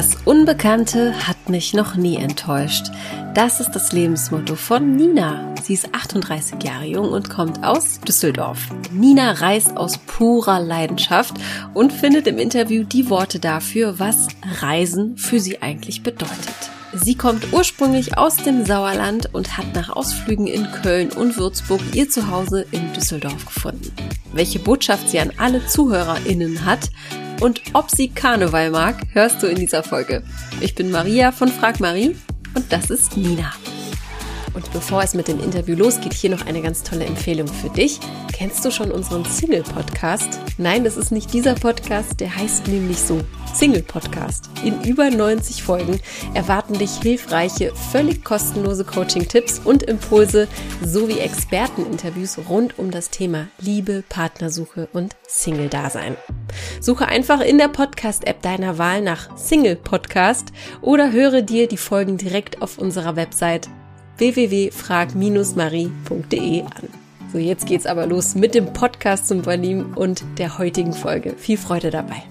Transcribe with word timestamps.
Das 0.00 0.16
Unbekannte 0.24 1.12
hat 1.28 1.50
mich 1.50 1.74
noch 1.74 1.94
nie 1.94 2.16
enttäuscht. 2.16 2.86
Das 3.34 3.60
ist 3.60 3.72
das 3.72 3.92
Lebensmotto 3.92 4.56
von 4.56 4.96
Nina. 4.96 5.54
Sie 5.62 5.74
ist 5.74 5.94
38 5.94 6.62
Jahre 6.62 6.86
jung 6.86 7.10
und 7.10 7.28
kommt 7.28 7.62
aus 7.62 8.00
Düsseldorf. 8.00 8.60
Nina 8.92 9.32
reist 9.32 9.76
aus 9.76 9.98
purer 9.98 10.58
Leidenschaft 10.58 11.34
und 11.74 11.92
findet 11.92 12.26
im 12.28 12.38
Interview 12.38 12.82
die 12.82 13.10
Worte 13.10 13.40
dafür, 13.40 13.98
was 13.98 14.28
Reisen 14.62 15.18
für 15.18 15.38
sie 15.38 15.60
eigentlich 15.60 16.02
bedeutet. 16.02 16.70
Sie 16.94 17.14
kommt 17.14 17.52
ursprünglich 17.52 18.16
aus 18.16 18.36
dem 18.36 18.64
Sauerland 18.64 19.34
und 19.34 19.58
hat 19.58 19.74
nach 19.74 19.90
Ausflügen 19.90 20.46
in 20.46 20.72
Köln 20.72 21.10
und 21.12 21.36
Würzburg 21.36 21.82
ihr 21.92 22.08
Zuhause 22.08 22.64
in 22.70 22.90
Düsseldorf 22.94 23.44
gefunden. 23.44 23.92
Welche 24.32 24.60
Botschaft 24.60 25.10
sie 25.10 25.20
an 25.20 25.32
alle 25.36 25.66
ZuhörerInnen 25.66 26.64
hat 26.64 26.88
und 27.40 27.60
ob 27.72 27.90
sie 27.90 28.08
Karneval 28.08 28.70
mag, 28.70 28.96
hörst 29.12 29.42
du 29.42 29.46
in 29.46 29.56
dieser 29.56 29.82
Folge. 29.82 30.22
Ich 30.60 30.74
bin 30.74 30.90
Maria 30.90 31.32
von 31.32 31.48
Frag 31.48 31.80
Marie 31.80 32.16
und 32.54 32.72
das 32.72 32.90
ist 32.90 33.16
Nina. 33.16 33.52
Und 34.54 34.72
bevor 34.72 35.02
es 35.02 35.14
mit 35.14 35.28
dem 35.28 35.40
Interview 35.40 35.76
losgeht, 35.76 36.12
hier 36.12 36.30
noch 36.30 36.46
eine 36.46 36.62
ganz 36.62 36.82
tolle 36.82 37.04
Empfehlung 37.04 37.48
für 37.48 37.70
dich. 37.70 38.00
Kennst 38.32 38.64
du 38.64 38.70
schon 38.70 38.90
unseren 38.90 39.24
Single-Podcast? 39.24 40.40
Nein, 40.58 40.84
das 40.84 40.96
ist 40.96 41.12
nicht 41.12 41.32
dieser 41.32 41.54
Podcast, 41.54 42.20
der 42.20 42.34
heißt 42.34 42.68
nämlich 42.68 42.98
so 42.98 43.20
Single-Podcast. 43.54 44.50
In 44.64 44.82
über 44.82 45.10
90 45.10 45.62
Folgen 45.62 46.00
erwarten 46.34 46.78
dich 46.78 46.90
hilfreiche, 47.02 47.72
völlig 47.92 48.24
kostenlose 48.24 48.84
Coaching-Tipps 48.84 49.60
und 49.64 49.82
Impulse 49.82 50.48
sowie 50.84 51.18
Experteninterviews 51.18 52.38
rund 52.48 52.78
um 52.78 52.90
das 52.90 53.10
Thema 53.10 53.48
Liebe, 53.60 54.04
Partnersuche 54.08 54.88
und 54.92 55.16
Single-Dasein. 55.26 56.16
Suche 56.80 57.06
einfach 57.06 57.40
in 57.40 57.58
der 57.58 57.68
Podcast-App 57.68 58.42
deiner 58.42 58.78
Wahl 58.78 59.02
nach 59.02 59.36
Single-Podcast 59.36 60.52
oder 60.80 61.12
höre 61.12 61.42
dir 61.42 61.68
die 61.68 61.76
Folgen 61.76 62.16
direkt 62.16 62.62
auf 62.62 62.78
unserer 62.78 63.16
Website 63.16 63.68
www.frag-marie.de 64.20 66.62
an. 66.62 66.88
So, 67.32 67.38
jetzt 67.38 67.66
geht's 67.66 67.86
aber 67.86 68.06
los 68.06 68.34
mit 68.34 68.54
dem 68.54 68.74
Podcast 68.74 69.28
zum 69.28 69.38
Übernehmen 69.38 69.94
und 69.94 70.22
der 70.36 70.58
heutigen 70.58 70.92
Folge. 70.92 71.34
Viel 71.38 71.56
Freude 71.56 71.90
dabei. 71.90 72.22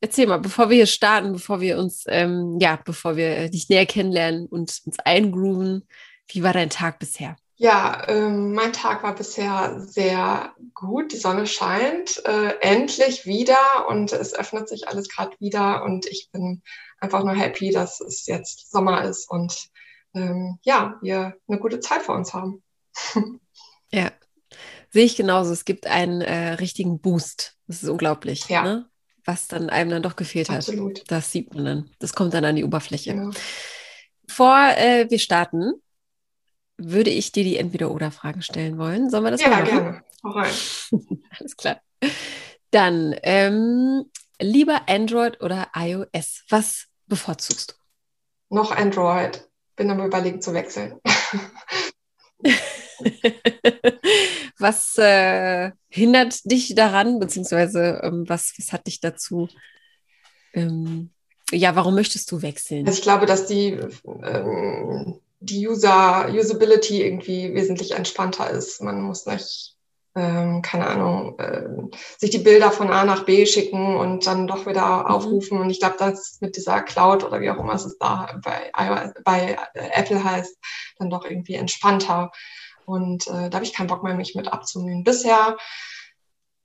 Erzähl 0.00 0.28
mal, 0.28 0.38
bevor 0.38 0.70
wir 0.70 0.76
hier 0.76 0.86
starten, 0.86 1.32
bevor 1.32 1.60
wir 1.60 1.76
uns, 1.78 2.04
ähm, 2.06 2.58
ja, 2.60 2.78
bevor 2.84 3.16
wir 3.16 3.48
dich 3.48 3.68
näher 3.68 3.86
kennenlernen 3.86 4.46
und 4.46 4.82
uns 4.84 5.00
eingrooven, 5.00 5.88
wie 6.28 6.44
war 6.44 6.52
dein 6.52 6.70
Tag 6.70 7.00
bisher? 7.00 7.34
Ja, 7.64 8.02
ähm, 8.08 8.52
mein 8.52 8.74
Tag 8.74 9.02
war 9.02 9.14
bisher 9.14 9.80
sehr 9.80 10.54
gut. 10.74 11.12
Die 11.12 11.16
Sonne 11.16 11.46
scheint 11.46 12.22
äh, 12.26 12.58
endlich 12.60 13.24
wieder 13.24 13.88
und 13.88 14.12
es 14.12 14.34
öffnet 14.34 14.68
sich 14.68 14.86
alles 14.86 15.08
gerade 15.08 15.34
wieder 15.40 15.82
und 15.82 16.04
ich 16.04 16.28
bin 16.30 16.62
einfach 17.00 17.24
nur 17.24 17.34
happy, 17.34 17.70
dass 17.70 18.02
es 18.02 18.26
jetzt 18.26 18.70
Sommer 18.70 19.04
ist 19.04 19.30
und 19.30 19.70
ähm, 20.14 20.58
ja, 20.60 20.98
wir 21.00 21.36
eine 21.48 21.58
gute 21.58 21.80
Zeit 21.80 22.02
vor 22.02 22.16
uns 22.16 22.34
haben. 22.34 22.62
ja, 23.90 24.12
sehe 24.90 25.06
ich 25.06 25.16
genauso. 25.16 25.50
Es 25.50 25.64
gibt 25.64 25.86
einen 25.86 26.20
äh, 26.20 26.52
richtigen 26.56 27.00
Boost. 27.00 27.56
Das 27.66 27.82
ist 27.82 27.88
unglaublich, 27.88 28.46
ja. 28.50 28.62
ne? 28.62 28.90
was 29.24 29.48
dann 29.48 29.70
einem 29.70 29.88
dann 29.88 30.02
doch 30.02 30.16
gefehlt 30.16 30.50
Absolut. 30.50 31.00
hat. 31.00 31.10
Das 31.10 31.32
sieht 31.32 31.54
man 31.54 31.64
dann. 31.64 31.90
Das 31.98 32.12
kommt 32.12 32.34
dann 32.34 32.44
an 32.44 32.56
die 32.56 32.64
Oberfläche. 32.64 33.14
Genau. 33.14 33.30
Bevor 34.26 34.54
äh, 34.76 35.06
wir 35.08 35.18
starten, 35.18 35.72
würde 36.76 37.10
ich 37.10 37.32
dir 37.32 37.44
die 37.44 37.56
Entweder-Oder-Fragen 37.56 38.42
stellen 38.42 38.78
wollen. 38.78 39.10
Sollen 39.10 39.24
wir 39.24 39.30
das 39.30 39.40
ja, 39.42 39.48
machen? 39.48 39.66
Ja, 39.66 39.80
gerne. 39.80 40.02
Alles 41.38 41.56
klar. 41.56 41.80
Dann 42.70 43.14
ähm, 43.22 44.04
lieber 44.40 44.88
Android 44.88 45.40
oder 45.40 45.68
iOS? 45.74 46.44
Was 46.48 46.86
bevorzugst 47.06 47.72
du? 47.72 47.74
Noch 48.54 48.72
Android. 48.72 49.48
Bin 49.76 49.90
am 49.90 50.04
überlegen 50.04 50.40
zu 50.40 50.54
wechseln. 50.54 51.00
was 54.58 54.98
äh, 54.98 55.72
hindert 55.88 56.50
dich 56.50 56.74
daran, 56.74 57.18
beziehungsweise 57.18 58.00
ähm, 58.02 58.28
was, 58.28 58.54
was 58.58 58.72
hat 58.72 58.86
dich 58.86 59.00
dazu? 59.00 59.48
Ähm, 60.52 61.10
ja, 61.50 61.74
warum 61.76 61.94
möchtest 61.94 62.30
du 62.30 62.42
wechseln? 62.42 62.86
Also 62.86 62.98
ich 62.98 63.02
glaube, 63.02 63.26
dass 63.26 63.46
die 63.46 63.78
ähm, 64.22 65.20
die 65.44 65.68
User, 65.68 66.28
Usability 66.30 67.02
irgendwie 67.02 67.54
wesentlich 67.54 67.92
entspannter 67.92 68.50
ist. 68.50 68.80
Man 68.82 69.02
muss 69.02 69.26
nicht, 69.26 69.76
ähm, 70.14 70.62
keine 70.62 70.86
Ahnung, 70.86 71.38
äh, 71.38 71.64
sich 72.18 72.30
die 72.30 72.38
Bilder 72.38 72.70
von 72.70 72.90
A 72.90 73.04
nach 73.04 73.24
B 73.24 73.46
schicken 73.46 73.96
und 73.96 74.26
dann 74.26 74.46
doch 74.46 74.66
wieder 74.66 75.00
mhm. 75.00 75.06
aufrufen. 75.06 75.58
Und 75.60 75.70
ich 75.70 75.80
glaube, 75.80 75.96
das 75.98 76.38
mit 76.40 76.56
dieser 76.56 76.82
Cloud 76.82 77.24
oder 77.24 77.40
wie 77.40 77.50
auch 77.50 77.58
immer 77.58 77.74
es 77.74 77.96
da 77.98 78.40
bei, 78.42 78.70
bei 79.24 79.58
Apple 79.74 80.22
heißt, 80.22 80.56
dann 80.98 81.10
doch 81.10 81.24
irgendwie 81.24 81.54
entspannter. 81.54 82.32
Und 82.86 83.26
äh, 83.26 83.50
da 83.50 83.54
habe 83.54 83.64
ich 83.64 83.72
keinen 83.72 83.88
Bock 83.88 84.02
mehr, 84.02 84.14
mich 84.14 84.34
mit 84.34 84.52
abzunehmen. 84.52 85.04
Bisher 85.04 85.56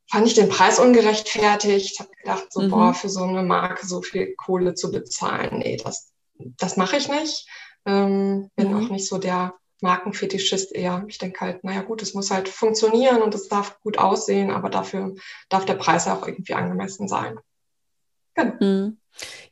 fand 0.10 0.28
ich 0.28 0.34
den 0.34 0.50
Preis 0.50 0.80
ungerechtfertigt. 0.80 1.92
Ich 1.94 2.00
habe 2.00 2.10
gedacht, 2.22 2.52
so, 2.52 2.62
mhm. 2.62 2.72
boah, 2.72 2.94
für 2.94 3.10
so 3.10 3.24
eine 3.24 3.44
Marke 3.44 3.86
so 3.86 4.02
viel 4.02 4.36
Kohle 4.36 4.74
zu 4.74 4.92
bezahlen, 4.92 5.60
nee, 5.60 5.78
das, 5.78 6.12
das 6.36 6.78
mache 6.78 6.98
ich 6.98 7.10
nicht. 7.10 7.48
Ähm, 7.86 8.50
bin 8.56 8.72
mhm. 8.72 8.78
auch 8.78 8.90
nicht 8.90 9.08
so 9.08 9.18
der 9.18 9.54
Markenfetischist 9.82 10.74
eher. 10.76 11.06
Ich 11.08 11.18
denke 11.18 11.40
halt, 11.40 11.64
naja 11.64 11.82
gut, 11.82 12.02
es 12.02 12.14
muss 12.14 12.32
halt 12.32 12.50
funktionieren 12.50 13.22
und 13.22 13.34
es 13.34 13.48
darf 13.48 13.80
gut 13.82 13.98
aussehen, 13.98 14.52
aber 14.52 14.70
dafür 14.70 15.16
darf 15.50 15.66
der 15.66 15.76
Preis 15.76 16.08
auch 16.08 16.28
irgendwie 16.28 16.54
angemessen 16.54 17.08
sein. 17.08 17.40
Genau. 18.36 18.56
Mhm. 18.60 18.98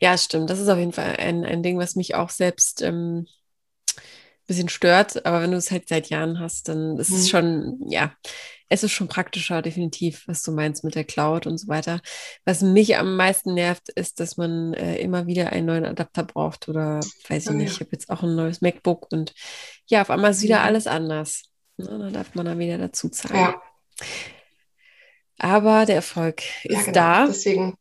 Ja, 0.01 0.17
stimmt. 0.17 0.49
Das 0.49 0.59
ist 0.59 0.69
auf 0.69 0.77
jeden 0.77 0.93
Fall 0.93 1.15
ein, 1.17 1.43
ein 1.43 1.63
Ding, 1.63 1.77
was 1.77 1.95
mich 1.95 2.15
auch 2.15 2.29
selbst 2.29 2.81
ähm, 2.81 3.27
bisschen 4.47 4.69
stört. 4.69 5.25
Aber 5.25 5.41
wenn 5.41 5.51
du 5.51 5.57
es 5.57 5.71
halt 5.71 5.87
seit 5.87 6.09
Jahren 6.09 6.39
hast, 6.39 6.69
dann 6.69 6.97
ist 6.97 7.11
mhm. 7.11 7.15
es 7.17 7.29
schon, 7.29 7.79
ja, 7.87 8.13
es 8.69 8.83
ist 8.83 8.91
schon 8.91 9.07
praktischer, 9.07 9.61
definitiv, 9.61 10.27
was 10.27 10.43
du 10.43 10.51
meinst 10.51 10.83
mit 10.83 10.95
der 10.95 11.03
Cloud 11.03 11.47
und 11.47 11.57
so 11.57 11.67
weiter. 11.67 12.01
Was 12.45 12.61
mich 12.61 12.97
am 12.97 13.15
meisten 13.15 13.53
nervt, 13.53 13.89
ist, 13.89 14.19
dass 14.19 14.37
man 14.37 14.73
äh, 14.73 14.97
immer 14.97 15.27
wieder 15.27 15.51
einen 15.51 15.67
neuen 15.67 15.85
Adapter 15.85 16.23
braucht 16.23 16.67
oder 16.67 16.99
weiß 17.29 17.45
ich 17.45 17.49
oh, 17.49 17.53
nicht, 17.53 17.73
ich 17.73 17.79
habe 17.79 17.91
jetzt 17.93 18.09
auch 18.09 18.23
ein 18.23 18.35
neues 18.35 18.61
MacBook 18.61 19.11
und 19.11 19.33
ja, 19.87 20.01
auf 20.01 20.09
einmal 20.09 20.31
ist 20.31 20.41
wieder 20.41 20.61
alles 20.61 20.87
anders. 20.87 21.43
Na, 21.77 21.97
da 21.97 22.09
darf 22.09 22.35
man 22.35 22.45
dann 22.45 22.59
wieder 22.59 22.77
dazu 22.77 23.09
zahlen. 23.09 23.35
Ja. 23.39 23.61
Aber 25.39 25.85
der 25.85 25.95
Erfolg 25.95 26.41
ist 26.63 26.73
ja, 26.73 26.81
genau. 26.81 26.93
da. 26.93 27.27
Deswegen. 27.27 27.75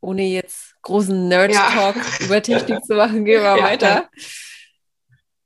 Ohne 0.00 0.24
jetzt 0.24 0.74
großen 0.82 1.28
Nerd-Talk 1.28 1.94
ja. 1.94 2.26
über 2.26 2.42
Technik 2.42 2.84
zu 2.84 2.94
machen, 2.94 3.24
gehen 3.24 3.42
wir 3.42 3.62
weiter 3.62 4.08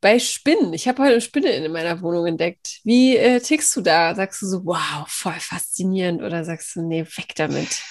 bei 0.01 0.19
Spinnen. 0.19 0.73
Ich 0.73 0.89
habe 0.89 1.03
heute 1.03 1.13
eine 1.13 1.21
Spinne 1.21 1.51
in 1.51 1.73
meiner 1.73 2.01
Wohnung 2.03 2.27
entdeckt. 2.27 2.81
Wie 2.85 3.17
äh, 3.17 3.41
tickst 3.41 3.75
du 3.77 3.81
da? 3.81 4.15
Sagst 4.15 4.43
du 4.43 4.47
so, 4.47 4.65
wow, 4.65 5.07
voll 5.07 5.39
faszinierend 5.39 6.23
oder 6.23 6.45
sagst 6.45 6.77
du, 6.77 6.83
nee, 6.83 7.05
weg 7.05 7.35
damit? 7.37 7.83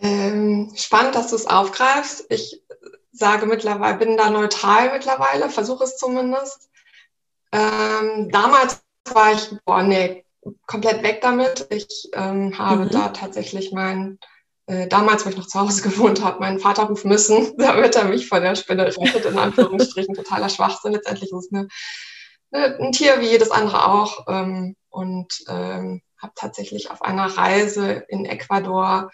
Ähm, 0.00 0.72
spannend, 0.76 1.14
dass 1.14 1.30
du 1.30 1.36
es 1.36 1.46
aufgreifst. 1.46 2.26
Ich 2.30 2.62
sage 3.12 3.46
mittlerweile, 3.46 3.98
bin 3.98 4.16
da 4.16 4.30
neutral 4.30 4.92
mittlerweile, 4.92 5.48
versuche 5.50 5.84
es 5.84 5.96
zumindest. 5.96 6.68
Ähm, 7.52 8.30
damals 8.30 8.82
war 9.12 9.32
ich, 9.32 9.50
boah, 9.64 9.82
nee, 9.82 10.24
komplett 10.66 11.02
weg 11.02 11.20
damit. 11.20 11.66
Ich 11.70 12.10
ähm, 12.12 12.58
habe 12.58 12.86
mhm. 12.86 12.90
da 12.90 13.08
tatsächlich 13.08 13.72
mein 13.72 14.18
äh, 14.66 14.88
damals, 14.88 15.24
wo 15.24 15.30
ich 15.30 15.36
noch 15.36 15.46
zu 15.46 15.60
Hause 15.60 15.82
gewohnt 15.88 16.22
habe, 16.24 16.40
meinen 16.40 16.58
Vater 16.58 16.84
rufen 16.84 17.08
müssen, 17.08 17.54
damit 17.58 17.96
er 17.96 18.04
mich 18.04 18.28
vor 18.28 18.40
der 18.40 18.54
Spinne 18.54 18.86
rettet, 18.86 19.24
in 19.24 19.38
Anführungsstrichen, 19.38 20.14
totaler 20.14 20.48
Schwachsinn. 20.48 20.92
Letztendlich 20.92 21.30
ist 21.32 21.46
es 21.46 21.52
eine, 21.52 21.68
eine, 22.50 22.78
ein 22.78 22.92
Tier 22.92 23.20
wie 23.20 23.28
jedes 23.28 23.50
andere 23.50 23.86
auch. 23.86 24.26
Ähm, 24.28 24.76
und 24.88 25.44
ähm, 25.48 26.02
habe 26.18 26.32
tatsächlich 26.36 26.90
auf 26.90 27.02
einer 27.02 27.26
Reise 27.26 28.04
in 28.08 28.24
Ecuador 28.24 29.10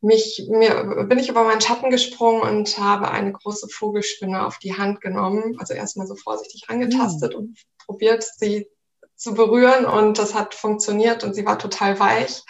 mich, 0.00 0.46
mir, 0.50 1.06
bin 1.08 1.18
ich 1.18 1.30
über 1.30 1.44
meinen 1.44 1.62
Schatten 1.62 1.90
gesprungen 1.90 2.42
und 2.42 2.78
habe 2.78 3.10
eine 3.10 3.32
große 3.32 3.68
Vogelspinne 3.68 4.46
auf 4.46 4.58
die 4.58 4.76
Hand 4.76 5.00
genommen. 5.00 5.56
Also 5.58 5.72
erstmal 5.72 6.06
so 6.06 6.14
vorsichtig 6.14 6.64
angetastet 6.68 7.32
mhm. 7.32 7.38
und 7.38 7.58
probiert, 7.86 8.22
sie 8.22 8.68
zu 9.16 9.34
berühren. 9.34 9.86
Und 9.86 10.18
das 10.18 10.34
hat 10.34 10.54
funktioniert 10.54 11.24
und 11.24 11.34
sie 11.34 11.46
war 11.46 11.58
total 11.58 11.98
weich 11.98 12.42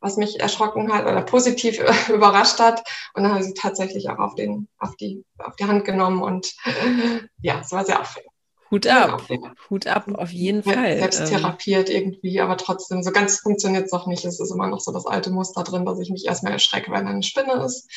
was 0.00 0.16
mich 0.16 0.40
erschrocken 0.40 0.92
hat 0.92 1.06
oder 1.06 1.22
positiv 1.22 1.80
überrascht 2.08 2.58
hat. 2.58 2.82
Und 3.14 3.22
dann 3.22 3.32
habe 3.32 3.40
ich 3.40 3.48
sie 3.48 3.54
tatsächlich 3.54 4.08
auch 4.08 4.18
auf, 4.18 4.34
den, 4.34 4.68
auf, 4.78 4.96
die, 4.96 5.24
auf 5.38 5.56
die 5.56 5.64
Hand 5.64 5.84
genommen 5.84 6.22
und 6.22 6.54
ja, 7.42 7.60
es 7.60 7.72
war 7.72 7.84
sehr 7.84 8.00
aufregend. 8.00 8.30
Hut 8.70 8.86
ab, 8.88 9.22
ja, 9.28 9.38
Hut 9.70 9.86
ab, 9.86 10.08
auf 10.14 10.30
jeden 10.30 10.64
Fall. 10.64 10.98
Selbst 10.98 11.20
ähm. 11.20 11.26
therapiert 11.26 11.88
irgendwie, 11.88 12.40
aber 12.40 12.56
trotzdem, 12.56 13.02
so 13.02 13.12
ganz 13.12 13.38
funktioniert 13.38 13.86
es 13.86 13.92
noch 13.92 14.08
nicht. 14.08 14.24
Es 14.24 14.40
ist 14.40 14.50
immer 14.50 14.66
noch 14.66 14.80
so 14.80 14.92
das 14.92 15.06
alte 15.06 15.30
Muster 15.30 15.62
drin, 15.62 15.86
dass 15.86 16.00
ich 16.00 16.10
mich 16.10 16.26
erstmal 16.26 16.52
erschrecke, 16.52 16.90
wenn 16.90 17.06
eine 17.06 17.22
Spinne 17.22 17.64
ist. 17.64 17.88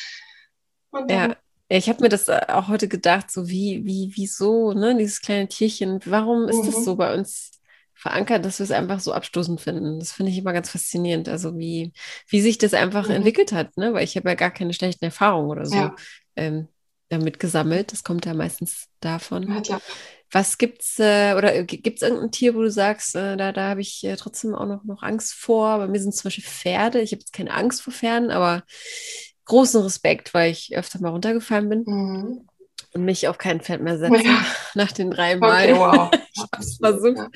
ja. 1.08 1.36
Ich 1.72 1.88
habe 1.88 2.02
mir 2.02 2.08
das 2.08 2.26
äh, 2.26 2.40
auch 2.48 2.66
heute 2.66 2.88
gedacht, 2.88 3.30
so 3.30 3.48
wie, 3.48 3.84
wie, 3.84 4.12
wieso, 4.16 4.72
ne, 4.72 4.96
dieses 4.96 5.20
kleine 5.20 5.46
Tierchen, 5.46 6.00
warum 6.04 6.48
ist 6.48 6.62
mhm. 6.62 6.66
das 6.66 6.84
so 6.84 6.96
bei 6.96 7.14
uns 7.14 7.59
verankert, 8.00 8.44
dass 8.44 8.58
wir 8.58 8.64
es 8.64 8.70
einfach 8.70 8.98
so 9.00 9.12
abstoßend 9.12 9.60
finden. 9.60 9.98
Das 9.98 10.12
finde 10.12 10.32
ich 10.32 10.38
immer 10.38 10.52
ganz 10.52 10.70
faszinierend. 10.70 11.28
Also 11.28 11.58
wie, 11.58 11.92
wie 12.28 12.40
sich 12.40 12.56
das 12.56 12.72
einfach 12.72 13.08
mhm. 13.08 13.16
entwickelt 13.16 13.52
hat, 13.52 13.76
ne? 13.76 13.92
Weil 13.92 14.04
ich 14.04 14.16
habe 14.16 14.28
ja 14.28 14.34
gar 14.34 14.50
keine 14.50 14.72
schlechten 14.72 15.04
Erfahrungen 15.04 15.50
oder 15.50 15.66
so 15.66 15.76
ja. 15.76 15.96
ähm, 16.36 16.68
damit 17.10 17.38
gesammelt. 17.38 17.92
Das 17.92 18.02
kommt 18.02 18.24
ja 18.24 18.32
meistens 18.32 18.86
davon. 19.00 19.62
Ja, 19.64 19.80
Was 20.30 20.56
gibt's 20.56 20.98
äh, 20.98 21.34
oder 21.36 21.62
gibt 21.64 21.96
es 21.96 22.02
irgendein 22.02 22.30
Tier, 22.30 22.54
wo 22.54 22.62
du 22.62 22.70
sagst, 22.70 23.14
äh, 23.16 23.36
da, 23.36 23.52
da 23.52 23.68
habe 23.68 23.82
ich 23.82 24.02
äh, 24.04 24.16
trotzdem 24.16 24.54
auch 24.54 24.66
noch, 24.66 24.84
noch 24.84 25.02
Angst 25.02 25.34
vor? 25.34 25.76
Bei 25.76 25.86
mir 25.86 26.00
sind 26.00 26.14
zum 26.14 26.24
Beispiel 26.24 26.44
Pferde. 26.44 27.00
Ich 27.00 27.12
habe 27.12 27.20
jetzt 27.20 27.34
keine 27.34 27.52
Angst 27.52 27.82
vor 27.82 27.92
Pferden, 27.92 28.30
aber 28.30 28.62
großen 29.44 29.82
Respekt, 29.82 30.32
weil 30.32 30.52
ich 30.52 30.74
öfter 30.74 31.00
mal 31.00 31.10
runtergefallen 31.10 31.68
bin. 31.68 31.84
Mhm 31.86 32.46
mich 32.94 33.28
auf 33.28 33.38
kein 33.38 33.60
Pferd 33.60 33.82
mehr 33.82 33.98
setzen 33.98 34.24
ja. 34.24 34.44
nach 34.74 34.92
den 34.92 35.10
drei 35.10 35.36
Mal. 35.36 35.72
Okay, 35.72 35.78
wow. 35.78 36.10
ich 36.34 36.42
habe 36.42 36.62
es 36.62 36.76
versucht. 36.76 37.16
Ja. 37.16 37.28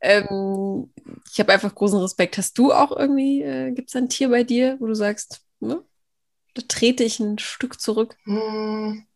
Ähm, 0.00 0.92
ich 1.30 1.40
habe 1.40 1.52
einfach 1.52 1.74
großen 1.74 1.98
Respekt. 2.00 2.38
Hast 2.38 2.58
du 2.58 2.72
auch 2.72 2.96
irgendwie, 2.96 3.42
äh, 3.42 3.72
gibt 3.72 3.88
es 3.88 3.96
ein 3.96 4.08
Tier 4.08 4.28
bei 4.28 4.44
dir, 4.44 4.76
wo 4.80 4.86
du 4.86 4.94
sagst, 4.94 5.40
ne? 5.60 5.82
da 6.54 6.62
trete 6.66 7.04
ich 7.04 7.20
ein 7.20 7.38
Stück 7.38 7.80
zurück? 7.80 8.16
Hm. 8.24 9.06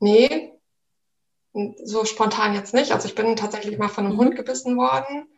Nee, 0.00 0.52
so 1.84 2.04
spontan 2.04 2.54
jetzt 2.54 2.74
nicht. 2.74 2.92
Also 2.92 3.06
ich 3.06 3.14
bin 3.14 3.36
tatsächlich 3.36 3.78
mal 3.78 3.88
von 3.88 4.06
einem 4.06 4.14
mhm. 4.14 4.20
Hund 4.20 4.36
gebissen 4.36 4.76
worden. 4.76 5.28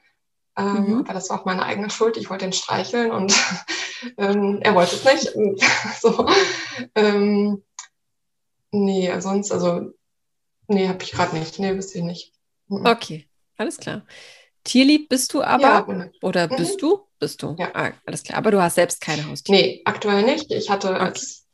Ähm, 0.57 0.87
mhm. 0.87 0.99
Aber 1.01 1.13
das 1.13 1.29
war 1.29 1.41
auch 1.41 1.45
meine 1.45 1.65
eigene 1.65 1.91
Schuld. 1.91 2.17
Ich 2.17 2.31
wollte 2.31 2.45
ihn 2.45 2.53
streicheln 2.53 3.11
und 3.11 3.35
ähm, 4.19 4.61
er 4.63 4.75
wollte 4.75 4.97
es 4.97 5.35
nicht. 5.35 5.61
so, 6.01 6.29
ähm, 6.95 7.63
Nee, 8.75 9.21
sonst, 9.21 9.53
also, 9.53 9.93
nee, 10.67 10.89
habe 10.89 11.03
ich 11.03 11.13
gerade 11.13 11.37
nicht. 11.37 11.59
Nee, 11.61 11.77
wüsste 11.77 11.99
ich 11.99 12.05
nicht. 12.05 12.33
Mhm. 12.67 12.85
Okay, 12.85 13.29
alles 13.57 13.77
klar. 13.79 14.03
Tierlieb 14.65 15.09
bist 15.09 15.33
du 15.33 15.43
aber? 15.43 15.63
Ja, 15.63 16.11
oder 16.23 16.51
mhm. 16.51 16.57
bist 16.57 16.83
du? 16.83 17.01
Bist 17.21 17.43
du? 17.43 17.55
Ja. 17.59 17.71
Ah, 17.75 17.93
alles 18.05 18.25
klar. 18.25 18.39
Aber 18.39 18.51
du 18.51 18.61
hast 18.61 18.75
selbst 18.75 19.01
keine 19.01 19.29
Haustiere? 19.29 19.61
Nee, 19.61 19.83
aktuell 19.85 20.25
nicht. 20.25 20.51
Ich 20.51 20.71
hatte 20.71 20.91
okay. 20.91 21.01
als 21.01 21.47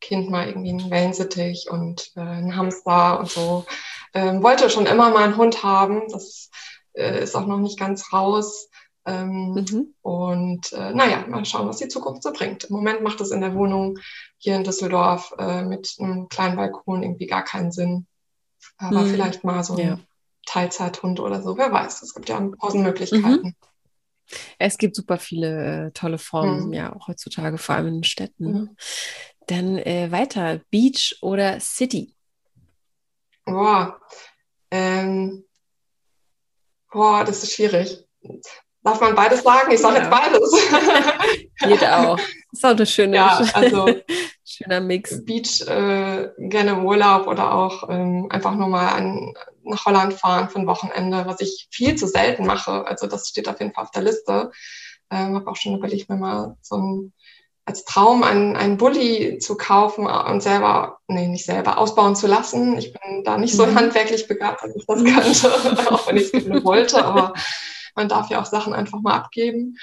Kind 0.00 0.28
mal 0.28 0.48
irgendwie 0.48 0.70
einen 0.70 0.90
Wellensittich 0.90 1.68
und 1.70 2.12
äh, 2.16 2.20
einen 2.20 2.56
Hamster 2.56 3.20
und 3.20 3.30
so. 3.30 3.64
Ähm, 4.12 4.42
wollte 4.42 4.68
schon 4.68 4.86
immer 4.86 5.10
mal 5.10 5.24
einen 5.24 5.36
Hund 5.36 5.62
haben. 5.62 6.02
Das 6.10 6.50
äh, 6.92 7.22
ist 7.22 7.34
auch 7.36 7.46
noch 7.46 7.58
nicht 7.58 7.78
ganz 7.78 8.12
raus. 8.12 8.68
Ähm, 9.06 9.54
mhm. 9.54 9.94
Und 10.02 10.72
äh, 10.72 10.92
naja, 10.92 11.24
mal 11.26 11.44
schauen, 11.44 11.68
was 11.68 11.78
die 11.78 11.88
Zukunft 11.88 12.22
so 12.22 12.32
bringt. 12.32 12.64
Im 12.64 12.76
Moment 12.76 13.02
macht 13.02 13.20
es 13.20 13.30
in 13.30 13.40
der 13.40 13.54
Wohnung 13.54 13.98
hier 14.38 14.56
in 14.56 14.64
Düsseldorf 14.64 15.34
äh, 15.38 15.62
mit 15.62 15.96
einem 15.98 16.28
kleinen 16.28 16.56
Balkon 16.56 17.02
irgendwie 17.02 17.26
gar 17.26 17.44
keinen 17.44 17.72
Sinn. 17.72 18.06
Aber 18.76 19.00
mhm. 19.00 19.10
vielleicht 19.10 19.44
mal 19.44 19.64
so 19.64 19.74
ein 19.74 19.78
ja. 19.78 19.98
Teilzeithund 20.46 21.20
oder 21.20 21.42
so, 21.42 21.56
wer 21.56 21.72
weiß. 21.72 22.02
Es 22.02 22.14
gibt 22.14 22.28
ja 22.28 22.40
tausend 22.60 22.84
Möglichkeiten. 22.84 23.48
Mhm. 23.48 23.54
Es 24.58 24.78
gibt 24.78 24.94
super 24.94 25.18
viele 25.18 25.86
äh, 25.86 25.90
tolle 25.92 26.18
Formen, 26.18 26.68
mhm. 26.68 26.72
ja, 26.72 26.94
auch 26.94 27.08
heutzutage, 27.08 27.58
vor 27.58 27.74
allem 27.74 27.88
in 27.88 27.94
den 27.94 28.04
Städten. 28.04 28.52
Ne? 28.52 28.58
Mhm. 28.60 28.76
Dann 29.46 29.78
äh, 29.78 30.12
weiter, 30.12 30.60
Beach 30.70 31.16
oder 31.22 31.58
City? 31.58 32.14
Boah, 33.44 34.00
ähm, 34.70 35.44
boah, 36.92 37.24
das 37.24 37.42
ist 37.42 37.54
schwierig. 37.54 38.06
Darf 38.82 39.00
man 39.00 39.14
beides 39.14 39.42
sagen? 39.42 39.70
Ich 39.72 39.80
sage 39.80 39.96
ja. 39.96 40.02
jetzt 40.02 40.10
beides. 40.10 40.52
Geht 41.60 41.84
auch. 41.84 42.18
Ist 42.52 42.64
auch 42.64 42.70
eine 42.70 42.86
schöne, 42.86 43.16
ja, 43.16 43.42
also, 43.52 43.88
schöner 44.44 44.80
Mix. 44.80 45.24
Beach 45.24 45.60
äh, 45.68 46.30
gerne 46.38 46.70
im 46.70 46.86
Urlaub 46.86 47.26
oder 47.26 47.52
auch 47.52 47.88
ähm, 47.90 48.28
einfach 48.30 48.54
nur 48.54 48.68
mal 48.68 48.88
an, 48.88 49.34
nach 49.64 49.84
Holland 49.84 50.14
fahren 50.14 50.48
für 50.48 50.58
ein 50.58 50.66
Wochenende, 50.66 51.24
was 51.26 51.40
ich 51.40 51.68
viel 51.70 51.94
zu 51.94 52.06
selten 52.06 52.46
mache. 52.46 52.86
Also 52.86 53.06
das 53.06 53.28
steht 53.28 53.48
auf 53.48 53.60
jeden 53.60 53.72
Fall 53.72 53.84
auf 53.84 53.90
der 53.90 54.02
Liste. 54.02 54.50
Ähm, 55.10 55.36
habe 55.36 55.50
auch 55.50 55.56
schon 55.56 55.76
überlegt, 55.76 56.08
mir 56.08 56.16
mal 56.16 56.56
so 56.62 56.76
ein, 56.76 57.12
als 57.66 57.84
Traum 57.84 58.22
einen, 58.22 58.56
einen 58.56 58.78
Bulli 58.78 59.38
zu 59.38 59.56
kaufen 59.56 60.06
und 60.06 60.42
selber, 60.42 60.98
nee, 61.06 61.28
nicht 61.28 61.44
selber, 61.44 61.78
ausbauen 61.78 62.16
zu 62.16 62.26
lassen. 62.26 62.78
Ich 62.78 62.92
bin 62.92 63.24
da 63.24 63.36
nicht 63.36 63.54
so 63.54 63.66
mhm. 63.66 63.74
handwerklich 63.74 64.26
begabt, 64.26 64.62
als 64.62 64.74
ich 64.74 64.86
das 64.86 65.04
könnte, 65.04 65.90
auch 65.92 66.06
wenn 66.08 66.16
ich 66.16 66.32
es 66.32 66.44
gerne 66.44 66.64
wollte, 66.64 67.04
aber 67.04 67.34
man 68.00 68.08
darf 68.08 68.30
ja 68.30 68.40
auch 68.40 68.46
Sachen 68.46 68.72
einfach 68.72 69.00
mal 69.00 69.14
abgeben. 69.14 69.76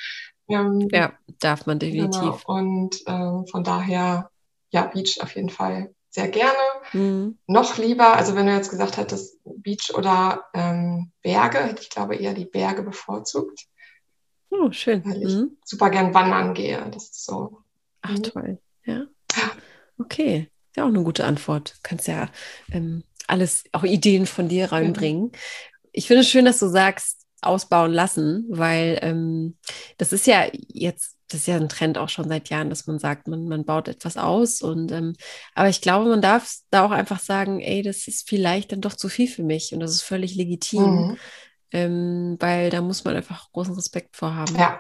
Ähm, 0.50 0.88
ja, 0.92 1.14
darf 1.40 1.66
man 1.66 1.78
definitiv. 1.78 2.22
Genau. 2.22 2.42
Und 2.46 2.98
ähm, 3.06 3.46
von 3.48 3.64
daher, 3.64 4.32
ja, 4.72 4.86
Beach 4.86 5.20
auf 5.22 5.36
jeden 5.36 5.50
Fall 5.50 5.94
sehr 6.10 6.30
gerne. 6.30 6.58
Mhm. 6.94 7.38
Noch 7.46 7.78
lieber, 7.78 8.16
also 8.16 8.36
wenn 8.36 8.48
du 8.48 8.54
jetzt 8.54 8.72
gesagt 8.72 8.98
hättest, 8.98 9.38
Beach 9.44 9.94
oder 9.96 10.46
ähm, 10.54 11.12
Berge, 11.22 11.60
hätte 11.60 11.82
ich 11.82 11.90
glaube 11.90 12.16
eher 12.16 12.34
die 12.34 12.46
Berge 12.46 12.82
bevorzugt. 12.82 13.68
Oh, 14.50 14.72
schön. 14.72 15.06
Weil 15.06 15.22
ich 15.22 15.36
mhm. 15.36 15.58
super 15.64 15.90
gern 15.90 16.14
wandern 16.14 16.54
gehe. 16.54 16.90
Das 16.92 17.04
ist 17.04 17.26
so. 17.26 17.60
Ach, 18.02 18.12
mhm. 18.12 18.24
toll. 18.24 18.60
Ja. 18.86 19.06
Okay. 20.00 20.50
Ja, 20.76 20.84
auch 20.86 20.90
eine 20.90 21.04
gute 21.04 21.26
Antwort. 21.26 21.76
Du 21.76 21.80
kannst 21.84 22.08
ja 22.08 22.30
ähm, 22.72 23.04
alles, 23.28 23.66
auch 23.74 23.84
Ideen 23.84 24.26
von 24.26 24.48
dir 24.48 24.72
reinbringen. 24.72 25.32
Ich 25.92 26.08
finde 26.08 26.22
es 26.22 26.30
schön, 26.30 26.46
dass 26.46 26.60
du 26.60 26.68
sagst, 26.68 27.27
ausbauen 27.42 27.94
lassen, 27.94 28.46
weil 28.50 29.00
ähm, 29.02 29.58
das 29.98 30.12
ist 30.14 30.28
ja 30.28 30.48
jetzt, 30.54 31.16
das 31.30 31.42
ist 31.42 31.48
ja 31.48 31.58
ein 31.58 31.70
Trend 31.70 31.98
auch 31.98 32.10
schon 32.10 32.28
seit 32.28 32.50
Jahren, 32.50 32.70
dass 32.70 32.88
man 32.88 33.00
sagt, 33.00 33.28
man, 33.28 33.48
man 33.48 33.66
baut 33.66 33.88
etwas 33.88 34.18
aus 34.18 34.62
und 34.62 34.92
ähm, 34.92 35.14
aber 35.54 35.70
ich 35.70 35.82
glaube, 35.82 36.10
man 36.10 36.22
darf 36.22 36.56
da 36.70 36.86
auch 36.86 36.92
einfach 36.92 37.20
sagen, 37.20 37.60
ey, 37.60 37.82
das 37.82 38.08
ist 38.08 38.28
vielleicht 38.28 38.72
dann 38.72 38.82
doch 38.82 38.94
zu 38.94 39.10
viel 39.10 39.28
für 39.28 39.44
mich 39.44 39.74
und 39.74 39.80
das 39.80 39.92
ist 39.92 40.04
völlig 40.04 40.36
legitim, 40.36 40.84
mhm. 40.84 41.18
ähm, 41.72 42.38
weil 42.40 42.70
da 42.70 42.82
muss 42.82 43.04
man 43.04 43.16
einfach 43.16 43.52
großen 43.52 43.76
Respekt 43.76 44.16
vor 44.16 44.36
haben. 44.36 44.56
Ja. 44.56 44.80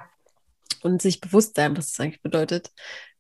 Und 0.83 1.01
sich 1.01 1.19
bewusst 1.19 1.55
sein, 1.55 1.75
was 1.75 1.91
das 1.91 1.99
eigentlich 1.99 2.21
bedeutet. 2.21 2.71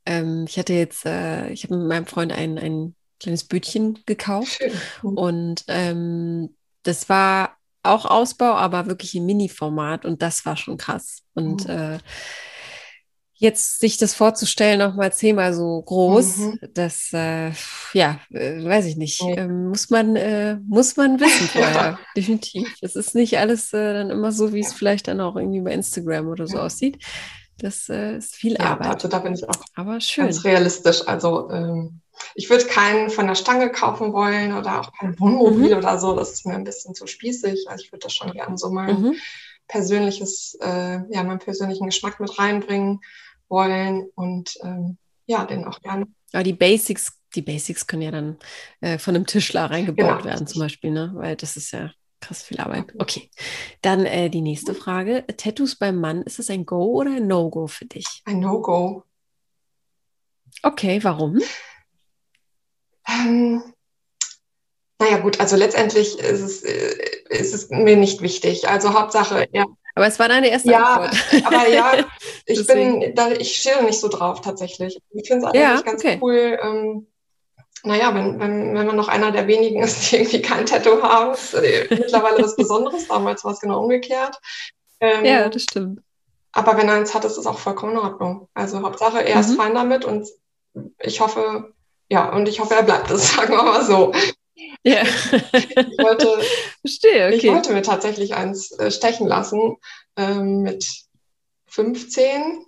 Ähm, 0.05 0.45
ich 0.47 0.57
hatte 0.57 0.73
jetzt, 0.73 1.05
äh, 1.05 1.49
ich 1.49 1.63
habe 1.63 1.75
mit 1.77 1.87
meinem 1.87 2.05
Freund 2.05 2.31
ein, 2.31 2.57
ein 2.57 2.95
kleines 3.19 3.43
Bötchen 3.43 3.99
gekauft 4.05 4.59
Schön. 5.01 5.17
und 5.17 5.63
ähm, 5.67 6.55
das 6.83 7.09
war 7.09 7.56
auch 7.83 8.05
Ausbau, 8.05 8.53
aber 8.53 8.87
wirklich 8.87 9.15
im 9.15 9.25
Mini-Format 9.25 10.05
und 10.05 10.21
das 10.21 10.45
war 10.45 10.57
schon 10.57 10.77
krass. 10.77 11.23
Und 11.33 11.67
mhm. 11.67 11.73
äh, 11.73 11.97
jetzt 13.39 13.79
sich 13.79 13.97
das 13.97 14.15
vorzustellen, 14.15 14.79
noch 14.79 14.95
mal 14.95 15.13
zehnmal 15.13 15.53
so 15.53 15.81
groß, 15.81 16.37
mhm. 16.37 16.59
das, 16.73 17.13
äh, 17.13 17.51
ja, 17.93 18.19
äh, 18.31 18.63
weiß 18.63 18.85
ich 18.85 18.97
nicht, 18.97 19.21
äh, 19.21 19.47
muss 19.47 19.89
man, 19.89 20.15
äh, 20.15 20.57
muss 20.67 20.97
man 20.97 21.19
wissen 21.19 21.47
vorher, 21.53 21.99
definitiv. 22.15 22.67
Es 22.81 22.95
ist 22.95 23.13
nicht 23.13 23.37
alles 23.37 23.73
äh, 23.73 23.93
dann 23.93 24.09
immer 24.09 24.31
so, 24.31 24.53
wie 24.53 24.61
es 24.61 24.73
vielleicht 24.73 25.07
dann 25.07 25.21
auch 25.21 25.35
irgendwie 25.35 25.61
bei 25.61 25.71
Instagram 25.71 26.27
oder 26.27 26.47
so 26.47 26.59
aussieht. 26.59 26.97
Das 27.57 27.89
äh, 27.89 28.17
ist 28.17 28.35
viel 28.35 28.53
ja, 28.53 28.59
Arbeit. 28.59 28.95
Also 28.95 29.07
da 29.07 29.19
bin 29.19 29.33
ich 29.33 29.47
auch 29.47 29.61
Aber 29.75 29.99
schön. 29.99 30.25
ganz 30.25 30.43
realistisch. 30.43 31.07
Also 31.07 31.49
ähm, 31.49 32.01
ich 32.35 32.49
würde 32.49 32.65
keinen 32.65 33.09
von 33.09 33.27
der 33.27 33.35
Stange 33.35 33.71
kaufen 33.71 34.13
wollen 34.13 34.53
oder 34.53 34.81
auch 34.81 34.91
kein 34.93 35.19
Wohnmobil 35.19 35.71
mhm. 35.71 35.77
oder 35.77 35.99
so. 35.99 36.15
Das 36.15 36.31
ist 36.31 36.45
mir 36.45 36.55
ein 36.55 36.63
bisschen 36.63 36.93
zu 36.93 37.07
spießig. 37.07 37.67
Also 37.69 37.83
ich 37.83 37.91
würde 37.91 38.03
das 38.03 38.13
schon 38.13 38.31
gerne 38.31 38.57
so 38.57 38.69
mein 38.69 39.01
mhm. 39.01 39.15
persönliches, 39.67 40.57
äh, 40.61 40.99
ja, 41.09 41.23
meinen 41.23 41.39
persönlichen 41.39 41.85
Geschmack 41.85 42.19
mit 42.19 42.37
reinbringen 42.37 43.01
wollen 43.49 44.09
und 44.15 44.57
ähm, 44.63 44.97
ja, 45.25 45.45
den 45.45 45.65
auch 45.65 45.81
gerne. 45.81 46.07
Aber 46.33 46.43
die 46.43 46.53
Basics, 46.53 47.19
die 47.35 47.41
Basics 47.41 47.87
können 47.87 48.01
ja 48.01 48.11
dann 48.11 48.37
äh, 48.81 48.97
von 48.97 49.15
einem 49.15 49.25
Tischler 49.25 49.69
reingebaut 49.69 50.19
genau. 50.19 50.25
werden, 50.25 50.47
zum 50.47 50.61
Beispiel, 50.61 50.91
ne? 50.91 51.11
Weil 51.15 51.35
das 51.35 51.57
ist 51.57 51.71
ja 51.71 51.91
krass 52.19 52.43
viel 52.43 52.59
Arbeit. 52.59 52.93
Okay. 52.99 53.29
Dann 53.81 54.05
äh, 54.05 54.29
die 54.29 54.41
nächste 54.41 54.73
Frage. 54.73 55.25
Tattoos 55.37 55.75
beim 55.75 55.99
Mann, 55.99 56.23
ist 56.23 56.39
das 56.39 56.49
ein 56.49 56.65
Go 56.65 56.83
oder 56.93 57.11
ein 57.11 57.27
No-Go 57.27 57.67
für 57.67 57.85
dich? 57.85 58.21
Ein 58.25 58.39
No-Go. 58.39 59.03
Okay, 60.63 61.03
warum? 61.03 61.39
Ähm, 63.07 63.63
naja 64.99 65.17
gut, 65.19 65.39
also 65.39 65.55
letztendlich 65.55 66.17
ist 66.19 66.41
es, 66.41 66.63
äh, 66.63 66.95
ist 67.29 67.53
es 67.53 67.69
mir 67.69 67.95
nicht 67.95 68.21
wichtig. 68.21 68.67
Also 68.67 68.93
Hauptsache, 68.93 69.47
ja. 69.51 69.65
Aber 69.95 70.07
es 70.07 70.19
war 70.19 70.27
deine 70.27 70.49
erste 70.49 70.71
ja, 70.71 70.83
Antwort. 70.83 71.45
Aber 71.45 71.67
ja, 71.67 72.05
ich 72.45 72.67
bin, 72.67 73.15
da, 73.15 73.31
ich 73.31 73.57
stehe 73.57 73.83
nicht 73.83 73.99
so 73.99 74.09
drauf 74.09 74.41
tatsächlich. 74.41 74.99
Ich 75.11 75.27
finde 75.27 75.45
es 75.47 75.53
eigentlich 75.53 75.61
ja, 75.61 75.81
ganz 75.81 76.03
okay. 76.03 76.19
cool. 76.21 76.59
Ähm, 76.61 77.07
naja, 77.83 78.13
wenn, 78.13 78.39
wenn, 78.39 78.75
wenn 78.75 78.87
man 78.87 78.95
noch 78.95 79.07
einer 79.07 79.31
der 79.31 79.47
wenigen 79.47 79.81
ist, 79.81 80.11
die 80.11 80.17
irgendwie 80.17 80.41
kein 80.41 80.65
Tattoo 80.65 81.01
haben, 81.01 81.33
ist 81.33 81.53
äh, 81.53 81.87
mittlerweile 81.89 82.43
was 82.43 82.55
Besonderes. 82.55 83.07
Damals 83.07 83.43
war 83.43 83.53
es 83.53 83.59
genau 83.59 83.81
umgekehrt. 83.81 84.39
Ähm, 84.99 85.25
ja, 85.25 85.49
das 85.49 85.63
stimmt. 85.63 86.01
Aber 86.51 86.77
wenn 86.77 86.87
er 86.87 86.95
eins 86.95 87.13
hat, 87.13 87.23
ist 87.25 87.37
es 87.37 87.45
auch 87.45 87.59
vollkommen 87.59 87.93
in 87.93 87.99
Ordnung. 87.99 88.49
Also 88.53 88.81
Hauptsache, 88.81 89.23
er 89.23 89.35
mhm. 89.35 89.41
ist 89.41 89.55
fein 89.55 89.75
damit 89.75 90.05
und 90.05 90.27
ich 90.99 91.19
hoffe, 91.19 91.73
ja, 92.09 92.33
und 92.33 92.47
ich 92.47 92.59
hoffe, 92.59 92.75
er 92.75 92.83
bleibt 92.83 93.11
es, 93.11 93.31
sagen 93.35 93.53
wir 93.53 93.63
mal 93.63 93.83
so. 93.83 94.11
Ja. 94.83 95.03
ich, 95.03 95.97
wollte, 95.99 96.27
Verstehe, 96.81 97.27
okay. 97.27 97.35
ich 97.35 97.47
wollte 97.47 97.73
mir 97.73 97.83
tatsächlich 97.83 98.33
eins 98.33 98.71
äh, 98.71 98.89
stechen 98.89 99.27
lassen 99.27 99.77
ähm, 100.15 100.63
mit 100.63 100.85
15. 101.67 102.65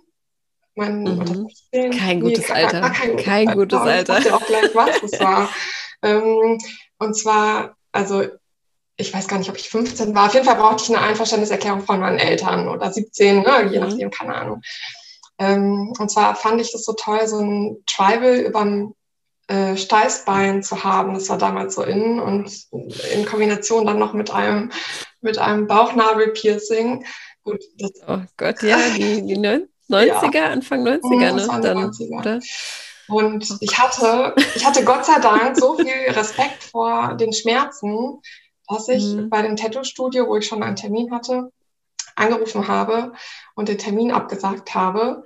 Mein, 0.80 1.02
mhm. 1.02 1.26
15, 1.72 1.90
kein 1.90 2.20
gutes 2.20 2.48
nee, 2.48 2.54
Alter. 2.54 2.80
Kein, 2.88 3.16
kein, 3.18 3.52
gutes 3.52 3.78
Alter. 3.78 4.18
Ich 4.18 4.32
auch 4.32 4.46
gleich, 4.46 4.74
was 4.74 5.00
das 5.02 5.20
war. 5.20 5.50
ähm, 6.02 6.56
und 6.98 7.14
zwar, 7.14 7.76
also 7.92 8.24
ich 8.96 9.12
weiß 9.12 9.28
gar 9.28 9.38
nicht, 9.38 9.50
ob 9.50 9.58
ich 9.58 9.68
15 9.68 10.14
war. 10.14 10.28
Auf 10.28 10.32
jeden 10.32 10.46
Fall 10.46 10.56
brauchte 10.56 10.84
ich 10.84 10.96
eine 10.96 11.06
Einverständniserklärung 11.06 11.82
von 11.82 12.00
meinen 12.00 12.18
Eltern 12.18 12.66
oder 12.66 12.90
17, 12.90 13.42
ne? 13.42 13.68
je 13.70 13.78
mhm. 13.78 13.88
nachdem, 13.88 14.10
keine 14.10 14.34
Ahnung. 14.34 14.62
Ähm, 15.38 15.92
und 15.98 16.10
zwar 16.10 16.34
fand 16.34 16.62
ich 16.62 16.72
das 16.72 16.84
so 16.84 16.94
toll, 16.94 17.26
so 17.26 17.40
ein 17.40 17.76
Tribal 17.86 18.36
überm 18.36 18.94
äh, 19.48 19.76
Steißbein 19.76 20.62
zu 20.62 20.82
haben. 20.82 21.12
Das 21.12 21.28
war 21.28 21.36
damals 21.36 21.74
so 21.74 21.82
in 21.82 22.20
und 22.20 22.50
in 23.12 23.26
Kombination 23.26 23.84
dann 23.84 23.98
noch 23.98 24.14
mit 24.14 24.30
einem, 24.30 24.72
mit 25.20 25.36
einem 25.36 25.66
Bauchnabelpiercing. 25.66 27.04
Gut, 27.44 27.62
oh 28.08 28.20
Gott, 28.38 28.62
ja, 28.62 28.78
die, 28.96 29.26
die 29.26 29.36
90er, 29.90 30.34
ja. 30.34 30.46
Anfang 30.46 30.86
90er, 30.86 31.32
ne? 31.32 31.60
Dann, 31.62 31.90
90er. 31.90 32.18
Oder? 32.18 32.40
Und 33.08 33.58
ich 33.60 33.78
hatte, 33.78 34.34
ich 34.54 34.64
hatte 34.64 34.84
Gott 34.84 35.04
sei 35.04 35.18
Dank 35.18 35.56
so 35.56 35.76
viel 35.76 36.10
Respekt 36.10 36.62
vor 36.62 37.14
den 37.14 37.32
Schmerzen, 37.32 38.20
dass 38.68 38.88
ich 38.88 39.04
mhm. 39.04 39.28
bei 39.28 39.42
dem 39.42 39.56
Tattoo-Studio, 39.56 40.28
wo 40.28 40.36
ich 40.36 40.46
schon 40.46 40.62
einen 40.62 40.76
Termin 40.76 41.10
hatte, 41.12 41.50
angerufen 42.14 42.68
habe 42.68 43.12
und 43.56 43.68
den 43.68 43.78
Termin 43.78 44.12
abgesagt 44.12 44.74
habe, 44.74 45.24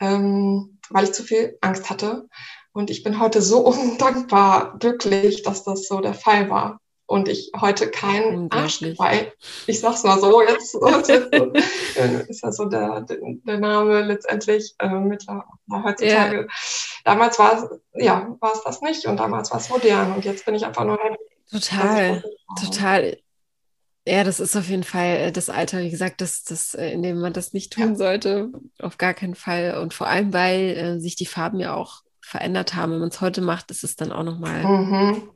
ähm, 0.00 0.78
weil 0.90 1.04
ich 1.04 1.12
zu 1.12 1.22
viel 1.22 1.56
Angst 1.62 1.88
hatte. 1.88 2.28
Und 2.72 2.90
ich 2.90 3.02
bin 3.02 3.20
heute 3.20 3.40
so 3.40 3.60
undankbar 3.66 4.78
glücklich, 4.78 5.42
dass 5.42 5.64
das 5.64 5.88
so 5.88 6.00
der 6.00 6.14
Fall 6.14 6.50
war. 6.50 6.80
Und 7.06 7.28
ich 7.28 7.52
heute 7.60 7.90
kein 7.90 8.50
Arschgeweih, 8.50 9.30
ich 9.66 9.80
sag's 9.80 10.04
mal 10.04 10.18
so, 10.18 10.40
jetzt, 10.40 10.74
ist 12.28 12.42
ja 12.42 12.50
so 12.50 12.64
der, 12.64 13.02
der 13.02 13.58
Name 13.58 14.00
letztendlich 14.02 14.74
äh, 14.78 14.88
mittlerweile 14.88 15.44
heutzutage. 15.70 16.36
Ja. 16.36 16.46
Damals 17.04 17.38
war 17.38 17.52
es, 17.58 17.80
ja, 18.02 18.34
war 18.40 18.52
es 18.54 18.62
das 18.64 18.80
nicht 18.80 19.04
und 19.06 19.18
damals 19.18 19.50
war 19.50 19.58
es 19.58 19.68
modern 19.68 20.14
und 20.14 20.24
jetzt 20.24 20.46
bin 20.46 20.54
ich 20.54 20.64
einfach 20.64 20.84
nur 20.84 20.98
happy. 20.98 21.18
Total, 21.50 22.24
total. 22.58 23.18
Ja, 24.06 24.24
das 24.24 24.40
ist 24.40 24.56
auf 24.56 24.68
jeden 24.68 24.84
Fall 24.84 25.16
äh, 25.16 25.32
das 25.32 25.50
Alter, 25.50 25.80
wie 25.80 25.90
gesagt, 25.90 26.20
das, 26.20 26.44
das, 26.44 26.74
äh, 26.74 26.90
in 26.90 27.02
dem 27.02 27.20
man 27.20 27.32
das 27.32 27.52
nicht 27.52 27.72
tun 27.72 27.90
ja. 27.90 27.94
sollte. 27.96 28.50
Auf 28.78 28.98
gar 28.98 29.14
keinen 29.14 29.34
Fall. 29.34 29.78
Und 29.78 29.94
vor 29.94 30.08
allem, 30.08 30.32
weil 30.32 30.76
äh, 30.76 31.00
sich 31.00 31.16
die 31.16 31.26
Farben 31.26 31.60
ja 31.60 31.74
auch 31.74 32.02
verändert 32.20 32.74
haben. 32.74 32.92
Wenn 32.92 33.00
man 33.00 33.08
es 33.08 33.20
heute 33.20 33.40
macht, 33.40 33.70
ist 33.70 33.84
es 33.84 33.96
dann 33.96 34.12
auch 34.12 34.22
nochmal 34.22 34.64
mhm. 34.64 35.30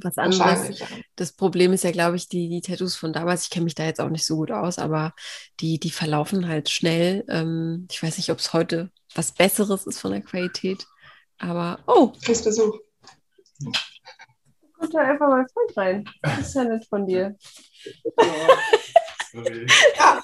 Was 0.00 0.18
anderes. 0.18 0.78
Ja. 0.78 0.86
Das 1.16 1.32
Problem 1.32 1.72
ist 1.72 1.84
ja, 1.84 1.90
glaube 1.90 2.16
ich, 2.16 2.28
die, 2.28 2.48
die 2.48 2.60
Tattoos 2.60 2.96
von 2.96 3.12
damals, 3.12 3.44
ich 3.44 3.50
kenne 3.50 3.64
mich 3.64 3.74
da 3.74 3.84
jetzt 3.84 4.00
auch 4.00 4.08
nicht 4.08 4.24
so 4.26 4.36
gut 4.36 4.50
aus, 4.50 4.78
aber 4.78 5.14
die, 5.60 5.78
die 5.78 5.90
verlaufen 5.90 6.48
halt 6.48 6.70
schnell. 6.70 7.24
Ähm, 7.28 7.86
ich 7.90 8.02
weiß 8.02 8.16
nicht, 8.16 8.30
ob 8.30 8.38
es 8.38 8.52
heute 8.52 8.90
was 9.14 9.32
Besseres 9.32 9.86
ist 9.86 10.00
von 10.00 10.12
der 10.12 10.22
Qualität. 10.22 10.86
Aber, 11.38 11.78
oh. 11.86 12.12
Kriegst 12.24 12.44
Besuch. 12.44 12.78
Kommt 14.78 14.94
da 14.94 15.00
einfach 15.00 15.28
mal 15.28 15.46
Freund 15.52 15.76
rein. 15.76 16.08
Das 16.22 16.40
ist 16.40 16.54
ja 16.54 16.64
nett 16.64 16.84
von 16.86 17.06
dir. 17.06 17.36
Ja. 18.18 18.26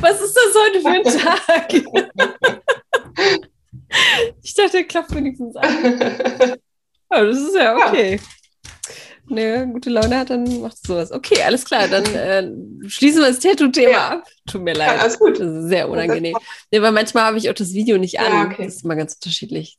Was 0.00 0.20
ist 0.20 0.34
das 0.34 0.54
heute 0.54 0.80
für 0.80 0.88
ein 0.88 1.04
Tag? 1.04 1.72
ich 4.42 4.54
dachte, 4.54 4.78
er 4.78 4.84
klappt 4.84 5.14
wenigstens 5.14 5.56
an. 5.56 6.56
Aber 7.08 7.26
das 7.26 7.38
ist 7.38 7.54
ja 7.54 7.76
okay. 7.76 8.16
Ja. 8.16 8.22
Ne, 9.28 9.68
gute 9.72 9.90
Laune 9.90 10.18
hat, 10.18 10.30
dann 10.30 10.60
macht 10.60 10.78
sowas. 10.86 11.10
Okay, 11.10 11.42
alles 11.42 11.64
klar, 11.64 11.88
dann 11.88 12.04
äh, 12.04 12.88
schließen 12.88 13.20
wir 13.20 13.28
das 13.28 13.40
Tattoo-Thema 13.40 13.90
ja. 13.90 14.08
ab. 14.10 14.28
Tut 14.46 14.62
mir 14.62 14.74
leid. 14.74 14.94
Ja, 14.94 15.02
alles 15.02 15.18
gut. 15.18 15.40
Das 15.40 15.48
ist 15.48 15.68
sehr 15.68 15.88
unangenehm. 15.88 16.36
Nee, 16.70 16.80
weil 16.80 16.92
manchmal 16.92 17.24
habe 17.24 17.38
ich 17.38 17.50
auch 17.50 17.54
das 17.54 17.72
Video 17.72 17.98
nicht 17.98 18.20
an. 18.20 18.32
Ja, 18.32 18.44
okay. 18.44 18.64
Das 18.66 18.76
ist 18.76 18.84
immer 18.84 18.94
ganz 18.94 19.14
unterschiedlich. 19.14 19.78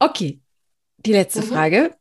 okay, 0.00 0.40
die 0.98 1.12
letzte 1.12 1.42
mhm. 1.42 1.46
Frage. 1.46 1.94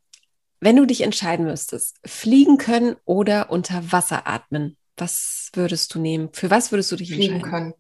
Wenn 0.60 0.76
du 0.76 0.88
dich 0.88 1.02
entscheiden 1.02 1.46
müsstest, 1.46 1.98
fliegen 2.04 2.58
können 2.58 2.96
oder 3.06 3.52
unter 3.52 3.92
Wasser 3.92 4.26
atmen, 4.28 4.76
was 4.98 5.52
würdest 5.54 5.94
du 5.94 6.00
nehmen? 6.00 6.30
Für 6.34 6.50
was 6.50 6.72
würdest 6.72 6.92
du 6.92 6.96
dich 6.96 7.14
fliegen 7.14 7.36
entscheiden? 7.36 7.74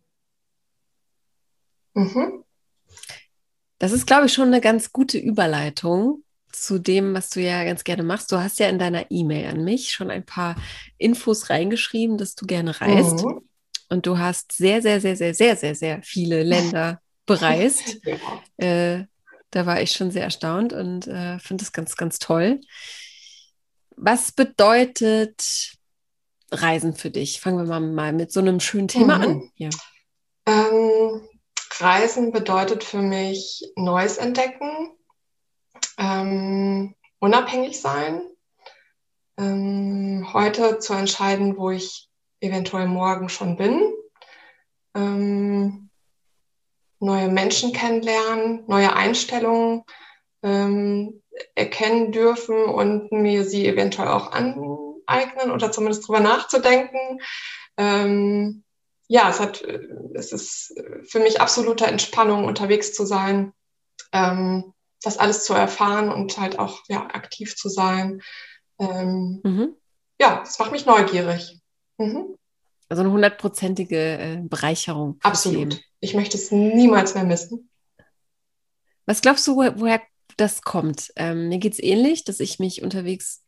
Fliegen 1.95 2.13
können. 2.13 2.33
Mhm. 2.35 2.43
Das 3.79 3.91
ist, 3.91 4.07
glaube 4.07 4.25
ich, 4.25 4.33
schon 4.33 4.47
eine 4.47 4.61
ganz 4.61 4.91
gute 4.91 5.17
Überleitung 5.17 6.23
zu 6.51 6.79
dem, 6.79 7.13
was 7.13 7.29
du 7.29 7.41
ja 7.41 7.63
ganz 7.63 7.83
gerne 7.83 8.03
machst. 8.03 8.31
Du 8.31 8.37
hast 8.37 8.59
ja 8.59 8.69
in 8.69 8.79
deiner 8.79 9.11
E-Mail 9.11 9.49
an 9.49 9.63
mich 9.63 9.91
schon 9.91 10.09
ein 10.09 10.25
paar 10.25 10.55
Infos 10.97 11.49
reingeschrieben, 11.49 12.17
dass 12.17 12.35
du 12.35 12.45
gerne 12.45 12.79
reist. 12.79 13.23
Mhm. 13.23 13.41
Und 13.89 14.05
du 14.05 14.17
hast 14.17 14.51
sehr, 14.51 14.81
sehr, 14.81 14.99
sehr, 14.99 15.15
sehr, 15.15 15.33
sehr, 15.33 15.55
sehr, 15.55 15.75
sehr 15.75 16.01
viele 16.03 16.43
Länder 16.43 17.01
bereist. 17.25 17.99
äh, 18.57 19.03
da 19.51 19.65
war 19.65 19.81
ich 19.81 19.91
schon 19.91 20.11
sehr 20.11 20.23
erstaunt 20.23 20.73
und 20.73 21.07
äh, 21.07 21.39
finde 21.39 21.63
es 21.63 21.71
ganz, 21.71 21.95
ganz 21.95 22.19
toll. 22.19 22.59
Was 23.95 24.31
bedeutet 24.31 25.77
Reisen 26.51 26.95
für 26.95 27.09
dich? 27.09 27.39
Fangen 27.39 27.57
wir 27.57 27.65
mal, 27.65 27.79
mal 27.79 28.13
mit 28.13 28.31
so 28.31 28.39
einem 28.39 28.59
schönen 28.59 28.87
Thema 28.87 29.17
mhm. 29.17 29.23
an. 29.23 29.51
Ja. 29.55 29.69
Ähm, 30.47 31.21
Reisen 31.81 32.31
bedeutet 32.31 32.83
für 32.83 33.01
mich 33.01 33.71
Neues 33.75 34.17
entdecken, 34.17 34.91
ähm, 35.97 36.95
unabhängig 37.19 37.79
sein, 37.79 38.21
ähm, 39.37 40.27
heute 40.33 40.79
zu 40.79 40.93
entscheiden, 40.93 41.57
wo 41.57 41.71
ich 41.71 42.09
eventuell 42.39 42.87
morgen 42.87 43.29
schon 43.29 43.57
bin, 43.57 43.93
ähm, 44.95 45.89
neue 46.99 47.29
Menschen 47.29 47.73
kennenlernen, 47.73 48.63
neue 48.67 48.93
Einstellungen 48.93 49.83
ähm, 50.43 51.21
erkennen 51.55 52.11
dürfen 52.11 52.65
und 52.65 53.11
mir 53.11 53.45
sie 53.45 53.67
eventuell 53.67 54.07
auch 54.07 54.31
aneignen 54.31 55.51
oder 55.51 55.71
zumindest 55.71 56.07
drüber 56.07 56.19
nachzudenken. 56.19 57.19
Ja, 59.07 59.29
es 59.29 59.39
hat, 59.39 59.61
es 59.61 60.33
ist 60.33 60.73
für 61.05 61.19
mich 61.19 61.39
absolute 61.39 61.85
Entspannung, 61.85 62.45
unterwegs 62.45 62.93
zu 62.93 63.05
sein, 63.05 63.53
ähm, 64.11 64.73
das 65.01 65.17
alles 65.17 65.45
zu 65.45 65.53
erfahren 65.53 66.11
und 66.11 66.37
halt 66.37 66.59
auch 66.59 66.81
ja, 66.87 67.05
aktiv 67.05 67.55
zu 67.55 67.69
sein. 67.69 68.21
Ähm, 68.79 69.41
mhm. 69.43 69.75
Ja, 70.19 70.43
es 70.43 70.59
macht 70.59 70.71
mich 70.71 70.85
neugierig. 70.85 71.61
Mhm. 71.97 72.35
Also 72.89 73.03
eine 73.03 73.11
hundertprozentige 73.11 74.17
äh, 74.17 74.37
Bereicherung. 74.41 75.19
Absolut. 75.21 75.81
Ich 75.99 76.13
möchte 76.13 76.37
es 76.37 76.51
niemals 76.51 77.15
mehr 77.15 77.25
missen. 77.25 77.69
Was 79.05 79.21
glaubst 79.21 79.47
du, 79.47 79.55
woher 79.55 80.01
das 80.37 80.61
kommt? 80.61 81.11
Ähm, 81.15 81.49
mir 81.49 81.59
geht 81.59 81.73
es 81.73 81.79
ähnlich, 81.79 82.23
dass 82.23 82.39
ich 82.39 82.59
mich 82.59 82.81
unterwegs 82.83 83.43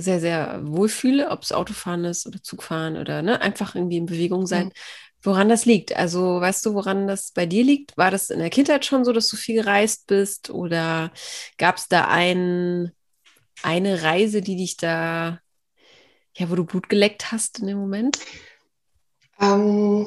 sehr, 0.00 0.20
sehr 0.20 0.60
wohlfühle, 0.62 1.30
ob 1.30 1.42
es 1.42 1.52
Autofahren 1.52 2.04
ist 2.04 2.26
oder 2.26 2.42
Zugfahren 2.42 2.96
oder 2.96 3.22
ne, 3.22 3.40
einfach 3.40 3.74
irgendwie 3.74 3.96
in 3.96 4.06
Bewegung 4.06 4.46
sein. 4.46 4.66
Mhm. 4.66 4.72
Woran 5.22 5.48
das 5.48 5.64
liegt? 5.64 5.96
Also 5.96 6.40
weißt 6.40 6.64
du, 6.64 6.74
woran 6.74 7.08
das 7.08 7.32
bei 7.32 7.44
dir 7.44 7.64
liegt? 7.64 7.96
War 7.96 8.10
das 8.10 8.30
in 8.30 8.38
der 8.38 8.50
Kindheit 8.50 8.84
schon 8.84 9.04
so, 9.04 9.12
dass 9.12 9.28
du 9.28 9.36
viel 9.36 9.56
gereist 9.62 10.06
bist? 10.06 10.50
Oder 10.50 11.12
gab 11.56 11.76
es 11.76 11.88
da 11.88 12.06
ein, 12.06 12.92
eine 13.62 14.02
Reise, 14.02 14.42
die 14.42 14.56
dich 14.56 14.76
da, 14.76 15.40
ja, 16.36 16.50
wo 16.50 16.54
du 16.54 16.64
Blut 16.64 16.88
geleckt 16.88 17.32
hast 17.32 17.58
in 17.58 17.66
dem 17.66 17.78
Moment? 17.78 18.18
Ähm, 19.40 20.06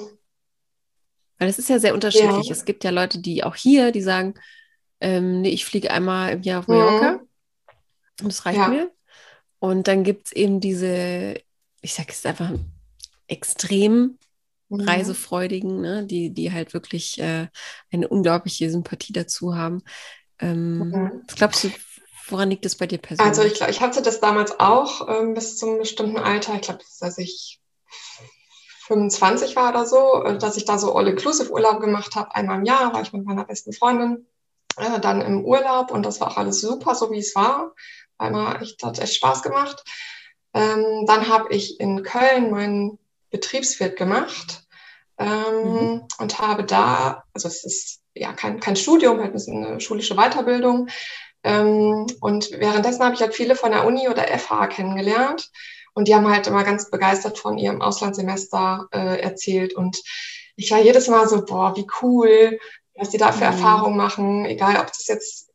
Weil 1.37 1.49
es 1.49 1.59
ist 1.59 1.69
ja 1.69 1.79
sehr 1.79 1.93
unterschiedlich. 1.93 2.47
Ja. 2.47 2.51
Es 2.53 2.63
gibt 2.63 2.85
ja 2.85 2.91
Leute, 2.91 3.19
die 3.19 3.43
auch 3.43 3.55
hier, 3.55 3.91
die 3.91 4.01
sagen, 4.01 4.35
ähm, 5.01 5.41
nee, 5.41 5.49
ich 5.49 5.65
fliege 5.65 5.91
einmal 5.91 6.31
im 6.31 6.41
Jahr 6.43 6.59
auf 6.59 6.67
Mallorca 6.67 7.13
mhm. 7.13 7.19
und 8.21 8.27
das 8.27 8.45
reicht 8.45 8.59
ja. 8.59 8.67
mir. 8.69 8.91
Und 9.61 9.87
dann 9.87 10.03
gibt 10.03 10.25
es 10.25 10.31
eben 10.31 10.59
diese, 10.59 11.35
ich 11.81 11.93
sage 11.93 12.09
es 12.09 12.25
einfach, 12.25 12.49
extrem 13.27 14.17
mhm. 14.69 14.81
Reisefreudigen, 14.81 15.79
ne? 15.79 16.03
die, 16.03 16.31
die 16.31 16.51
halt 16.51 16.73
wirklich 16.73 17.21
äh, 17.21 17.47
eine 17.91 18.07
unglaubliche 18.07 18.71
Sympathie 18.71 19.13
dazu 19.13 19.55
haben. 19.55 19.83
Ähm, 20.39 20.79
mhm. 20.79 21.21
Was 21.27 21.35
glaubst 21.35 21.63
du, 21.63 21.71
woran 22.27 22.49
liegt 22.49 22.65
es 22.65 22.75
bei 22.75 22.87
dir 22.87 22.97
persönlich? 22.97 23.29
Also 23.29 23.43
ich 23.43 23.53
glaube, 23.53 23.71
ich 23.71 23.81
hatte 23.81 24.01
das 24.01 24.19
damals 24.19 24.59
auch 24.59 25.07
ähm, 25.07 25.35
bis 25.35 25.57
zum 25.57 25.77
bestimmten 25.77 26.17
Alter. 26.17 26.55
Ich 26.55 26.61
glaube, 26.61 26.83
dass 26.99 27.19
ich 27.19 27.61
25 28.87 29.55
war 29.55 29.69
oder 29.69 29.85
so, 29.85 30.23
äh, 30.23 30.39
dass 30.39 30.57
ich 30.57 30.65
da 30.65 30.79
so 30.79 30.95
All-Inclusive-Urlaub 30.95 31.81
gemacht 31.81 32.15
habe. 32.15 32.33
Einmal 32.33 32.57
im 32.57 32.65
Jahr 32.65 32.95
war 32.95 33.03
ich 33.03 33.13
mit 33.13 33.25
meiner 33.25 33.45
besten 33.45 33.73
Freundin 33.73 34.25
äh, 34.77 34.99
dann 34.99 35.21
im 35.21 35.45
Urlaub 35.45 35.91
und 35.91 36.03
das 36.03 36.19
war 36.19 36.31
auch 36.31 36.37
alles 36.37 36.61
super, 36.61 36.95
so 36.95 37.11
wie 37.11 37.19
es 37.19 37.35
war. 37.35 37.75
Einmal 38.21 38.61
echt, 38.61 38.83
hat 38.83 38.99
echt 38.99 39.15
Spaß 39.15 39.41
gemacht. 39.41 39.83
Ähm, 40.53 41.05
dann 41.07 41.27
habe 41.27 41.53
ich 41.53 41.79
in 41.79 42.03
Köln 42.03 42.51
meinen 42.51 42.99
Betriebswirt 43.29 43.97
gemacht 43.97 44.63
ähm, 45.17 45.63
mhm. 45.63 46.07
und 46.19 46.39
habe 46.39 46.63
da, 46.63 47.23
also 47.33 47.47
es 47.47 47.63
ist 47.63 48.01
ja 48.13 48.33
kein, 48.33 48.59
kein 48.59 48.75
Studium, 48.75 49.19
halt 49.19 49.35
eine 49.47 49.79
schulische 49.79 50.15
Weiterbildung. 50.15 50.89
Ähm, 51.43 52.05
und 52.19 52.51
währenddessen 52.51 53.03
habe 53.03 53.15
ich 53.15 53.21
halt 53.21 53.33
viele 53.33 53.55
von 53.55 53.71
der 53.71 53.85
Uni 53.85 54.07
oder 54.07 54.23
FH 54.27 54.67
kennengelernt. 54.67 55.49
Und 55.93 56.07
die 56.07 56.15
haben 56.15 56.29
halt 56.29 56.47
immer 56.47 56.63
ganz 56.63 56.89
begeistert 56.89 57.37
von 57.37 57.57
ihrem 57.57 57.81
Auslandssemester 57.81 58.87
äh, 58.91 59.19
erzählt. 59.21 59.73
Und 59.73 60.01
ich 60.55 60.71
war 60.71 60.79
jedes 60.79 61.07
Mal 61.07 61.27
so, 61.27 61.43
boah, 61.43 61.75
wie 61.75 61.87
cool, 62.01 62.59
was 63.01 63.09
die 63.09 63.17
da 63.17 63.31
für 63.31 63.39
mhm. 63.39 63.53
Erfahrungen 63.53 63.97
machen, 63.97 64.45
egal 64.45 64.77
ob 64.79 64.87
das 64.87 65.07
jetzt 65.07 65.51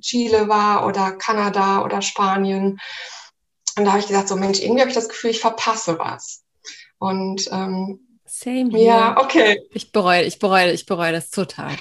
Chile 0.00 0.48
war 0.48 0.86
oder 0.86 1.12
Kanada 1.12 1.82
oder 1.82 2.02
Spanien. 2.02 2.78
Und 3.76 3.84
da 3.84 3.92
habe 3.92 4.00
ich 4.00 4.06
gesagt, 4.06 4.28
so 4.28 4.36
Mensch, 4.36 4.60
irgendwie 4.60 4.80
habe 4.80 4.90
ich 4.90 4.96
das 4.96 5.08
Gefühl, 5.08 5.30
ich 5.30 5.40
verpasse 5.40 5.98
was. 5.98 6.44
Und 6.98 7.48
ähm, 7.50 8.06
Same. 8.26 8.78
Ja, 8.78 9.16
okay. 9.18 9.60
Ich 9.72 9.90
bereue, 9.92 10.22
ich 10.24 10.38
bereue, 10.38 10.72
ich 10.72 10.86
bereue 10.86 11.12
das 11.12 11.30
total, 11.30 11.74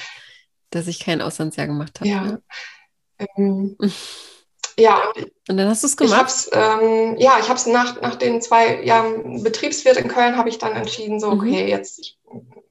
dass 0.71 0.87
ich 0.87 0.99
kein 0.99 1.21
Auslandsjahr 1.21 1.67
gemacht 1.67 1.99
habe. 1.99 2.09
Ja. 2.09 2.39
Ähm, 3.37 3.77
ja. 4.79 5.01
Und 5.49 5.57
dann 5.57 5.67
hast 5.67 5.83
du 5.83 5.87
es 5.87 5.97
gemacht? 5.97 6.33
Ich 6.47 6.49
ähm, 6.53 7.17
ja, 7.17 7.37
ich 7.39 7.49
habe 7.49 7.55
es 7.55 7.65
nach, 7.67 8.01
nach 8.01 8.15
den 8.15 8.41
zwei 8.41 8.81
Jahren 8.83 9.43
Betriebswirt 9.43 9.97
in 9.97 10.07
Köln, 10.07 10.37
habe 10.37 10.49
ich 10.49 10.57
dann 10.57 10.75
entschieden, 10.75 11.19
so, 11.19 11.31
mhm. 11.31 11.39
okay, 11.39 11.63
mhm. 11.63 11.69
jetzt, 11.69 12.15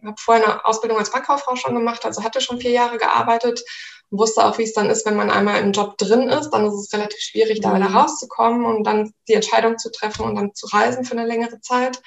habe 0.04 0.16
vorher 0.18 0.44
eine 0.44 0.64
Ausbildung 0.64 0.98
als 0.98 1.10
Bankkauffrau 1.10 1.56
schon 1.56 1.74
gemacht, 1.74 2.04
also 2.04 2.22
hatte 2.22 2.40
schon 2.40 2.60
vier 2.60 2.70
Jahre 2.70 2.98
gearbeitet 2.98 3.62
und 4.10 4.18
wusste 4.18 4.44
auch, 4.44 4.58
wie 4.58 4.62
es 4.62 4.72
dann 4.72 4.90
ist, 4.90 5.04
wenn 5.06 5.16
man 5.16 5.30
einmal 5.30 5.60
im 5.60 5.72
Job 5.72 5.98
drin 5.98 6.28
ist, 6.28 6.50
dann 6.50 6.66
ist 6.66 6.74
es 6.74 6.92
relativ 6.92 7.20
schwierig, 7.20 7.58
mhm. 7.58 7.62
da 7.62 7.76
wieder 7.76 7.90
rauszukommen 7.90 8.64
und 8.64 8.84
dann 8.84 9.12
die 9.28 9.34
Entscheidung 9.34 9.78
zu 9.78 9.90
treffen 9.90 10.24
und 10.24 10.36
dann 10.36 10.54
zu 10.54 10.66
reisen 10.66 11.04
für 11.04 11.12
eine 11.12 11.26
längere 11.26 11.60
Zeit. 11.60 12.00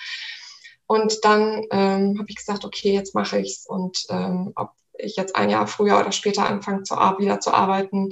Und 0.88 1.24
dann 1.24 1.66
ähm, 1.72 2.18
habe 2.20 2.26
ich 2.28 2.36
gesagt, 2.36 2.66
okay, 2.66 2.92
jetzt 2.92 3.16
mache 3.16 3.40
ich 3.40 3.52
es 3.52 3.66
und 3.66 4.06
ähm, 4.10 4.52
ob 4.56 4.72
ich 4.98 5.16
jetzt 5.16 5.36
ein 5.36 5.50
Jahr 5.50 5.68
früher 5.68 6.00
oder 6.00 6.12
später 6.12 6.46
anfange, 6.46 6.84
zu, 6.84 6.96
wieder 6.96 7.40
zu 7.40 7.54
arbeiten, 7.54 8.10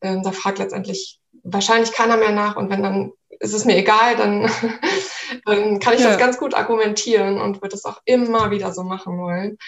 ähm, 0.00 0.22
da 0.22 0.32
fragt 0.32 0.58
letztendlich 0.58 1.20
wahrscheinlich 1.42 1.92
keiner 1.92 2.16
mehr 2.16 2.32
nach 2.32 2.56
und 2.56 2.70
wenn 2.70 2.82
dann 2.82 3.12
ist 3.40 3.52
es 3.52 3.64
mir 3.64 3.76
egal, 3.76 4.16
dann, 4.16 4.42
dann 5.44 5.78
kann 5.80 5.94
ich 5.94 6.00
ja. 6.00 6.08
das 6.08 6.18
ganz 6.18 6.38
gut 6.38 6.54
argumentieren 6.54 7.40
und 7.40 7.62
würde 7.62 7.76
es 7.76 7.84
auch 7.84 8.00
immer 8.04 8.50
wieder 8.50 8.72
so 8.72 8.82
machen 8.82 9.18
wollen. 9.18 9.58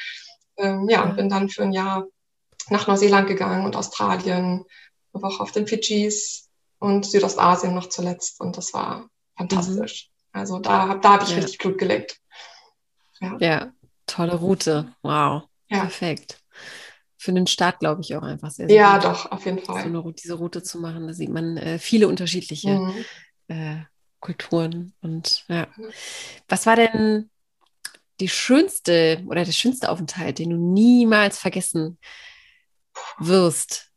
Ähm, 0.57 0.89
ja, 0.89 1.03
und 1.03 1.17
bin 1.17 1.29
dann 1.29 1.49
für 1.49 1.63
ein 1.63 1.73
Jahr 1.73 2.07
nach 2.69 2.87
Neuseeland 2.87 3.29
gegangen 3.29 3.65
und 3.65 3.77
Australien, 3.77 4.65
eine 5.13 5.23
Woche 5.23 5.43
auf 5.43 5.53
den 5.53 5.67
Fidschis 5.67 6.49
und 6.79 7.07
Südostasien 7.07 7.75
noch 7.75 7.89
zuletzt 7.89 8.41
und 8.41 8.57
das 8.57 8.73
war 8.75 9.09
fantastisch. 9.37 10.11
Mhm. 10.33 10.41
Also 10.41 10.59
da, 10.59 10.95
da 10.95 11.13
habe 11.15 11.25
ich 11.25 11.31
ja. 11.31 11.37
richtig 11.37 11.59
Blut 11.59 11.79
geleckt. 11.79 12.19
Ja. 13.21 13.37
ja, 13.41 13.73
tolle 14.07 14.35
Route. 14.35 14.93
Wow. 15.03 15.45
Perfekt 15.69 16.41
für 17.27 17.33
den 17.33 17.47
Start, 17.49 17.81
glaube 17.81 18.03
ich, 18.03 18.15
auch 18.15 18.23
einfach 18.23 18.51
sehr, 18.51 18.69
sehr 18.69 18.77
Ja, 18.77 18.95
gut, 18.95 19.05
doch, 19.05 19.33
auf 19.33 19.45
jeden 19.45 19.59
Fall. 19.59 19.83
So 19.83 19.89
eine, 19.89 20.13
diese 20.13 20.35
Route 20.35 20.63
zu 20.63 20.79
machen. 20.79 21.09
Da 21.09 21.13
sieht 21.13 21.31
man 21.31 21.57
äh, 21.57 21.79
viele 21.79 22.07
unterschiedliche 22.07 22.79
mhm. 22.79 23.05
äh, 23.49 23.77
Kulturen. 24.21 24.95
Und 25.03 25.45
ja. 25.49 25.69
Was 26.49 26.67
war 26.67 26.77
denn 26.77 27.31
die 28.21 28.29
schönste 28.29 29.23
oder 29.27 29.45
der 29.45 29.53
schönste 29.53 29.91
Aufenthalt, 29.91 30.39
den 30.39 30.51
du 30.51 30.57
niemals 30.57 31.39
vergessen 31.39 31.99
wirst? 33.19 33.91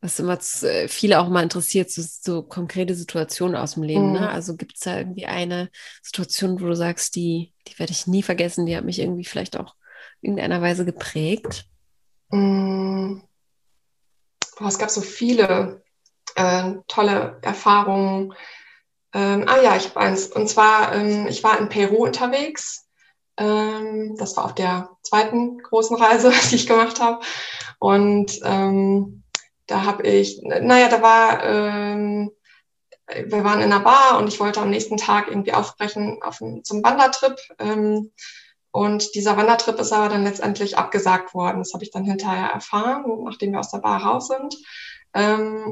Was 0.00 0.18
immer 0.18 0.38
äh, 0.62 0.88
viele 0.88 1.20
auch 1.20 1.28
mal 1.28 1.44
interessiert, 1.44 1.90
so, 1.90 2.02
so 2.02 2.42
konkrete 2.42 2.94
Situationen 2.94 3.56
aus 3.56 3.74
dem 3.74 3.84
Leben. 3.84 4.12
Ne? 4.12 4.18
Mhm. 4.18 4.24
Ne? 4.24 4.30
Also 4.30 4.56
gibt 4.56 4.74
es 4.74 4.80
da 4.80 4.98
irgendwie 4.98 5.26
eine 5.26 5.70
Situation, 6.02 6.60
wo 6.60 6.66
du 6.66 6.74
sagst, 6.74 7.14
die, 7.14 7.52
die 7.68 7.78
werde 7.78 7.92
ich 7.92 8.06
nie 8.06 8.22
vergessen, 8.22 8.66
die 8.66 8.76
hat 8.76 8.84
mich 8.84 8.98
irgendwie 8.98 9.24
vielleicht 9.24 9.56
auch 9.56 9.76
in 10.20 10.36
irgendeiner 10.36 10.60
Weise 10.60 10.84
geprägt? 10.84 11.66
Mm. 12.30 13.20
Boah, 14.58 14.68
es 14.68 14.78
gab 14.78 14.90
so 14.90 15.00
viele 15.00 15.82
äh, 16.34 16.74
tolle 16.88 17.38
Erfahrungen. 17.42 18.34
Ähm, 19.14 19.44
ah 19.46 19.60
ja, 19.60 19.76
ich 19.76 19.94
eins. 19.96 20.26
Und 20.26 20.48
zwar, 20.48 20.94
ähm, 20.94 21.26
ich 21.26 21.44
war 21.44 21.58
in 21.58 21.68
Peru 21.68 22.04
unterwegs. 22.04 22.88
Ähm, 23.36 24.16
das 24.18 24.36
war 24.36 24.44
auf 24.44 24.54
der 24.54 24.90
zweiten 25.02 25.58
großen 25.58 25.96
Reise, 25.96 26.32
die 26.50 26.56
ich 26.56 26.66
gemacht 26.66 27.00
habe. 27.00 27.24
Und 27.78 28.40
ähm, 28.44 29.22
da 29.66 29.84
habe 29.84 30.06
ich, 30.06 30.40
naja, 30.42 30.88
da 30.88 31.02
war, 31.02 31.44
ähm, 31.44 32.30
wir 33.26 33.44
waren 33.44 33.60
in 33.60 33.72
einer 33.72 33.80
Bar 33.80 34.18
und 34.18 34.28
ich 34.28 34.40
wollte 34.40 34.60
am 34.60 34.70
nächsten 34.70 34.96
Tag 34.96 35.28
irgendwie 35.28 35.52
aufbrechen 35.52 36.18
auf, 36.22 36.38
zum 36.38 36.82
Wandertrip. 36.82 37.36
Ähm, 37.58 38.12
und 38.70 39.14
dieser 39.14 39.36
Wandertrip 39.36 39.78
ist 39.78 39.92
aber 39.92 40.08
dann 40.08 40.24
letztendlich 40.24 40.78
abgesagt 40.78 41.34
worden. 41.34 41.58
Das 41.58 41.74
habe 41.74 41.84
ich 41.84 41.90
dann 41.90 42.04
hinterher 42.04 42.48
erfahren, 42.48 43.04
nachdem 43.24 43.52
wir 43.52 43.60
aus 43.60 43.70
der 43.70 43.78
Bar 43.78 44.02
raus 44.02 44.28
sind. 44.28 44.56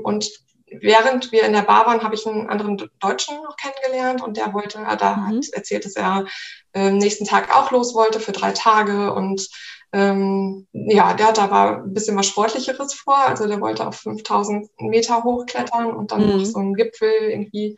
Und 0.03 0.31
während 0.71 1.33
wir 1.33 1.45
in 1.45 1.53
der 1.53 1.63
Bar 1.63 1.87
waren, 1.87 2.03
habe 2.03 2.15
ich 2.15 2.27
einen 2.27 2.49
anderen 2.49 2.77
Deutschen 3.01 3.37
noch 3.37 3.57
kennengelernt 3.57 4.23
und 4.23 4.37
der 4.37 4.53
wollte, 4.53 4.79
da 4.99 5.17
mhm. 5.17 5.27
hat 5.27 5.49
erzählt, 5.53 5.85
dass 5.85 5.97
er 5.97 6.27
äh, 6.75 6.91
nächsten 6.91 7.25
Tag 7.25 7.55
auch 7.55 7.71
los 7.71 7.95
wollte 7.95 8.21
für 8.21 8.33
drei 8.33 8.53
Tage 8.53 9.13
und 9.13 9.49
ähm, 9.93 10.69
ja, 10.73 11.15
der 11.15 11.29
hat 11.29 11.39
aber 11.39 11.83
ein 11.83 11.95
bisschen 11.95 12.17
was 12.17 12.29
Sportlicheres 12.29 12.95
vor. 12.95 13.19
Also 13.19 13.47
der 13.47 13.61
wollte 13.61 13.87
auf 13.87 13.97
5000 13.97 14.69
Meter 14.79 15.25
hochklettern 15.25 15.93
und 15.93 16.13
dann 16.13 16.27
mhm. 16.27 16.39
noch 16.39 16.45
so 16.45 16.59
einen 16.61 16.75
Gipfel 16.75 17.11
irgendwie 17.11 17.77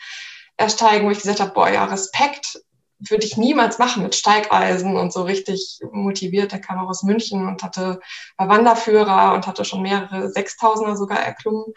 ersteigen, 0.56 1.06
wo 1.06 1.10
ich 1.10 1.20
gesagt 1.20 1.40
habe, 1.40 1.52
boah, 1.52 1.70
ja, 1.70 1.84
Respekt, 1.84 2.60
würde 3.08 3.26
ich 3.26 3.36
niemals 3.36 3.78
machen 3.78 4.02
mit 4.02 4.14
Steigeisen 4.14 4.96
und 4.96 5.12
so 5.12 5.22
richtig 5.22 5.80
motiviert. 5.90 6.52
Der 6.52 6.60
kam 6.60 6.78
auch 6.78 6.88
aus 6.88 7.02
München 7.02 7.48
und 7.48 7.62
hatte, 7.62 8.00
war 8.36 8.48
Wanderführer 8.48 9.32
und 9.34 9.46
hatte 9.46 9.64
schon 9.64 9.82
mehrere 9.82 10.30
Sechstausender 10.30 10.96
sogar 10.96 11.18
erklommen. 11.18 11.72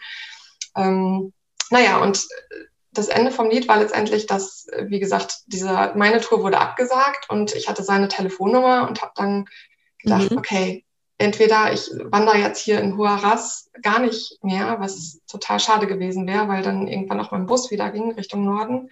Ähm, 0.76 1.32
naja, 1.70 1.98
und 1.98 2.26
das 2.92 3.08
Ende 3.08 3.30
vom 3.30 3.50
Lied 3.50 3.68
war 3.68 3.78
letztendlich, 3.78 4.26
dass, 4.26 4.66
wie 4.86 5.00
gesagt, 5.00 5.42
diese, 5.46 5.92
meine 5.96 6.20
Tour 6.20 6.42
wurde 6.42 6.58
abgesagt 6.58 7.28
und 7.28 7.54
ich 7.54 7.68
hatte 7.68 7.82
seine 7.82 8.08
Telefonnummer 8.08 8.86
und 8.88 9.02
habe 9.02 9.12
dann 9.16 9.46
gedacht, 9.98 10.30
mhm. 10.30 10.38
okay, 10.38 10.84
entweder 11.18 11.72
ich 11.72 11.90
wandere 12.04 12.38
jetzt 12.38 12.60
hier 12.60 12.80
in 12.80 12.96
Huaraz 12.96 13.70
gar 13.82 13.98
nicht 13.98 14.42
mehr, 14.42 14.76
was 14.80 15.20
total 15.26 15.60
schade 15.60 15.86
gewesen 15.86 16.26
wäre, 16.26 16.48
weil 16.48 16.62
dann 16.62 16.88
irgendwann 16.88 17.20
auch 17.20 17.30
mein 17.30 17.46
Bus 17.46 17.70
wieder 17.70 17.90
ging 17.90 18.12
Richtung 18.12 18.44
Norden. 18.44 18.90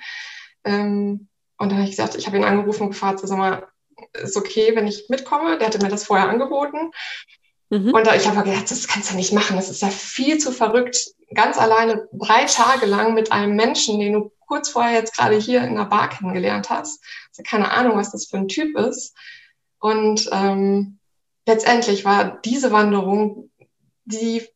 Ähm, 0.64 1.28
und 1.56 1.70
dann 1.70 1.78
habe 1.78 1.84
ich 1.84 1.96
gesagt, 1.96 2.16
ich 2.16 2.26
habe 2.26 2.36
ihn 2.36 2.44
angerufen 2.44 2.84
und 2.84 2.90
gefragt, 2.90 3.20
sag 3.22 3.38
mal, 3.38 3.68
ist 4.12 4.36
okay, 4.36 4.74
wenn 4.74 4.86
ich 4.86 5.08
mitkomme? 5.08 5.58
Der 5.58 5.68
hatte 5.68 5.82
mir 5.82 5.88
das 5.88 6.04
vorher 6.04 6.28
angeboten. 6.28 6.90
Mhm. 7.74 7.92
Und 7.92 8.06
ich 8.14 8.28
habe 8.28 8.48
gedacht, 8.48 8.70
das 8.70 8.86
kannst 8.86 9.10
du 9.10 9.16
nicht 9.16 9.32
machen. 9.32 9.56
Das 9.56 9.68
ist 9.68 9.82
ja 9.82 9.88
viel 9.88 10.38
zu 10.38 10.52
verrückt, 10.52 10.96
ganz 11.34 11.58
alleine 11.58 12.08
drei 12.12 12.44
Tage 12.44 12.86
lang 12.86 13.14
mit 13.14 13.32
einem 13.32 13.56
Menschen, 13.56 13.98
den 13.98 14.12
du 14.12 14.32
kurz 14.46 14.68
vorher 14.68 14.92
jetzt 14.92 15.16
gerade 15.16 15.36
hier 15.36 15.62
in 15.64 15.74
der 15.74 15.86
Bar 15.86 16.08
kennengelernt 16.08 16.70
hast. 16.70 17.02
Also 17.30 17.42
keine 17.42 17.70
Ahnung, 17.72 17.96
was 17.96 18.12
das 18.12 18.26
für 18.26 18.36
ein 18.36 18.48
Typ 18.48 18.78
ist. 18.78 19.16
Und 19.80 20.28
ähm, 20.32 20.98
letztendlich 21.46 22.04
war 22.04 22.38
diese 22.44 22.70
Wanderung 22.70 23.50
die 24.04 24.46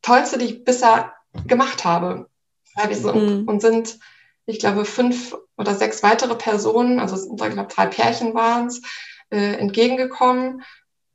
tollste, 0.00 0.38
die 0.38 0.46
ich 0.46 0.64
bisher 0.64 1.12
gemacht 1.46 1.84
habe. 1.84 2.28
Mhm. 2.76 3.44
Und 3.46 3.60
sind 3.60 3.98
ich 4.46 4.58
glaube, 4.58 4.84
fünf 4.84 5.36
oder 5.56 5.74
sechs 5.74 6.02
weitere 6.02 6.34
Personen, 6.34 6.98
also 6.98 7.16
ich 7.16 7.36
glaube, 7.36 7.72
drei 7.72 7.86
Pärchen 7.86 8.34
waren 8.34 8.66
es, 8.66 8.82
äh, 9.30 9.54
entgegengekommen 9.54 10.62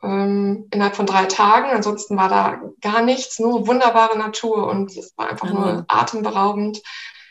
ähm, 0.04 0.68
innerhalb 0.72 0.96
von 0.96 1.06
drei 1.06 1.26
Tagen. 1.26 1.70
Ansonsten 1.70 2.18
war 2.18 2.30
da 2.30 2.62
gar 2.82 3.02
nichts, 3.02 3.40
nur 3.40 3.68
wunderbare 3.68 4.18
Natur 4.18 4.68
und 4.68 4.96
es 4.96 5.14
war 5.18 5.30
einfach 5.30 5.50
mhm. 5.50 5.56
nur 5.56 5.86
atemberaubend. 5.88 6.82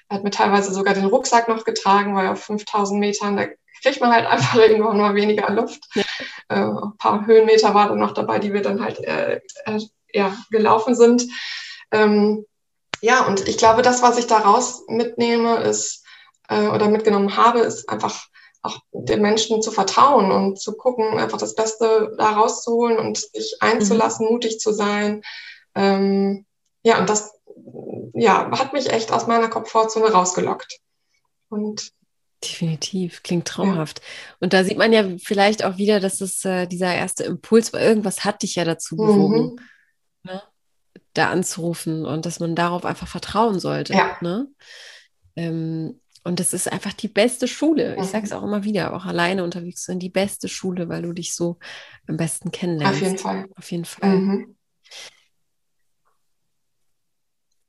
Er 0.08 0.16
hat 0.16 0.24
mir 0.24 0.30
teilweise 0.30 0.72
sogar 0.72 0.94
den 0.94 1.06
Rucksack 1.06 1.48
noch 1.48 1.64
getragen, 1.64 2.14
weil 2.14 2.28
auf 2.28 2.44
5000 2.44 3.00
Metern, 3.00 3.36
da 3.36 3.46
kriegt 3.82 4.00
man 4.00 4.12
halt 4.12 4.26
einfach 4.30 4.56
irgendwann 4.56 4.98
mal 4.98 5.14
weniger 5.14 5.50
Luft. 5.50 5.84
Ja. 5.94 6.02
Äh, 6.48 6.60
ein 6.60 6.96
paar 6.98 7.26
Höhenmeter 7.26 7.74
waren 7.74 7.88
dann 7.90 7.98
noch 7.98 8.14
dabei, 8.14 8.38
die 8.38 8.52
wir 8.52 8.62
dann 8.62 8.82
halt 8.82 8.98
äh, 9.00 9.40
äh, 9.64 9.80
ja, 10.12 10.36
gelaufen 10.50 10.94
sind. 10.94 11.24
Ähm, 11.90 12.44
ja, 13.00 13.26
und 13.26 13.46
ich 13.46 13.58
glaube, 13.58 13.82
das, 13.82 14.02
was 14.02 14.18
ich 14.18 14.26
daraus 14.26 14.84
mitnehme, 14.88 15.56
ist 15.58 16.04
äh, 16.48 16.68
oder 16.68 16.88
mitgenommen 16.88 17.36
habe, 17.36 17.60
ist 17.60 17.88
einfach 17.88 18.26
auch 18.66 18.80
den 18.92 19.22
Menschen 19.22 19.62
zu 19.62 19.70
vertrauen 19.70 20.30
und 20.30 20.60
zu 20.60 20.76
gucken, 20.76 21.18
einfach 21.18 21.38
das 21.38 21.54
Beste 21.54 22.14
da 22.18 22.30
rauszuholen 22.30 22.98
und 22.98 23.18
sich 23.18 23.56
einzulassen, 23.60 24.26
mhm. 24.26 24.32
mutig 24.32 24.60
zu 24.60 24.72
sein. 24.72 25.22
Ähm, 25.74 26.46
ja, 26.82 26.98
und 26.98 27.08
das 27.08 27.32
ja, 28.14 28.50
hat 28.58 28.72
mich 28.72 28.90
echt 28.90 29.12
aus 29.12 29.26
meiner 29.26 29.48
Komfortzone 29.48 30.10
rausgelockt. 30.10 30.78
Und 31.48 31.92
Definitiv, 32.44 33.22
klingt 33.22 33.48
traumhaft. 33.48 34.00
Ja. 34.00 34.36
Und 34.40 34.52
da 34.52 34.62
sieht 34.62 34.76
man 34.76 34.92
ja 34.92 35.04
vielleicht 35.18 35.64
auch 35.64 35.78
wieder, 35.78 36.00
dass 36.00 36.20
es 36.20 36.44
äh, 36.44 36.66
dieser 36.66 36.94
erste 36.94 37.24
Impuls 37.24 37.72
war, 37.72 37.80
irgendwas 37.80 38.24
hat 38.24 38.42
dich 38.42 38.56
ja 38.56 38.64
dazu 38.64 38.96
bewogen. 38.96 39.54
Mhm. 39.54 39.60
Ne? 40.22 40.42
da 41.16 41.30
anzurufen 41.30 42.04
und 42.04 42.26
dass 42.26 42.40
man 42.40 42.54
darauf 42.54 42.84
einfach 42.84 43.08
vertrauen 43.08 43.58
sollte. 43.58 43.94
Ja. 43.94 44.16
Ne? 44.20 44.48
Ähm, 45.34 46.00
und 46.26 46.40
das 46.40 46.52
ist 46.52 46.70
einfach 46.70 46.92
die 46.92 47.08
beste 47.08 47.46
Schule. 47.46 47.96
Ich 48.00 48.06
sage 48.06 48.26
es 48.26 48.32
auch 48.32 48.42
immer 48.42 48.64
wieder, 48.64 48.94
auch 48.94 49.06
alleine 49.06 49.44
unterwegs 49.44 49.82
zu 49.82 49.92
sein, 49.92 50.00
die 50.00 50.10
beste 50.10 50.48
Schule, 50.48 50.88
weil 50.88 51.02
du 51.02 51.12
dich 51.12 51.34
so 51.34 51.58
am 52.08 52.16
besten 52.16 52.50
kennenlernst. 52.50 52.96
Auf 52.96 53.02
jeden 53.02 53.18
Fall. 53.18 53.48
Auf 53.56 53.70
jeden 53.70 53.84
Fall. 53.84 54.16
Mhm. 54.16 54.56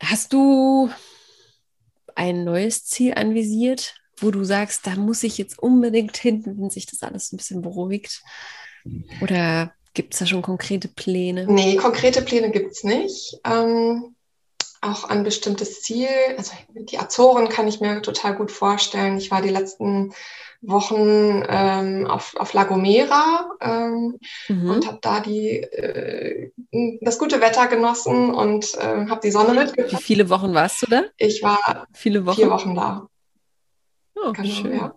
Hast 0.01 0.33
du 0.33 0.89
ein 2.15 2.43
neues 2.43 2.85
Ziel 2.85 3.13
anvisiert, 3.13 3.95
wo 4.17 4.31
du 4.31 4.43
sagst, 4.43 4.87
da 4.87 4.95
muss 4.95 5.23
ich 5.23 5.37
jetzt 5.37 5.59
unbedingt 5.59 6.17
hin, 6.17 6.43
wenn 6.45 6.69
sich 6.71 6.87
das 6.87 7.03
alles 7.03 7.31
ein 7.31 7.37
bisschen 7.37 7.61
beruhigt? 7.61 8.23
Oder 9.21 9.73
Gibt 9.97 10.13
es 10.13 10.19
da 10.19 10.27
schon 10.27 10.43
konkrete 10.43 10.89
Pläne? 10.89 11.47
Nee, 11.51 11.75
konkrete 11.75 12.21
Pläne 12.21 12.51
gibt 12.51 12.71
es 12.71 12.83
nicht. 12.83 13.39
Ähm, 13.43 14.15
auch 14.81 15.05
ein 15.05 15.23
bestimmtes 15.23 15.81
Ziel. 15.81 16.09
Also 16.37 16.53
die 16.73 16.99
Azoren 16.99 17.49
kann 17.49 17.67
ich 17.67 17.79
mir 17.79 18.01
total 18.01 18.35
gut 18.35 18.51
vorstellen. 18.51 19.17
Ich 19.17 19.31
war 19.31 19.41
die 19.41 19.49
letzten 19.49 20.13
Wochen 20.61 21.43
ähm, 21.47 22.07
auf, 22.07 22.35
auf 22.35 22.53
La 22.53 22.63
Gomera 22.63 23.51
ähm, 23.61 24.17
mhm. 24.47 24.69
und 24.69 24.87
habe 24.87 24.99
da 25.01 25.19
die, 25.19 25.61
äh, 25.61 26.51
das 27.01 27.19
gute 27.19 27.41
Wetter 27.41 27.67
genossen 27.67 28.33
und 28.33 28.73
äh, 28.75 29.07
habe 29.07 29.21
die 29.23 29.31
Sonne 29.31 29.53
mitgebracht. 29.53 29.91
Wie 29.91 30.03
viele 30.03 30.29
Wochen 30.29 30.53
warst 30.53 30.81
du 30.81 30.87
da? 30.87 31.03
Ich 31.17 31.43
war 31.43 31.87
viele 31.93 32.25
Wochen? 32.25 32.35
vier 32.35 32.49
Wochen 32.49 32.75
da. 32.75 33.07
Oh, 34.15 34.31
genau, 34.31 34.49
schön. 34.49 34.75
Ja. 34.75 34.95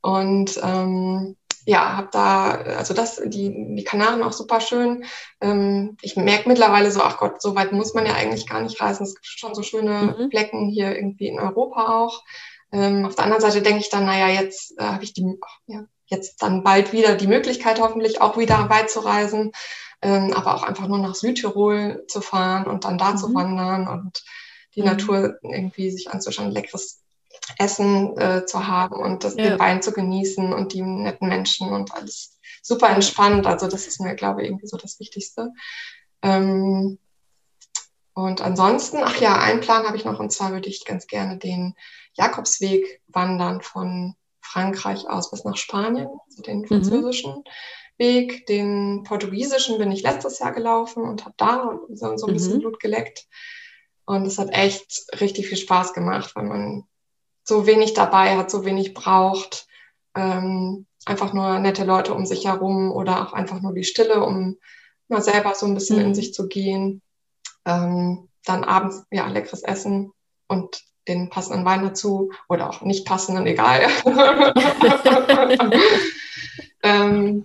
Und 0.00 0.58
ähm, 0.62 1.36
ja, 1.66 1.96
habe 1.96 2.08
da, 2.12 2.50
also 2.50 2.94
das, 2.94 3.20
die, 3.24 3.74
die 3.76 3.84
Kanaren 3.84 4.22
auch 4.22 4.32
super 4.32 4.60
schön. 4.60 5.04
Ähm, 5.40 5.96
ich 6.00 6.16
merke 6.16 6.48
mittlerweile 6.48 6.90
so, 6.90 7.02
ach 7.02 7.18
Gott, 7.18 7.42
so 7.42 7.54
weit 7.54 7.72
muss 7.72 7.94
man 7.94 8.06
ja 8.06 8.14
eigentlich 8.14 8.48
gar 8.48 8.60
nicht 8.60 8.80
reisen. 8.80 9.04
Es 9.04 9.14
gibt 9.14 9.26
schon 9.26 9.54
so 9.54 9.62
schöne 9.62 10.16
mhm. 10.18 10.30
Flecken 10.30 10.68
hier 10.68 10.94
irgendwie 10.94 11.28
in 11.28 11.38
Europa 11.38 12.00
auch. 12.00 12.22
Ähm, 12.72 13.04
auf 13.04 13.14
der 13.14 13.24
anderen 13.24 13.42
Seite 13.42 13.62
denke 13.62 13.80
ich 13.80 13.90
dann, 13.90 14.06
naja, 14.06 14.28
jetzt 14.28 14.78
äh, 14.78 14.84
habe 14.84 15.04
ich 15.04 15.12
die, 15.12 15.38
ja, 15.66 15.84
jetzt 16.06 16.42
dann 16.42 16.62
bald 16.62 16.92
wieder 16.92 17.14
die 17.14 17.26
Möglichkeit, 17.26 17.80
hoffentlich 17.80 18.20
auch 18.20 18.36
wieder 18.36 18.68
weit 18.68 18.90
zu 18.90 19.00
reisen, 19.00 19.52
ähm, 20.02 20.32
aber 20.34 20.54
auch 20.54 20.62
einfach 20.62 20.88
nur 20.88 20.98
nach 20.98 21.14
Südtirol 21.14 22.04
zu 22.08 22.20
fahren 22.20 22.66
und 22.66 22.84
dann 22.84 22.98
da 22.98 23.12
mhm. 23.12 23.16
zu 23.16 23.34
wandern 23.34 23.88
und 23.88 24.24
die 24.74 24.80
mhm. 24.80 24.86
Natur 24.86 25.38
irgendwie 25.42 25.90
sich 25.90 26.10
anzuschauen, 26.10 26.50
leckeres 26.50 27.02
Essen 27.58 28.18
äh, 28.18 28.46
zu 28.46 28.66
haben 28.66 28.96
und 28.96 29.24
das, 29.24 29.36
ja. 29.36 29.50
den 29.50 29.58
Wein 29.58 29.82
zu 29.82 29.92
genießen 29.92 30.52
und 30.52 30.72
die 30.72 30.82
netten 30.82 31.28
Menschen 31.28 31.68
und 31.68 31.94
alles 31.94 32.38
super 32.62 32.90
entspannt. 32.90 33.46
Also 33.46 33.68
das 33.68 33.86
ist 33.86 34.00
mir, 34.00 34.14
glaube 34.14 34.42
ich, 34.42 34.48
irgendwie 34.48 34.66
so 34.66 34.76
das 34.76 34.98
Wichtigste. 35.00 35.52
Ähm, 36.22 36.98
und 38.14 38.40
ansonsten, 38.42 38.98
ach 39.02 39.20
ja, 39.20 39.38
einen 39.38 39.60
Plan 39.60 39.86
habe 39.86 39.96
ich 39.96 40.04
noch 40.04 40.20
und 40.20 40.32
zwar 40.32 40.52
würde 40.52 40.68
ich 40.68 40.84
ganz 40.84 41.06
gerne 41.06 41.38
den 41.38 41.74
Jakobsweg 42.14 43.00
wandern 43.08 43.62
von 43.62 44.14
Frankreich 44.40 45.08
aus 45.08 45.30
bis 45.30 45.44
nach 45.44 45.56
Spanien, 45.56 46.08
also 46.26 46.42
den 46.42 46.60
mhm. 46.60 46.66
französischen 46.66 47.36
mhm. 47.36 47.44
Weg. 47.98 48.46
Den 48.46 49.04
portugiesischen 49.04 49.78
bin 49.78 49.92
ich 49.92 50.02
letztes 50.02 50.38
Jahr 50.38 50.52
gelaufen 50.52 51.04
und 51.04 51.24
habe 51.24 51.34
da 51.36 51.78
so, 51.90 52.16
so 52.16 52.26
ein 52.26 52.32
bisschen 52.32 52.56
mhm. 52.56 52.60
Blut 52.60 52.80
geleckt. 52.80 53.26
Und 54.06 54.26
es 54.26 54.38
hat 54.38 54.50
echt 54.50 55.06
richtig 55.20 55.48
viel 55.48 55.58
Spaß 55.58 55.92
gemacht, 55.92 56.34
weil 56.34 56.44
man 56.44 56.84
so 57.44 57.66
wenig 57.66 57.94
dabei 57.94 58.36
hat, 58.36 58.50
so 58.50 58.64
wenig 58.64 58.94
braucht. 58.94 59.66
Ähm, 60.14 60.86
einfach 61.06 61.32
nur 61.32 61.58
nette 61.58 61.84
Leute 61.84 62.14
um 62.14 62.26
sich 62.26 62.46
herum 62.46 62.92
oder 62.92 63.26
auch 63.26 63.32
einfach 63.32 63.60
nur 63.60 63.72
die 63.72 63.84
Stille, 63.84 64.22
um 64.22 64.58
mal 65.08 65.22
selber 65.22 65.54
so 65.54 65.66
ein 65.66 65.74
bisschen 65.74 65.98
mhm. 65.98 66.06
in 66.06 66.14
sich 66.14 66.34
zu 66.34 66.48
gehen. 66.48 67.02
Ähm, 67.64 68.28
dann 68.44 68.64
abends 68.64 69.04
ja 69.10 69.26
leckeres 69.28 69.62
Essen 69.62 70.12
und 70.48 70.82
den 71.08 71.30
passenden 71.30 71.64
Wein 71.64 71.82
dazu 71.82 72.30
oder 72.48 72.70
auch 72.70 72.82
nicht 72.82 73.06
passenden, 73.06 73.46
egal. 73.46 73.88
ähm, 76.82 77.44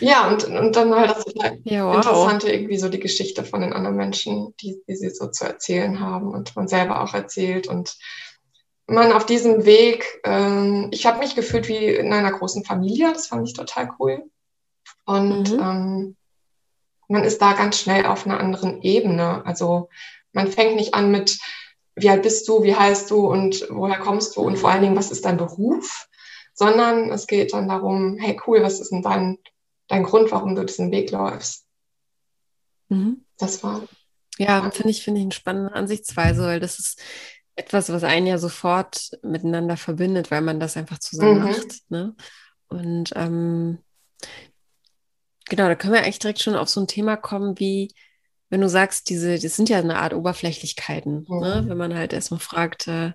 ja, 0.00 0.28
und, 0.28 0.44
und 0.44 0.76
dann 0.76 0.94
halt 0.94 1.10
das 1.10 1.24
ja, 1.64 1.86
wow. 1.86 1.96
Interessante, 1.96 2.50
irgendwie 2.50 2.78
so 2.78 2.88
die 2.88 3.00
Geschichte 3.00 3.44
von 3.44 3.60
den 3.60 3.72
anderen 3.72 3.96
Menschen, 3.96 4.54
die, 4.60 4.80
die 4.88 4.96
sie 4.96 5.10
so 5.10 5.28
zu 5.28 5.44
erzählen 5.44 6.00
haben 6.00 6.32
und 6.32 6.56
man 6.56 6.68
selber 6.68 7.02
auch 7.02 7.14
erzählt 7.14 7.66
und 7.66 7.96
man 8.86 9.12
auf 9.12 9.26
diesem 9.26 9.64
Weg, 9.64 10.20
ähm, 10.24 10.88
ich 10.92 11.06
habe 11.06 11.18
mich 11.18 11.34
gefühlt 11.34 11.68
wie 11.68 11.86
in 11.86 12.12
einer 12.12 12.32
großen 12.32 12.64
Familie, 12.64 13.12
das 13.12 13.28
fand 13.28 13.48
ich 13.48 13.54
total 13.54 13.90
cool. 13.98 14.24
Und 15.04 15.52
mhm. 15.52 15.60
ähm, 15.60 16.16
man 17.08 17.24
ist 17.24 17.40
da 17.40 17.52
ganz 17.52 17.78
schnell 17.78 18.06
auf 18.06 18.26
einer 18.26 18.40
anderen 18.40 18.82
Ebene. 18.82 19.44
Also 19.46 19.88
man 20.32 20.50
fängt 20.50 20.76
nicht 20.76 20.94
an 20.94 21.10
mit, 21.10 21.38
wie 21.94 22.10
alt 22.10 22.22
bist 22.22 22.48
du, 22.48 22.62
wie 22.62 22.74
heißt 22.74 23.10
du 23.10 23.26
und 23.26 23.66
woher 23.70 23.98
kommst 23.98 24.36
du 24.36 24.40
und 24.42 24.58
vor 24.58 24.70
allen 24.70 24.82
Dingen, 24.82 24.96
was 24.96 25.10
ist 25.10 25.24
dein 25.24 25.36
Beruf, 25.36 26.08
sondern 26.54 27.10
es 27.10 27.26
geht 27.26 27.52
dann 27.52 27.68
darum, 27.68 28.16
hey 28.18 28.40
cool, 28.46 28.62
was 28.62 28.80
ist 28.80 28.90
denn 28.90 29.02
dein, 29.02 29.38
dein 29.88 30.02
Grund, 30.02 30.30
warum 30.30 30.54
du 30.54 30.64
diesen 30.64 30.90
Weg 30.90 31.10
läufst. 31.10 31.66
Mhm. 32.88 33.24
Das 33.38 33.62
war. 33.62 33.82
Ja, 34.38 34.68
finde 34.70 34.90
ich, 34.90 35.04
finde 35.04 35.20
ich 35.20 35.24
eine 35.24 35.32
spannende 35.32 35.72
Ansichtsweise, 35.72 36.42
weil 36.42 36.60
das 36.60 36.78
ist 36.78 37.00
etwas, 37.56 37.90
was 37.90 38.04
einen 38.04 38.26
ja 38.26 38.38
sofort 38.38 39.10
miteinander 39.22 39.76
verbindet, 39.76 40.30
weil 40.30 40.40
man 40.40 40.60
das 40.60 40.76
einfach 40.76 40.98
zusammen 40.98 41.38
mhm. 41.38 41.44
macht. 41.44 41.90
Ne? 41.90 42.14
Und 42.68 43.12
ähm, 43.14 43.78
genau, 45.46 45.68
da 45.68 45.74
können 45.74 45.92
wir 45.92 46.02
eigentlich 46.02 46.18
direkt 46.18 46.42
schon 46.42 46.56
auf 46.56 46.68
so 46.68 46.80
ein 46.80 46.88
Thema 46.88 47.16
kommen, 47.16 47.58
wie 47.58 47.92
wenn 48.50 48.60
du 48.60 48.68
sagst, 48.68 49.08
diese, 49.08 49.38
das 49.38 49.56
sind 49.56 49.68
ja 49.68 49.78
eine 49.78 49.98
Art 49.98 50.14
Oberflächlichkeiten, 50.14 51.26
mhm. 51.28 51.40
ne? 51.40 51.64
wenn 51.66 51.76
man 51.76 51.94
halt 51.94 52.12
erstmal 52.12 52.40
fragt, 52.40 52.88
äh, 52.88 53.12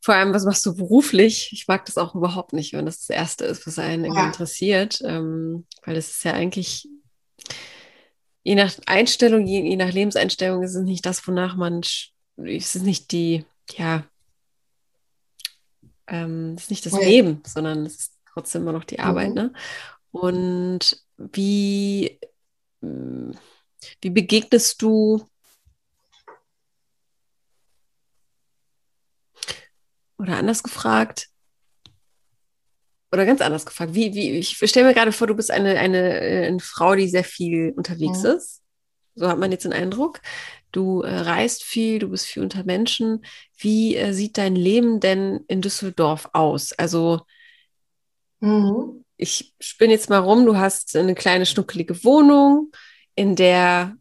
vor 0.00 0.14
allem, 0.14 0.32
was 0.32 0.44
machst 0.44 0.64
du 0.64 0.76
beruflich? 0.76 1.50
Ich 1.52 1.66
mag 1.66 1.84
das 1.86 1.98
auch 1.98 2.14
überhaupt 2.14 2.52
nicht, 2.52 2.72
wenn 2.72 2.86
das 2.86 3.00
das 3.00 3.10
Erste 3.10 3.44
ist, 3.44 3.66
was 3.66 3.80
einen 3.80 4.04
ja. 4.14 4.26
interessiert, 4.26 5.02
ähm, 5.04 5.66
weil 5.84 5.96
das 5.96 6.10
ist 6.10 6.24
ja 6.24 6.32
eigentlich, 6.32 6.88
je 8.44 8.54
nach 8.54 8.72
Einstellung, 8.86 9.46
je, 9.46 9.62
je 9.62 9.76
nach 9.76 9.92
Lebenseinstellung 9.92 10.62
ist 10.62 10.76
es 10.76 10.84
nicht 10.84 11.04
das, 11.04 11.26
wonach 11.26 11.56
man 11.56 11.80
es 12.36 12.74
ist 12.76 12.82
nicht 12.82 13.12
die, 13.12 13.44
ja, 13.72 14.04
ähm, 16.06 16.54
es 16.56 16.64
ist 16.64 16.70
nicht 16.70 16.86
das 16.86 16.92
okay. 16.92 17.04
Leben, 17.04 17.42
sondern 17.46 17.84
es 17.86 17.96
ist 17.96 18.12
trotzdem 18.32 18.62
immer 18.62 18.72
noch 18.72 18.84
die 18.84 19.00
Arbeit, 19.00 19.30
mhm. 19.30 19.34
ne? 19.34 19.52
Und 20.10 21.04
wie, 21.16 22.18
hm, 22.80 23.36
wie 24.00 24.10
begegnest 24.10 24.80
du 24.82 25.26
oder 30.18 30.38
anders 30.38 30.62
gefragt, 30.62 31.28
oder 33.12 33.24
ganz 33.24 33.40
anders 33.40 33.66
gefragt, 33.66 33.94
wie, 33.94 34.14
wie, 34.14 34.30
ich 34.32 34.56
stelle 34.56 34.86
mir 34.86 34.94
gerade 34.94 35.12
vor, 35.12 35.26
du 35.26 35.34
bist 35.34 35.50
eine, 35.50 35.78
eine, 35.78 36.20
äh, 36.20 36.46
eine 36.46 36.60
Frau, 36.60 36.94
die 36.94 37.08
sehr 37.08 37.24
viel 37.24 37.72
unterwegs 37.76 38.22
mhm. 38.22 38.30
ist. 38.30 38.62
So 39.14 39.28
hat 39.28 39.38
man 39.38 39.50
jetzt 39.52 39.64
den 39.64 39.72
Eindruck. 39.72 40.20
Du 40.76 41.00
äh, 41.00 41.20
reist 41.20 41.64
viel, 41.64 41.98
du 42.00 42.10
bist 42.10 42.26
viel 42.26 42.42
unter 42.42 42.62
Menschen. 42.62 43.24
Wie 43.56 43.96
äh, 43.96 44.12
sieht 44.12 44.36
dein 44.36 44.54
Leben 44.54 45.00
denn 45.00 45.40
in 45.48 45.62
Düsseldorf 45.62 46.28
aus? 46.34 46.74
Also, 46.74 47.22
mhm. 48.40 49.02
ich 49.16 49.54
spinne 49.58 49.94
jetzt 49.94 50.10
mal 50.10 50.18
rum, 50.18 50.44
du 50.44 50.58
hast 50.58 50.94
eine 50.94 51.14
kleine 51.14 51.46
schnuckelige 51.46 52.04
Wohnung, 52.04 52.72
in 53.14 53.36
der 53.36 53.96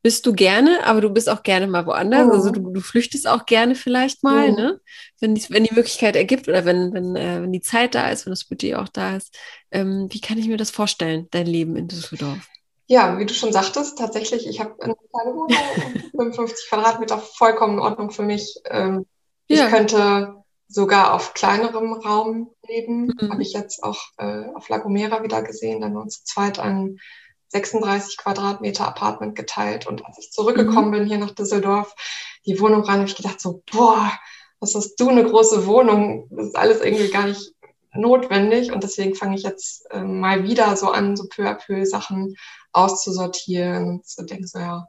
bist 0.00 0.24
du 0.24 0.34
gerne, 0.34 0.86
aber 0.86 1.00
du 1.00 1.10
bist 1.10 1.28
auch 1.28 1.42
gerne 1.42 1.66
mal 1.66 1.84
woanders. 1.84 2.26
Mhm. 2.26 2.32
Also 2.32 2.52
du, 2.52 2.72
du, 2.72 2.80
flüchtest 2.80 3.26
auch 3.26 3.44
gerne 3.44 3.74
vielleicht 3.74 4.22
mal, 4.22 4.52
mhm. 4.52 4.56
ne? 4.56 4.80
wenn, 5.18 5.34
die, 5.34 5.50
wenn 5.50 5.64
die 5.64 5.74
Möglichkeit 5.74 6.14
ergibt 6.14 6.46
oder 6.46 6.64
wenn, 6.64 6.92
wenn, 6.92 7.16
äh, 7.16 7.42
wenn 7.42 7.50
die 7.50 7.60
Zeit 7.60 7.96
da 7.96 8.08
ist, 8.08 8.24
wenn 8.24 8.30
das 8.30 8.44
Budget 8.44 8.76
auch 8.76 8.88
da 8.88 9.16
ist. 9.16 9.36
Ähm, 9.72 10.06
wie 10.12 10.20
kann 10.20 10.38
ich 10.38 10.46
mir 10.46 10.58
das 10.58 10.70
vorstellen, 10.70 11.26
dein 11.32 11.46
Leben 11.46 11.74
in 11.74 11.88
Düsseldorf? 11.88 12.48
Ja, 12.90 13.18
wie 13.18 13.26
du 13.26 13.34
schon 13.34 13.52
sagtest, 13.52 13.98
tatsächlich, 13.98 14.46
ich 14.46 14.60
habe 14.60 14.74
eine 14.80 14.94
kleine 14.94 15.36
Wohnung, 15.36 15.50
55 16.16 16.68
Quadratmeter, 16.70 17.18
vollkommen 17.18 17.74
in 17.74 17.80
Ordnung 17.80 18.10
für 18.10 18.22
mich. 18.22 18.58
Ähm, 18.64 19.06
ja. 19.46 19.66
Ich 19.66 19.70
könnte 19.70 20.42
sogar 20.68 21.14
auf 21.14 21.34
kleinerem 21.34 21.92
Raum 21.92 22.50
leben. 22.66 23.12
Mhm. 23.20 23.30
Habe 23.30 23.42
ich 23.42 23.52
jetzt 23.52 23.82
auch 23.82 24.00
äh, 24.16 24.44
auf 24.54 24.68
La 24.70 24.78
Gomera 24.78 25.22
wieder 25.22 25.42
gesehen. 25.42 25.82
Dann 25.82 25.96
uns 25.96 26.24
zu 26.24 26.34
zweit 26.34 26.58
ein 26.58 26.98
36 27.48 28.16
Quadratmeter 28.16 28.86
Apartment 28.86 29.34
geteilt. 29.34 29.86
Und 29.86 30.04
als 30.06 30.18
ich 30.18 30.30
zurückgekommen 30.30 30.88
mhm. 30.88 30.92
bin 30.92 31.06
hier 31.06 31.18
nach 31.18 31.32
Düsseldorf, 31.34 31.94
die 32.46 32.60
Wohnung 32.60 32.82
rein, 32.82 33.00
habe 33.00 33.08
ich 33.08 33.16
gedacht 33.16 33.40
so, 33.40 33.62
boah, 33.70 34.12
was 34.60 34.74
hast 34.74 34.96
du 34.96 35.08
eine 35.08 35.24
große 35.24 35.66
Wohnung? 35.66 36.26
Das 36.30 36.48
ist 36.48 36.56
alles 36.56 36.80
irgendwie 36.80 37.10
gar 37.10 37.26
nicht 37.26 37.52
notwendig. 37.94 38.72
Und 38.72 38.82
deswegen 38.82 39.14
fange 39.14 39.36
ich 39.36 39.42
jetzt 39.42 39.90
äh, 39.90 40.02
mal 40.02 40.44
wieder 40.44 40.76
so 40.76 40.88
an, 40.90 41.16
so 41.16 41.24
peu 41.28 41.48
à 41.48 41.54
peu 41.54 41.84
Sachen 41.86 42.36
auszusortieren 42.78 43.88
und 43.88 44.06
zu 44.06 44.24
denken, 44.24 44.46
so 44.46 44.58
ja, 44.58 44.88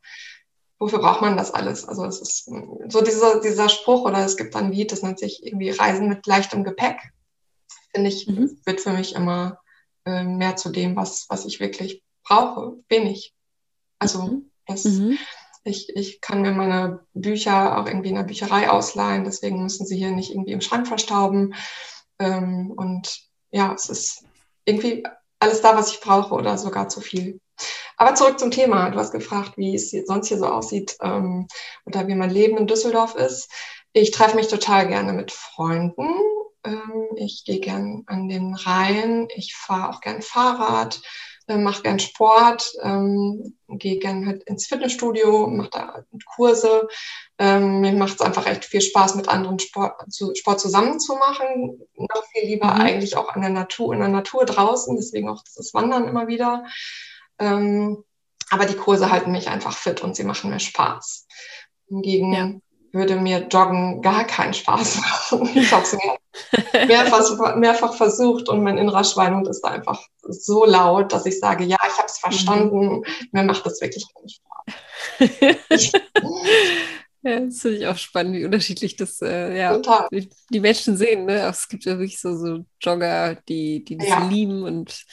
wofür 0.79 0.99
braucht 0.99 1.21
man 1.21 1.37
das 1.37 1.51
alles? 1.51 1.85
Also 1.85 2.05
es 2.05 2.21
ist 2.21 2.45
so 2.89 3.01
dieser, 3.01 3.41
dieser 3.41 3.69
Spruch 3.69 4.05
oder 4.05 4.25
es 4.25 4.37
gibt 4.37 4.55
ein 4.55 4.71
Lied, 4.71 4.91
das 4.91 5.03
nennt 5.03 5.19
sich 5.19 5.45
irgendwie 5.45 5.69
Reisen 5.69 6.07
mit 6.07 6.25
leichtem 6.25 6.63
Gepäck. 6.63 6.97
Finde 7.93 8.09
ich, 8.09 8.27
mhm. 8.27 8.59
wird 8.65 8.81
für 8.81 8.91
mich 8.91 9.15
immer 9.15 9.59
äh, 10.05 10.23
mehr 10.23 10.55
zu 10.55 10.69
dem, 10.69 10.95
was, 10.95 11.25
was 11.29 11.45
ich 11.45 11.59
wirklich 11.59 12.03
brauche, 12.23 12.77
wenig. 12.87 13.35
Also 13.97 14.23
mhm. 14.23 14.51
das, 14.67 14.85
mhm. 14.85 15.17
ich, 15.63 15.89
ich 15.95 16.21
kann 16.21 16.41
mir 16.41 16.51
meine 16.51 17.05
Bücher 17.13 17.77
auch 17.77 17.87
irgendwie 17.87 18.09
in 18.09 18.15
der 18.15 18.23
Bücherei 18.23 18.69
ausleihen, 18.69 19.25
deswegen 19.25 19.61
müssen 19.61 19.85
sie 19.85 19.97
hier 19.97 20.11
nicht 20.11 20.31
irgendwie 20.31 20.53
im 20.53 20.61
Schrank 20.61 20.87
verstauben. 20.87 21.55
Ähm, 22.19 22.71
und 22.71 23.21
ja, 23.51 23.73
es 23.73 23.89
ist 23.89 24.23
irgendwie 24.65 25.03
alles 25.39 25.61
da, 25.61 25.75
was 25.75 25.91
ich 25.91 25.99
brauche 25.99 26.33
oder 26.35 26.57
sogar 26.57 26.87
zu 26.89 27.01
viel. 27.01 27.39
Aber 27.97 28.15
zurück 28.15 28.39
zum 28.39 28.51
Thema. 28.51 28.89
Du 28.89 28.99
hast 28.99 29.11
gefragt, 29.11 29.53
wie 29.57 29.75
es 29.75 29.91
sonst 30.05 30.27
hier 30.27 30.37
so 30.37 30.45
aussieht 30.45 30.97
ähm, 31.01 31.47
oder 31.85 32.07
wie 32.07 32.15
mein 32.15 32.29
Leben 32.29 32.57
in 32.57 32.67
Düsseldorf 32.67 33.15
ist. 33.15 33.51
Ich 33.93 34.11
treffe 34.11 34.35
mich 34.35 34.47
total 34.47 34.87
gerne 34.87 35.13
mit 35.13 35.31
Freunden. 35.31 36.07
Ähm, 36.63 37.07
ich 37.15 37.43
gehe 37.45 37.59
gern 37.59 38.03
an 38.07 38.29
den 38.29 38.53
Rhein. 38.53 39.27
Ich 39.35 39.55
fahre 39.55 39.89
auch 39.89 40.01
gern 40.01 40.21
Fahrrad. 40.21 41.01
äh, 41.49 41.57
mache 41.57 41.81
gern 41.81 41.99
Sport, 41.99 42.71
ähm, 42.83 43.57
gehe 43.67 43.97
gern 43.97 44.27
halt 44.27 44.43
ins 44.43 44.67
Fitnessstudio, 44.67 45.47
mache 45.47 45.69
da 45.71 46.05
Kurse. 46.35 46.87
Ähm, 47.39 47.81
mir 47.81 47.93
macht 47.93 48.15
es 48.15 48.21
einfach 48.21 48.45
echt 48.45 48.65
viel 48.65 48.81
Spaß, 48.81 49.15
mit 49.15 49.27
anderen 49.29 49.59
Sport, 49.59 50.11
zu, 50.11 50.33
Sport 50.35 50.59
zusammen 50.59 50.99
zu 50.99 51.15
machen. 51.15 51.81
Noch 51.95 52.23
viel 52.31 52.47
lieber 52.47 52.73
mhm. 52.75 52.81
eigentlich 52.81 53.17
auch 53.17 53.29
an 53.29 53.41
der 53.41 53.49
Natur, 53.49 53.93
in 53.93 53.99
der 53.99 54.09
Natur 54.09 54.45
draußen, 54.45 54.95
deswegen 54.95 55.29
auch 55.29 55.43
das 55.55 55.73
Wandern 55.73 56.07
immer 56.07 56.27
wieder. 56.27 56.65
Ähm, 57.39 58.03
aber 58.49 58.65
die 58.65 58.75
Kurse 58.75 59.11
halten 59.11 59.31
mich 59.31 59.47
einfach 59.47 59.75
fit 59.75 60.01
und 60.01 60.15
sie 60.15 60.23
machen 60.23 60.49
mir 60.49 60.59
Spaß. 60.59 61.27
Hingegen 61.87 62.33
ja. 62.33 62.51
würde 62.91 63.15
mir 63.15 63.47
Joggen 63.47 64.01
gar 64.01 64.25
keinen 64.25 64.53
Spaß 64.53 64.97
machen. 64.97 65.49
Ich 65.55 65.71
habe 65.71 65.83
es 65.83 65.93
mehr, 65.93 66.87
mehrfach, 66.87 67.55
mehrfach 67.55 67.93
versucht 67.93 68.49
und 68.49 68.63
mein 68.63 68.77
innerer 68.77 69.03
Schweinhund 69.03 69.47
ist 69.47 69.61
da 69.61 69.69
einfach 69.69 70.01
so 70.21 70.65
laut, 70.65 71.13
dass 71.13 71.25
ich 71.25 71.39
sage, 71.39 71.63
ja, 71.63 71.77
ich 71.87 71.97
habe 71.97 72.07
es 72.07 72.17
verstanden. 72.17 72.97
Mhm. 72.97 73.05
Mir 73.31 73.43
macht 73.43 73.65
das 73.65 73.81
wirklich 73.81 74.05
keinen 74.13 74.29
Spaß. 74.29 75.91
Ja, 77.21 77.41
das 77.41 77.59
finde 77.59 77.77
ich 77.77 77.87
auch 77.87 77.97
spannend, 77.97 78.35
wie 78.35 78.45
unterschiedlich 78.45 78.95
das 78.95 79.21
äh, 79.21 79.57
ja, 79.57 79.77
die, 80.09 80.29
die, 80.49 80.59
Menschen 80.61 80.95
sehen. 80.95 81.25
Ne? 81.25 81.41
Es 81.49 81.67
gibt 81.67 81.83
ja 81.83 81.97
wirklich 81.97 82.19
so, 82.21 82.33
so 82.37 82.63
Jogger, 82.79 83.35
die, 83.49 83.83
die 83.83 83.97
das 83.97 84.07
ja. 84.07 84.27
lieben 84.29 84.63
und 84.63 85.03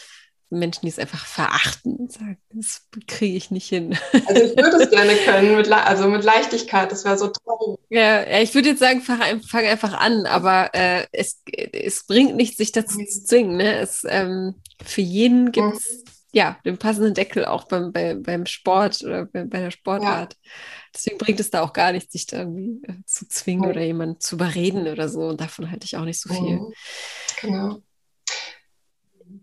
Menschen, 0.50 0.82
die 0.82 0.88
es 0.88 0.98
einfach 0.98 1.26
verachten 1.26 1.96
und 1.96 2.12
sagen, 2.12 2.38
das 2.50 2.86
kriege 3.06 3.36
ich 3.36 3.50
nicht 3.50 3.68
hin. 3.68 3.98
Also 4.26 4.42
ich 4.42 4.56
würde 4.56 4.76
es 4.76 4.90
gerne 4.90 5.14
können, 5.24 5.56
mit 5.56 5.70
also 5.70 6.08
mit 6.08 6.24
Leichtigkeit, 6.24 6.92
das 6.92 7.04
wäre 7.04 7.18
so 7.18 7.28
toll. 7.28 7.78
Ja, 7.88 8.28
ja, 8.28 8.40
ich 8.40 8.54
würde 8.54 8.70
jetzt 8.70 8.78
sagen, 8.78 9.00
fang, 9.00 9.40
fang 9.40 9.64
einfach 9.64 9.94
an, 9.94 10.26
aber 10.26 10.70
äh, 10.74 11.06
es, 11.12 11.42
es 11.72 12.06
bringt 12.06 12.36
nichts, 12.36 12.58
sich 12.58 12.72
dazu 12.72 12.98
mhm. 12.98 13.08
zu 13.08 13.24
zwingen. 13.24 13.56
Ne? 13.56 13.78
Es, 13.78 14.04
ähm, 14.08 14.54
für 14.84 15.00
jeden 15.00 15.50
gibt 15.50 15.74
es 15.74 16.04
mhm. 16.04 16.12
ja 16.32 16.58
den 16.64 16.78
passenden 16.78 17.14
Deckel 17.14 17.44
auch 17.44 17.64
beim, 17.64 17.92
bei, 17.92 18.14
beim 18.14 18.46
Sport 18.46 19.02
oder 19.02 19.26
bei, 19.26 19.44
bei 19.44 19.60
der 19.60 19.70
Sportart. 19.72 20.34
Ja. 20.34 20.50
Deswegen 20.94 21.18
bringt 21.18 21.40
es 21.40 21.50
da 21.50 21.62
auch 21.62 21.72
gar 21.72 21.92
nichts, 21.92 22.12
sich 22.12 22.26
da 22.26 22.38
irgendwie 22.38 22.82
äh, 22.86 22.94
zu 23.04 23.28
zwingen 23.28 23.64
mhm. 23.64 23.70
oder 23.70 23.82
jemanden 23.82 24.20
zu 24.20 24.36
überreden 24.36 24.86
oder 24.86 25.08
so. 25.08 25.22
Und 25.22 25.40
davon 25.40 25.70
halte 25.70 25.86
ich 25.86 25.96
auch 25.96 26.04
nicht 26.04 26.20
so 26.20 26.32
viel. 26.32 26.60
Mhm. 26.60 26.72
Genau. 27.40 27.82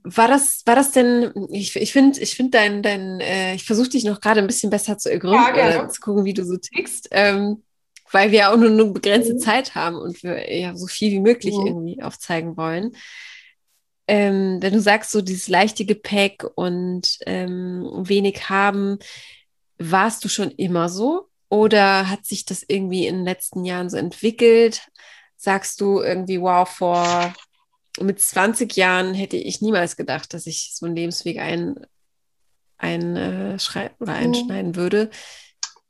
War 0.04 0.28
das, 0.28 0.64
war 0.66 0.76
das 0.76 0.92
denn, 0.92 1.32
ich, 1.52 1.76
ich 1.76 1.94
finde, 1.94 2.20
ich 2.20 2.36
finde 2.36 2.52
dein, 2.52 2.84
dein, 2.84 3.22
äh, 3.22 3.56
ich 3.56 3.64
versuche 3.64 3.90
dich 3.90 4.04
noch 4.04 4.20
gerade 4.20 4.42
ein 4.42 4.48
bisschen 4.48 4.70
besser 4.70 4.98
zu 4.98 5.10
ergründen, 5.10 5.56
ja, 5.56 5.88
zu 5.88 6.02
gucken, 6.02 6.26
wie 6.26 6.34
du 6.34 6.44
so 6.44 6.58
tickst, 6.58 7.08
ähm, 7.12 7.64
weil 8.12 8.32
wir 8.32 8.52
auch 8.52 8.58
nur 8.58 8.70
eine 8.70 8.86
begrenzte 8.86 9.36
mhm. 9.36 9.40
Zeit 9.40 9.76
haben 9.76 9.96
und 9.96 10.22
wir 10.22 10.54
ja 10.54 10.76
so 10.76 10.88
viel 10.88 11.12
wie 11.12 11.22
möglich 11.22 11.56
mhm. 11.56 11.68
irgendwie 11.68 12.04
aufzeigen 12.04 12.58
wollen. 12.58 12.92
Ähm, 14.08 14.58
wenn 14.62 14.74
du 14.74 14.82
sagst, 14.82 15.12
so 15.12 15.22
dieses 15.22 15.48
leichte 15.48 15.86
Gepäck 15.86 16.46
und 16.56 17.20
ähm, 17.26 17.90
wenig 18.04 18.50
haben, 18.50 19.00
warst 19.78 20.26
du 20.26 20.30
schon 20.30 20.52
immer 20.52 20.90
so? 20.90 21.30
Oder 21.50 22.10
hat 22.10 22.26
sich 22.26 22.46
das 22.46 22.64
irgendwie 22.68 23.08
in 23.08 23.18
den 23.18 23.26
letzten 23.26 23.64
Jahren 23.64 23.90
so 23.90 23.98
entwickelt? 23.98 24.82
Sagst 25.38 25.80
du 25.82 26.02
irgendwie, 26.02 26.42
wow, 26.42 26.68
vor 26.68 27.34
mit 28.02 28.20
20 28.20 28.76
Jahren 28.76 29.14
hätte 29.14 29.38
ich 29.38 29.62
niemals 29.62 29.96
gedacht, 29.96 30.34
dass 30.34 30.48
ich 30.48 30.72
so 30.74 30.86
einen 30.86 30.96
Lebensweg 30.96 31.40
ein, 31.40 31.86
ein, 32.78 33.16
äh, 33.16 33.58
oder 34.00 34.14
einschneiden 34.14 34.76
würde. 34.76 35.10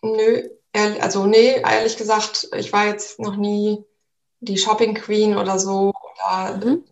Nö, 0.02 0.44
also 0.74 1.26
nee, 1.26 1.62
ehrlich 1.62 1.98
gesagt, 1.98 2.50
ich 2.58 2.74
war 2.74 2.88
jetzt 2.88 3.20
noch 3.20 3.38
nie 3.38 3.84
die 4.42 4.58
Shopping 4.58 4.96
Queen 4.96 5.38
oder 5.38 5.60
so, 5.60 5.94
oder 6.16 6.58
mhm. 6.58 6.84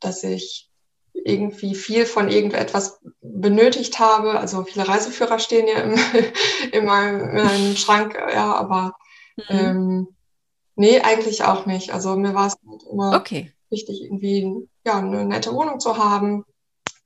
dass 0.00 0.22
ich 0.24 0.70
irgendwie 1.14 1.74
viel 1.74 2.04
von 2.04 2.28
irgendetwas 2.28 3.00
benötigt 3.22 3.98
habe. 3.98 4.38
Also 4.38 4.64
viele 4.64 4.86
Reiseführer 4.86 5.38
stehen 5.38 5.68
ja 5.68 5.78
im, 5.78 5.98
in, 6.72 6.84
meinem, 6.84 7.30
in 7.30 7.44
meinem 7.44 7.76
Schrank, 7.76 8.14
ja, 8.14 8.54
aber 8.54 8.94
mhm. 9.36 9.44
ähm, 9.48 10.08
nee, 10.76 11.00
eigentlich 11.00 11.44
auch 11.44 11.64
nicht. 11.64 11.94
Also 11.94 12.14
mir 12.16 12.34
war 12.34 12.48
es 12.48 12.56
halt 12.68 12.82
immer 12.90 13.16
okay 13.16 13.53
wichtig, 13.74 14.02
irgendwie 14.02 14.68
ja, 14.86 14.98
eine 14.98 15.24
nette 15.24 15.52
Wohnung 15.52 15.80
zu 15.80 15.98
haben 15.98 16.44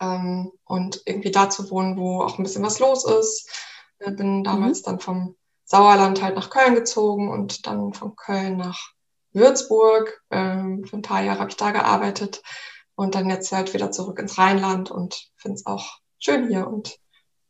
ähm, 0.00 0.52
und 0.64 1.02
irgendwie 1.06 1.30
da 1.30 1.50
zu 1.50 1.70
wohnen, 1.70 1.96
wo 1.96 2.22
auch 2.22 2.38
ein 2.38 2.42
bisschen 2.42 2.62
was 2.62 2.78
los 2.78 3.04
ist. 3.04 3.50
Ich 3.98 4.14
bin 4.14 4.44
damals 4.44 4.82
mhm. 4.82 4.84
dann 4.84 5.00
vom 5.00 5.36
Sauerland 5.64 6.22
halt 6.22 6.36
nach 6.36 6.50
Köln 6.50 6.74
gezogen 6.74 7.30
und 7.30 7.66
dann 7.66 7.92
von 7.92 8.14
Köln 8.14 8.56
nach 8.56 8.92
Würzburg. 9.32 10.22
Ähm, 10.30 10.84
für 10.84 10.96
ein 10.96 11.02
paar 11.02 11.22
Jahre 11.22 11.40
habe 11.40 11.50
ich 11.50 11.56
da 11.56 11.72
gearbeitet 11.72 12.42
und 12.94 13.14
dann 13.14 13.28
jetzt 13.28 13.50
halt 13.52 13.74
wieder 13.74 13.90
zurück 13.90 14.18
ins 14.18 14.38
Rheinland 14.38 14.90
und 14.90 15.30
finde 15.36 15.56
es 15.56 15.66
auch 15.66 15.98
schön 16.18 16.48
hier. 16.48 16.66
Und 16.66 16.98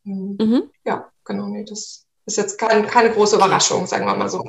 ähm, 0.07 0.37
mhm. 0.41 0.71
ja, 0.85 1.11
genau, 1.25 1.47
nee, 1.47 1.65
das 1.65 2.08
ist 2.29 2.37
jetzt 2.37 2.59
kein, 2.59 2.87
keine 2.87 3.11
große 3.11 3.37
Überraschung, 3.37 3.87
sagen 3.87 4.07
wir 4.07 4.15
mal 4.15 4.29
so. 4.29 4.45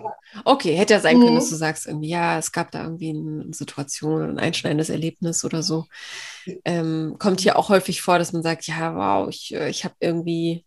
Okay, 0.46 0.76
hätte 0.76 0.94
ja 0.94 1.00
sein 1.00 1.18
können, 1.18 1.32
mhm. 1.32 1.36
dass 1.36 1.50
du 1.50 1.56
sagst, 1.56 1.88
irgendwie, 1.88 2.10
ja, 2.10 2.38
es 2.38 2.52
gab 2.52 2.72
da 2.72 2.84
irgendwie 2.84 3.10
eine 3.10 3.54
Situation, 3.54 4.22
ein 4.22 4.40
einschneidendes 4.40 4.90
Erlebnis 4.90 5.44
oder 5.46 5.64
so. 5.64 5.86
Ähm, 6.66 7.16
kommt 7.20 7.42
hier 7.42 7.58
auch 7.58 7.70
häufig 7.70 8.02
vor, 8.02 8.20
dass 8.20 8.34
man 8.34 8.44
sagt, 8.44 8.68
ja, 8.68 8.96
wow, 8.96 9.30
ich, 9.30 9.54
äh, 9.56 9.70
ich 9.70 9.86
habe 9.86 9.96
irgendwie 10.00 10.66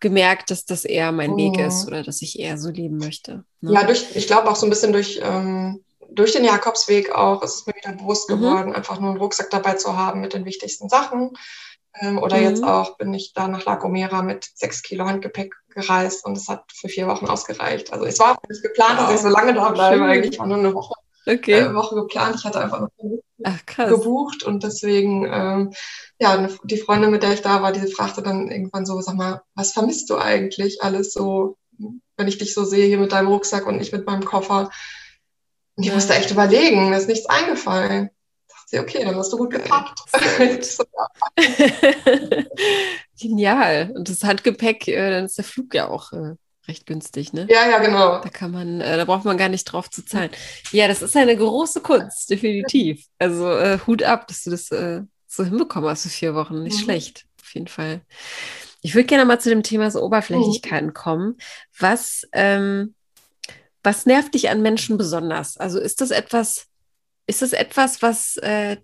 gemerkt, 0.00 0.50
dass 0.50 0.64
das 0.64 0.84
eher 0.84 1.12
mein 1.12 1.32
mhm. 1.32 1.36
Weg 1.36 1.58
ist 1.58 1.86
oder 1.86 2.02
dass 2.02 2.22
ich 2.22 2.38
eher 2.38 2.56
so 2.58 2.70
leben 2.70 2.96
möchte. 2.96 3.44
Ne? 3.60 3.74
Ja, 3.74 3.84
durch, 3.84 4.14
ich 4.14 4.26
glaube 4.26 4.50
auch 4.50 4.56
so 4.56 4.66
ein 4.66 4.70
bisschen 4.70 4.92
durch, 4.92 5.20
ähm, 5.22 5.84
durch 6.10 6.32
den 6.32 6.44
Jakobsweg 6.44 7.12
auch 7.12 7.42
ist 7.42 7.54
es 7.54 7.66
mir 7.66 7.74
wieder 7.74 7.92
bewusst 7.92 8.30
mhm. 8.30 8.34
geworden, 8.34 8.68
mhm. 8.70 8.74
einfach 8.74 9.00
nur 9.00 9.10
einen 9.10 9.20
Rucksack 9.20 9.50
dabei 9.50 9.74
zu 9.74 9.96
haben 9.96 10.20
mit 10.20 10.34
den 10.34 10.44
wichtigsten 10.44 10.88
Sachen. 10.88 11.32
Ähm, 12.00 12.18
oder 12.18 12.38
mhm. 12.38 12.44
jetzt 12.44 12.64
auch 12.64 12.96
bin 12.96 13.12
ich 13.12 13.32
da 13.34 13.48
nach 13.48 13.64
La 13.64 13.74
Gomera 13.74 14.22
mit 14.22 14.48
sechs 14.54 14.82
Kilo 14.82 15.04
Handgepäck 15.04 15.54
gereist 15.68 16.24
und 16.24 16.36
es 16.36 16.48
hat 16.48 16.64
für 16.72 16.88
vier 16.88 17.06
Wochen 17.06 17.26
ausgereicht. 17.26 17.92
Also 17.92 18.06
es 18.06 18.18
war 18.18 18.32
auch 18.32 18.48
nicht 18.48 18.62
geplant, 18.62 18.98
wow. 18.98 19.06
dass 19.06 19.14
ich 19.16 19.20
so 19.20 19.28
lange 19.28 19.54
da 19.54 19.68
bleibe. 19.70 20.04
Eigentlich 20.04 20.38
war 20.38 20.46
nur 20.46 20.58
eine 20.58 20.74
Woche, 20.74 20.94
okay. 21.26 21.60
äh, 21.60 21.74
Woche 21.74 21.94
geplant. 21.96 22.36
Ich 22.36 22.44
hatte 22.44 22.60
einfach 22.60 22.80
noch 22.80 22.88
Ach, 23.44 23.88
gebucht 23.88 24.44
und 24.44 24.62
deswegen, 24.62 25.26
ähm, 25.30 25.72
ja, 26.18 26.48
die 26.62 26.78
Freundin, 26.78 27.10
mit 27.10 27.22
der 27.22 27.32
ich 27.32 27.42
da 27.42 27.60
war, 27.60 27.72
die 27.72 27.92
fragte 27.92 28.22
dann 28.22 28.48
irgendwann 28.48 28.86
so, 28.86 29.00
sag 29.00 29.16
mal, 29.16 29.42
was 29.54 29.72
vermisst 29.72 30.08
du 30.10 30.16
eigentlich 30.16 30.82
alles 30.82 31.12
so, 31.12 31.56
wenn 32.16 32.28
ich 32.28 32.38
dich 32.38 32.54
so 32.54 32.64
sehe 32.64 32.86
hier 32.86 32.98
mit 32.98 33.12
deinem 33.12 33.28
Rucksack 33.28 33.66
und 33.66 33.80
ich 33.80 33.92
mit 33.92 34.06
meinem 34.06 34.24
Koffer? 34.24 34.70
Und 35.74 35.82
ich 35.82 35.88
ja. 35.88 35.94
musste 35.94 36.14
echt 36.14 36.30
überlegen, 36.30 36.88
mir 36.88 36.96
ist 36.96 37.08
nichts 37.08 37.26
eingefallen 37.26 38.10
sie, 38.72 38.80
okay, 38.80 39.04
dann 39.04 39.14
hast 39.14 39.32
du 39.32 39.36
gut 39.36 39.50
gepackt. 39.50 40.00
Genial. 43.20 43.92
Und 43.94 44.08
das 44.08 44.24
Handgepäck, 44.24 44.88
äh, 44.88 45.10
dann 45.10 45.26
ist 45.26 45.38
der 45.38 45.44
Flug 45.44 45.74
ja 45.74 45.88
auch 45.88 46.12
äh, 46.12 46.34
recht 46.66 46.86
günstig, 46.86 47.32
ne? 47.32 47.46
Ja, 47.48 47.68
ja, 47.68 47.78
genau. 47.78 48.20
Da 48.20 48.28
kann 48.28 48.50
man, 48.50 48.80
äh, 48.80 48.96
da 48.96 49.04
braucht 49.04 49.24
man 49.24 49.36
gar 49.36 49.48
nicht 49.48 49.64
drauf 49.64 49.90
zu 49.90 50.04
zahlen. 50.04 50.30
Ja, 50.72 50.88
das 50.88 51.02
ist 51.02 51.16
eine 51.16 51.36
große 51.36 51.80
Kunst, 51.80 52.30
definitiv. 52.30 53.06
Also 53.18 53.50
äh, 53.50 53.78
Hut 53.86 54.02
ab, 54.02 54.26
dass 54.26 54.42
du 54.44 54.50
das 54.50 54.70
äh, 54.70 55.02
so 55.28 55.44
hinbekommen 55.44 55.88
hast 55.88 56.02
für 56.04 56.08
vier 56.08 56.34
Wochen. 56.34 56.62
Nicht 56.62 56.78
mhm. 56.78 56.84
schlecht, 56.84 57.26
auf 57.40 57.54
jeden 57.54 57.68
Fall. 57.68 58.00
Ich 58.80 58.94
würde 58.94 59.06
gerne 59.06 59.24
mal 59.24 59.40
zu 59.40 59.50
dem 59.50 59.62
Thema 59.62 59.90
so 59.90 60.02
Oberflächlichkeiten 60.02 60.88
mhm. 60.88 60.94
kommen. 60.94 61.36
Was, 61.78 62.26
ähm, 62.32 62.94
was 63.82 64.06
nervt 64.06 64.34
dich 64.34 64.50
an 64.50 64.62
Menschen 64.62 64.96
besonders? 64.98 65.56
Also 65.56 65.78
ist 65.78 66.00
das 66.00 66.10
etwas, 66.10 66.66
ist 67.26 67.42
das 67.42 67.52
etwas, 67.52 68.02
was, 68.02 68.36
äh, 68.38 68.76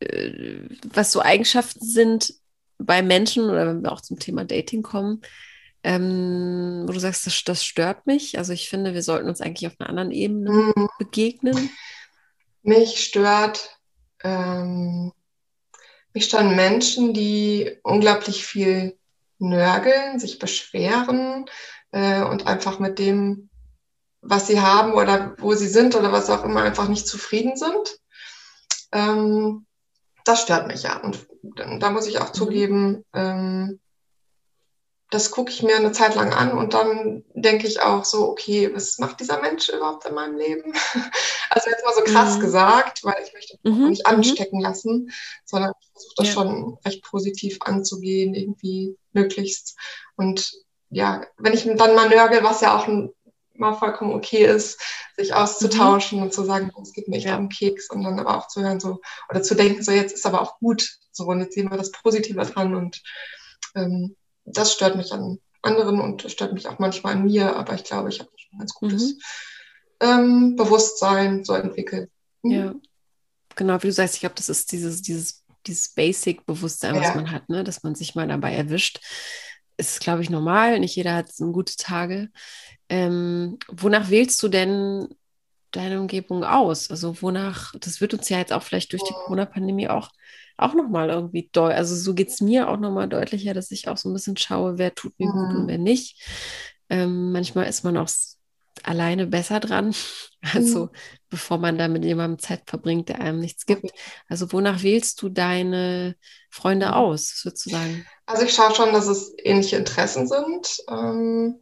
äh, 0.00 0.68
was 0.92 1.12
so 1.12 1.20
Eigenschaften 1.20 1.84
sind 1.84 2.34
bei 2.78 3.02
Menschen 3.02 3.50
oder 3.50 3.66
wenn 3.66 3.82
wir 3.82 3.92
auch 3.92 4.00
zum 4.00 4.18
Thema 4.18 4.44
Dating 4.44 4.82
kommen, 4.82 5.22
ähm, 5.84 6.84
wo 6.86 6.92
du 6.92 6.98
sagst, 6.98 7.26
das, 7.26 7.42
das, 7.44 7.64
stört 7.64 8.06
mich? 8.06 8.38
Also 8.38 8.52
ich 8.52 8.68
finde, 8.68 8.94
wir 8.94 9.02
sollten 9.02 9.28
uns 9.28 9.40
eigentlich 9.40 9.66
auf 9.66 9.78
einer 9.78 9.88
anderen 9.88 10.10
Ebene 10.10 10.50
mhm. 10.50 10.88
begegnen. 10.98 11.70
Mich 12.62 13.04
stört, 13.04 13.78
ähm, 14.22 15.12
mich 16.12 16.24
stören 16.24 16.56
Menschen, 16.56 17.14
die 17.14 17.78
unglaublich 17.82 18.44
viel 18.44 18.98
nörgeln, 19.38 20.18
sich 20.18 20.38
beschweren 20.38 21.46
äh, 21.92 22.22
und 22.22 22.46
einfach 22.46 22.78
mit 22.80 22.98
dem 22.98 23.47
was 24.20 24.46
sie 24.46 24.60
haben 24.60 24.92
oder 24.94 25.34
wo 25.38 25.54
sie 25.54 25.68
sind 25.68 25.94
oder 25.94 26.12
was 26.12 26.30
auch 26.30 26.44
immer 26.44 26.62
einfach 26.62 26.88
nicht 26.88 27.06
zufrieden 27.06 27.56
sind. 27.56 27.98
Ähm, 28.92 29.66
das 30.24 30.42
stört 30.42 30.66
mich 30.66 30.82
ja. 30.82 31.00
Und 31.00 31.26
da 31.80 31.90
muss 31.90 32.06
ich 32.06 32.18
auch 32.18 32.28
mhm. 32.28 32.34
zugeben, 32.34 33.04
ähm, 33.14 33.80
das 35.10 35.30
gucke 35.30 35.50
ich 35.50 35.62
mir 35.62 35.76
eine 35.76 35.92
Zeit 35.92 36.14
lang 36.16 36.34
an 36.34 36.52
und 36.52 36.74
dann 36.74 37.24
denke 37.32 37.66
ich 37.66 37.80
auch 37.80 38.04
so, 38.04 38.28
okay, 38.28 38.70
was 38.74 38.98
macht 38.98 39.20
dieser 39.20 39.40
Mensch 39.40 39.70
überhaupt 39.70 40.04
in 40.04 40.14
meinem 40.14 40.36
Leben? 40.36 40.72
Also 41.50 41.70
jetzt 41.70 41.82
mal 41.82 41.94
so 41.94 42.02
krass 42.02 42.36
mhm. 42.36 42.40
gesagt, 42.40 43.04
weil 43.04 43.16
ich 43.24 43.32
möchte 43.32 43.58
mhm. 43.62 43.88
nicht 43.88 44.06
mhm. 44.06 44.14
anstecken 44.14 44.60
lassen, 44.60 45.10
sondern 45.46 45.72
ich 45.80 45.88
versuche 45.92 46.14
das 46.18 46.26
ja. 46.26 46.32
schon 46.34 46.78
recht 46.84 47.02
positiv 47.02 47.56
anzugehen, 47.60 48.34
irgendwie 48.34 48.98
möglichst. 49.12 49.78
Und 50.16 50.52
ja, 50.90 51.22
wenn 51.38 51.54
ich 51.54 51.64
dann 51.64 51.94
mal 51.94 52.10
nörgel, 52.10 52.44
was 52.44 52.60
ja 52.60 52.76
auch 52.76 52.86
ein 52.86 53.10
mal 53.58 53.74
vollkommen 53.74 54.12
okay 54.12 54.44
ist, 54.44 54.80
sich 55.16 55.34
auszutauschen 55.34 56.18
mhm. 56.18 56.24
und 56.24 56.32
zu 56.32 56.44
sagen, 56.44 56.70
es 56.82 56.92
geht 56.92 57.08
mir 57.08 57.16
echt 57.16 57.26
ja. 57.26 57.36
um 57.36 57.48
Keks 57.48 57.90
und 57.90 58.02
dann 58.02 58.18
aber 58.18 58.36
auch 58.36 58.48
zu 58.48 58.62
hören 58.62 58.80
so 58.80 59.00
oder 59.28 59.42
zu 59.42 59.54
denken, 59.54 59.82
so 59.82 59.92
jetzt 59.92 60.14
ist 60.14 60.26
aber 60.26 60.40
auch 60.40 60.58
gut 60.58 60.98
so, 61.12 61.24
und 61.24 61.40
jetzt 61.40 61.54
sehen 61.54 61.70
wir 61.70 61.76
das 61.76 61.90
Positive 61.90 62.40
dran 62.44 62.74
und 62.74 63.02
ähm, 63.74 64.16
das 64.44 64.72
stört 64.72 64.96
mich 64.96 65.12
an 65.12 65.38
anderen 65.62 66.00
und 66.00 66.30
stört 66.30 66.52
mich 66.52 66.68
auch 66.68 66.78
manchmal 66.78 67.14
an 67.14 67.24
mir, 67.24 67.56
aber 67.56 67.74
ich 67.74 67.84
glaube, 67.84 68.08
ich 68.08 68.20
habe 68.20 68.30
schon 68.36 68.56
ein 68.56 68.58
ganz 68.60 68.74
gutes 68.74 69.14
mhm. 69.14 69.20
ähm, 70.00 70.56
Bewusstsein 70.56 71.44
so 71.44 71.54
entwickelt. 71.54 72.10
Mhm. 72.42 72.50
Ja, 72.50 72.74
genau, 73.56 73.82
wie 73.82 73.88
du 73.88 73.92
sagst, 73.92 74.14
ich 74.14 74.20
glaube, 74.20 74.36
das 74.36 74.48
ist 74.48 74.70
dieses, 74.70 75.02
dieses, 75.02 75.44
dieses 75.66 75.88
Basic-Bewusstsein, 75.88 76.94
ja. 76.94 77.00
was 77.00 77.14
man 77.14 77.30
hat, 77.32 77.48
ne? 77.48 77.64
dass 77.64 77.82
man 77.82 77.94
sich 77.94 78.14
mal 78.14 78.28
dabei 78.28 78.54
erwischt. 78.54 79.00
Ist, 79.78 80.00
glaube 80.00 80.22
ich, 80.22 80.28
normal. 80.28 80.78
Nicht 80.80 80.96
jeder 80.96 81.14
hat 81.14 81.32
so 81.32 81.50
gute 81.52 81.76
Tage. 81.76 82.30
Ähm, 82.88 83.58
wonach 83.68 84.10
wählst 84.10 84.42
du 84.42 84.48
denn 84.48 85.08
deine 85.70 86.00
Umgebung 86.00 86.44
aus? 86.44 86.90
Also 86.90 87.22
wonach, 87.22 87.74
das 87.80 88.00
wird 88.00 88.12
uns 88.12 88.28
ja 88.28 88.38
jetzt 88.38 88.52
auch 88.52 88.62
vielleicht 88.62 88.92
durch 88.92 89.04
die 89.04 89.12
Corona-Pandemie 89.12 89.88
auch, 89.88 90.10
auch 90.56 90.74
nochmal 90.74 91.10
irgendwie 91.10 91.48
doll. 91.52 91.72
Also 91.72 91.94
so 91.94 92.14
geht 92.14 92.28
es 92.28 92.40
mir 92.40 92.68
auch 92.68 92.78
nochmal 92.78 93.08
deutlicher, 93.08 93.54
dass 93.54 93.70
ich 93.70 93.88
auch 93.88 93.96
so 93.96 94.10
ein 94.10 94.14
bisschen 94.14 94.36
schaue, 94.36 94.78
wer 94.78 94.94
tut 94.94 95.18
mir 95.18 95.28
mhm. 95.28 95.32
gut 95.32 95.56
und 95.56 95.62
mhm. 95.62 95.68
wer 95.68 95.78
nicht. 95.78 96.20
Ähm, 96.90 97.32
manchmal 97.32 97.68
ist 97.68 97.84
man 97.84 97.96
auch 97.96 98.08
alleine 98.86 99.26
besser 99.26 99.60
dran, 99.60 99.94
also 100.54 100.86
mhm. 100.86 100.90
bevor 101.30 101.58
man 101.58 101.78
da 101.78 101.88
mit 101.88 102.04
jemandem 102.04 102.38
Zeit 102.38 102.62
verbringt, 102.66 103.08
der 103.08 103.20
einem 103.20 103.40
nichts 103.40 103.66
gibt. 103.66 103.90
Also 104.28 104.52
wonach 104.52 104.82
wählst 104.82 105.22
du 105.22 105.28
deine 105.28 106.16
Freunde 106.50 106.94
aus, 106.94 107.40
sozusagen? 107.40 108.06
Also 108.26 108.44
ich 108.44 108.54
schaue 108.54 108.74
schon, 108.74 108.92
dass 108.92 109.06
es 109.06 109.32
ähnliche 109.42 109.76
Interessen 109.76 110.26
sind. 110.28 110.78
Ähm 110.88 111.60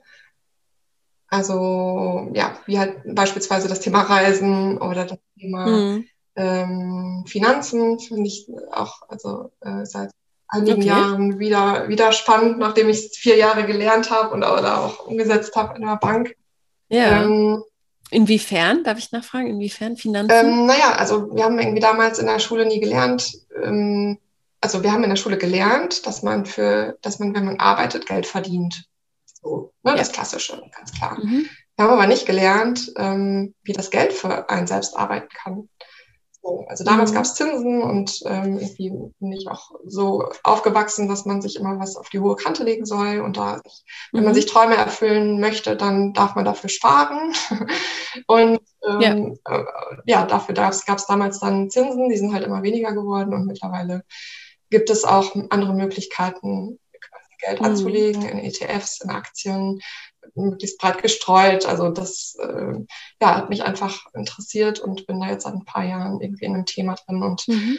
also 1.29 2.31
ja, 2.35 2.57
wie 2.66 2.79
halt 2.79 3.02
beispielsweise 3.05 3.68
das 3.68 3.81
Thema 3.81 4.02
Reisen 4.02 4.79
oder 4.79 5.07
das 5.07 5.18
Thema 5.38 5.66
mhm. 5.66 6.09
ähm, 6.37 7.24
Finanzen 7.26 7.98
finde 7.98 8.29
ich 8.29 8.48
auch 8.70 9.02
also 9.09 9.50
äh, 9.61 9.85
seit 9.85 10.11
einigen 10.48 10.83
okay. 10.83 10.88
Jahren 10.88 11.38
wieder, 11.38 11.88
wieder 11.88 12.12
spannend, 12.12 12.59
nachdem 12.59 12.88
ich 12.88 13.11
vier 13.12 13.37
Jahre 13.37 13.66
gelernt 13.66 14.11
habe 14.11 14.35
und 14.35 14.44
oder 14.44 14.81
auch 14.81 15.07
umgesetzt 15.07 15.57
habe 15.57 15.76
in 15.76 15.87
der 15.87 15.96
Bank. 15.96 16.37
Ja. 16.88 17.22
Ähm, 17.22 17.62
Inwiefern, 18.11 18.85
darf 18.85 18.99
ich 18.99 19.11
nachfragen, 19.11 19.49
inwiefern 19.49 19.96
Finanzen? 19.96 20.31
Ähm, 20.31 20.66
naja, 20.66 20.92
also 20.96 21.35
wir 21.35 21.42
haben 21.42 21.59
irgendwie 21.59 21.81
damals 21.81 22.20
in 22.20 22.27
der 22.27 22.38
Schule 22.38 22.64
nie 22.64 22.79
gelernt, 22.79 23.33
ähm, 23.61 24.18
also 24.61 24.83
wir 24.83 24.92
haben 24.92 25.05
in 25.05 25.11
der 25.11 25.16
Schule 25.16 25.38
gelernt, 25.38 26.07
dass 26.07 26.22
man 26.22 26.46
für, 26.46 26.99
dass 27.03 27.18
man, 27.18 27.35
wenn 27.35 27.44
man 27.44 27.61
arbeitet, 27.61 28.07
Geld 28.07 28.27
verdient. 28.27 28.85
So, 29.25 29.72
ne, 29.83 29.92
ja. 29.92 29.96
das 29.96 30.12
Klassische, 30.12 30.62
ganz 30.77 30.92
klar. 30.92 31.18
Mhm. 31.22 31.49
Wir 31.77 31.85
haben 31.85 31.92
aber 31.92 32.07
nicht 32.07 32.27
gelernt, 32.27 32.92
ähm, 32.96 33.55
wie 33.62 33.72
das 33.72 33.90
Geld 33.90 34.12
für 34.12 34.49
einen 34.49 34.66
selbst 34.66 34.96
arbeiten 34.96 35.29
kann. 35.29 35.68
So, 36.46 36.64
also 36.68 36.85
damals 36.85 37.11
mhm. 37.11 37.14
gab 37.16 37.24
es 37.24 37.35
Zinsen 37.35 37.82
und 37.82 38.22
ähm, 38.24 38.59
irgendwie 38.59 38.90
bin 39.18 39.32
ich 39.32 39.48
auch 39.48 39.72
so 39.85 40.28
aufgewachsen, 40.44 41.09
dass 41.09 41.24
man 41.24 41.42
sich 41.42 41.56
immer 41.56 41.78
was 41.80 41.96
auf 41.96 42.09
die 42.09 42.20
hohe 42.20 42.37
Kante 42.37 42.62
legen 42.62 42.87
soll. 42.87 43.20
Und 43.20 43.37
da, 43.37 43.61
wenn 44.12 44.20
mhm. 44.20 44.26
man 44.26 44.35
sich 44.35 44.46
Träume 44.46 44.76
erfüllen 44.76 45.40
möchte, 45.40 45.76
dann 45.76 46.12
darf 46.12 46.37
man 46.37 46.44
dafür 46.44 46.70
sparen. 46.70 47.35
und 48.28 48.61
ähm, 48.87 49.38
ja. 49.44 49.59
Äh, 49.59 49.64
ja, 50.06 50.26
dafür 50.26 50.54
gab 50.54 50.72
es 50.72 51.06
damals 51.06 51.40
dann 51.40 51.68
Zinsen, 51.68 52.09
die 52.09 52.16
sind 52.16 52.32
halt 52.32 52.44
immer 52.44 52.62
weniger 52.62 52.92
geworden 52.92 53.35
und 53.35 53.46
mittlerweile 53.46 54.04
gibt 54.70 54.90
es 54.90 55.04
auch 55.04 55.35
andere 55.50 55.74
Möglichkeiten, 55.74 56.78
Geld 57.38 57.61
mhm. 57.61 57.66
anzulegen 57.66 58.22
in 58.22 58.38
ETFs, 58.38 59.00
in 59.02 59.11
Aktien, 59.11 59.80
möglichst 60.37 60.79
breit 60.79 61.03
gestreut. 61.03 61.66
Also 61.66 61.90
das 61.90 62.37
äh, 62.40 62.75
ja, 63.20 63.37
hat 63.37 63.51
mich 63.51 63.62
einfach 63.64 64.07
interessiert 64.14 64.81
und 64.81 65.07
bin 65.07 65.20
da 65.20 65.29
jetzt 65.29 65.44
seit 65.44 65.55
ein 65.55 65.64
paar 65.64 65.85
Jahren 65.85 66.20
irgendwie 66.20 66.44
in 66.44 66.55
einem 66.55 66.66
Thema 66.66 66.94
drin. 66.94 67.22
Und 67.22 67.49
mhm. 67.49 67.79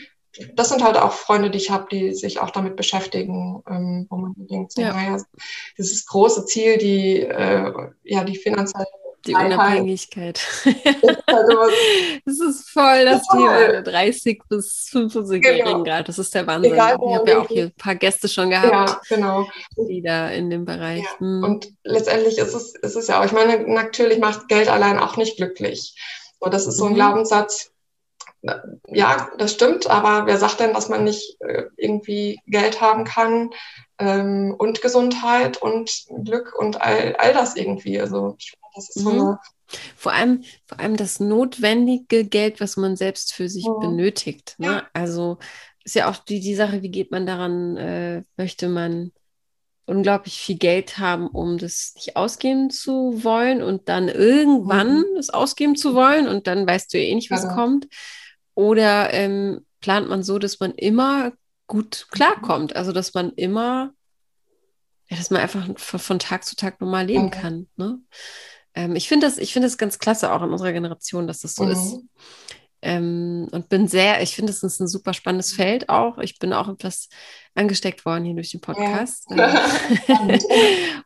das 0.56 0.70
sind 0.70 0.84
halt 0.84 0.98
auch 0.98 1.14
Freunde, 1.14 1.50
die 1.50 1.58
ich 1.58 1.70
habe, 1.70 1.88
die 1.92 2.14
sich 2.14 2.40
auch 2.40 2.52
damit 2.52 2.76
beschäftigen, 2.76 3.64
ähm, 3.70 4.08
wo 4.10 4.18
man 4.18 4.34
denkt, 4.36 4.74
so, 4.74 4.82
ja. 4.82 4.94
naja, 4.94 5.22
dieses 5.78 6.06
große 6.06 6.46
Ziel, 6.46 6.78
die, 6.78 7.22
äh, 7.22 7.72
ja, 8.04 8.24
die 8.24 8.38
finanzielle 8.38 8.88
die 9.28 9.36
Unabhängigkeit. 9.36 10.40
das 12.26 12.40
ist 12.40 12.70
voll 12.74 13.06
das 13.06 13.28
Thema. 13.28 13.82
30 13.82 14.42
bis 14.50 14.90
75-Jährigen 14.92 15.66
genau. 15.66 15.84
gerade. 15.84 16.06
Das 16.06 16.20
ist 16.20 16.34
der 16.34 16.48
Wahnsinn. 16.48 16.74
Egal, 16.74 16.98
ich 17.00 17.16
habe 17.16 17.30
ja 17.30 17.40
auch 17.40 17.48
hier 17.48 17.64
ein 17.66 17.74
paar 17.78 17.96
Gäste 17.96 18.28
schon 18.28 18.50
gehabt, 18.50 18.72
ja, 19.10 19.16
genau. 19.16 19.48
die 19.78 20.02
da 20.02 20.30
in 20.30 20.50
dem 20.50 20.66
Bereich. 20.66 21.04
Ja. 21.04 21.20
Hm. 21.20 21.44
Und 21.44 21.68
letztendlich 21.84 22.38
ist 22.38 22.54
es, 22.54 22.76
ist 22.76 22.96
es 22.96 23.08
ja 23.08 23.20
auch, 23.20 23.26
ich 23.26 23.32
meine, 23.32 23.60
natürlich 23.68 24.20
macht 24.20 24.48
Geld 24.48 24.70
allein 24.70 25.00
auch 25.00 25.18
nicht 25.18 25.38
glücklich. 25.38 25.96
Und 26.40 26.54
das 26.54 26.68
ist 26.68 26.78
so 26.78 26.86
ein 26.86 26.92
mhm. 26.92 26.96
Glaubenssatz, 26.96 27.72
ja, 28.88 29.30
das 29.38 29.54
stimmt, 29.54 29.90
aber 29.90 30.28
wer 30.28 30.38
sagt 30.38 30.60
denn, 30.60 30.74
dass 30.74 30.90
man 30.90 31.04
nicht 31.04 31.38
äh, 31.42 31.64
irgendwie 31.76 32.40
Geld 32.46 32.82
haben 32.82 33.04
kann 33.04 33.52
ähm, 33.98 34.56
und 34.58 34.82
Gesundheit 34.82 35.62
und 35.62 36.06
Glück 36.24 36.54
und 36.58 36.82
all, 36.82 37.16
all 37.18 37.34
das 37.34 37.56
irgendwie? 37.56 38.00
Also 38.00 38.36
ich 38.38 38.54
das 38.78 38.96
ist 38.96 39.04
so 39.04 39.12
mhm. 39.12 39.20
eine 39.20 39.40
vor 39.96 40.14
allem, 40.14 40.44
vor 40.66 40.80
allem 40.80 40.96
das 40.96 41.20
notwendige 41.20 42.26
Geld, 42.26 42.62
was 42.62 42.78
man 42.78 42.96
selbst 42.96 43.34
für 43.34 43.50
sich 43.50 43.66
mhm. 43.66 43.80
benötigt. 43.82 44.56
Ne? 44.58 44.68
Ja. 44.68 44.88
Also 44.94 45.40
ist 45.84 45.96
ja 45.96 46.10
auch 46.10 46.18
die, 46.18 46.40
die 46.40 46.56
Sache, 46.56 46.82
wie 46.82 46.90
geht 46.90 47.12
man 47.12 47.26
daran, 47.26 47.78
äh, 47.78 48.24
möchte 48.38 48.70
man 48.70 49.12
unglaublich 49.86 50.38
viel 50.40 50.58
Geld 50.58 50.98
haben, 50.98 51.28
um 51.28 51.58
das 51.58 51.94
nicht 51.96 52.18
ausgeben 52.18 52.70
zu 52.70 53.24
wollen 53.24 53.62
und 53.62 53.88
dann 53.88 54.10
irgendwann 54.10 55.00
mhm. 55.00 55.18
es 55.18 55.30
ausgeben 55.30 55.76
zu 55.76 55.94
wollen 55.96 56.28
und 56.28 56.48
dann 56.48 56.68
weißt 56.68 56.94
du 56.94 56.98
ja 56.98 57.06
eh 57.06 57.16
nicht, 57.16 57.32
was 57.32 57.44
ja. 57.44 57.54
kommt. 57.54 57.88
Oder 58.54 59.14
ähm, 59.14 59.66
plant 59.80 60.10
man 60.10 60.24
so, 60.24 60.40
dass 60.40 60.60
man 60.60 60.74
immer 60.74 61.32
gut 61.68 62.08
klarkommt, 62.12 62.76
also 62.76 62.92
dass 62.92 63.14
man 63.14 63.32
immer, 63.34 63.94
ja, 65.10 65.18
dass 65.18 65.30
man 65.30 65.42
einfach 65.42 65.66
von, 65.78 66.00
von 66.00 66.20
Tag 66.20 66.44
zu 66.44 66.56
Tag 66.56 66.82
normal 66.82 67.06
leben 67.06 67.26
mhm. 67.26 67.32
kann. 67.32 67.68
Ne? 67.78 68.00
Ähm, 68.74 68.96
ich 68.96 69.08
finde 69.08 69.28
das, 69.28 69.38
ich 69.38 69.54
finde 69.54 69.68
das 69.68 69.78
ganz 69.78 70.00
klasse 70.00 70.32
auch 70.32 70.44
in 70.44 70.52
unserer 70.52 70.74
Generation, 70.74 71.28
dass 71.28 71.42
das 71.42 71.56
so 71.56 71.66
mhm. 71.66 71.72
ist. 71.72 72.00
Ähm, 72.82 73.48
und 73.52 73.70
bin 73.70 73.88
sehr, 73.88 74.22
ich 74.22 74.36
finde, 74.36 74.52
es 74.52 74.62
ist 74.62 74.80
ein 74.80 74.88
super 74.88 75.14
spannendes 75.14 75.52
Feld 75.52 75.90
auch. 75.90 76.20
Ich 76.20 76.38
bin 76.38 76.54
auch 76.54 76.70
etwas 76.70 77.10
angesteckt 77.56 78.06
worden 78.06 78.24
hier 78.24 78.36
durch 78.36 78.52
den 78.52 78.62
Podcast 78.62 79.26
ja. 79.36 79.68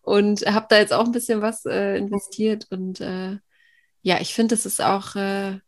und 0.01 0.41
habe 0.41 0.65
da 0.69 0.77
jetzt 0.77 0.91
auch 0.91 1.05
ein 1.05 1.13
bisschen 1.13 1.41
was 1.41 1.65
äh, 1.65 1.97
investiert. 1.97 2.67
Und 2.71 2.99
äh, 2.99 3.37
ja, 4.01 4.19
ich 4.19 4.33
finde, 4.33 4.55
es 4.55 4.65
ist 4.65 4.81
auch 4.81 5.15
äh, 5.15 5.59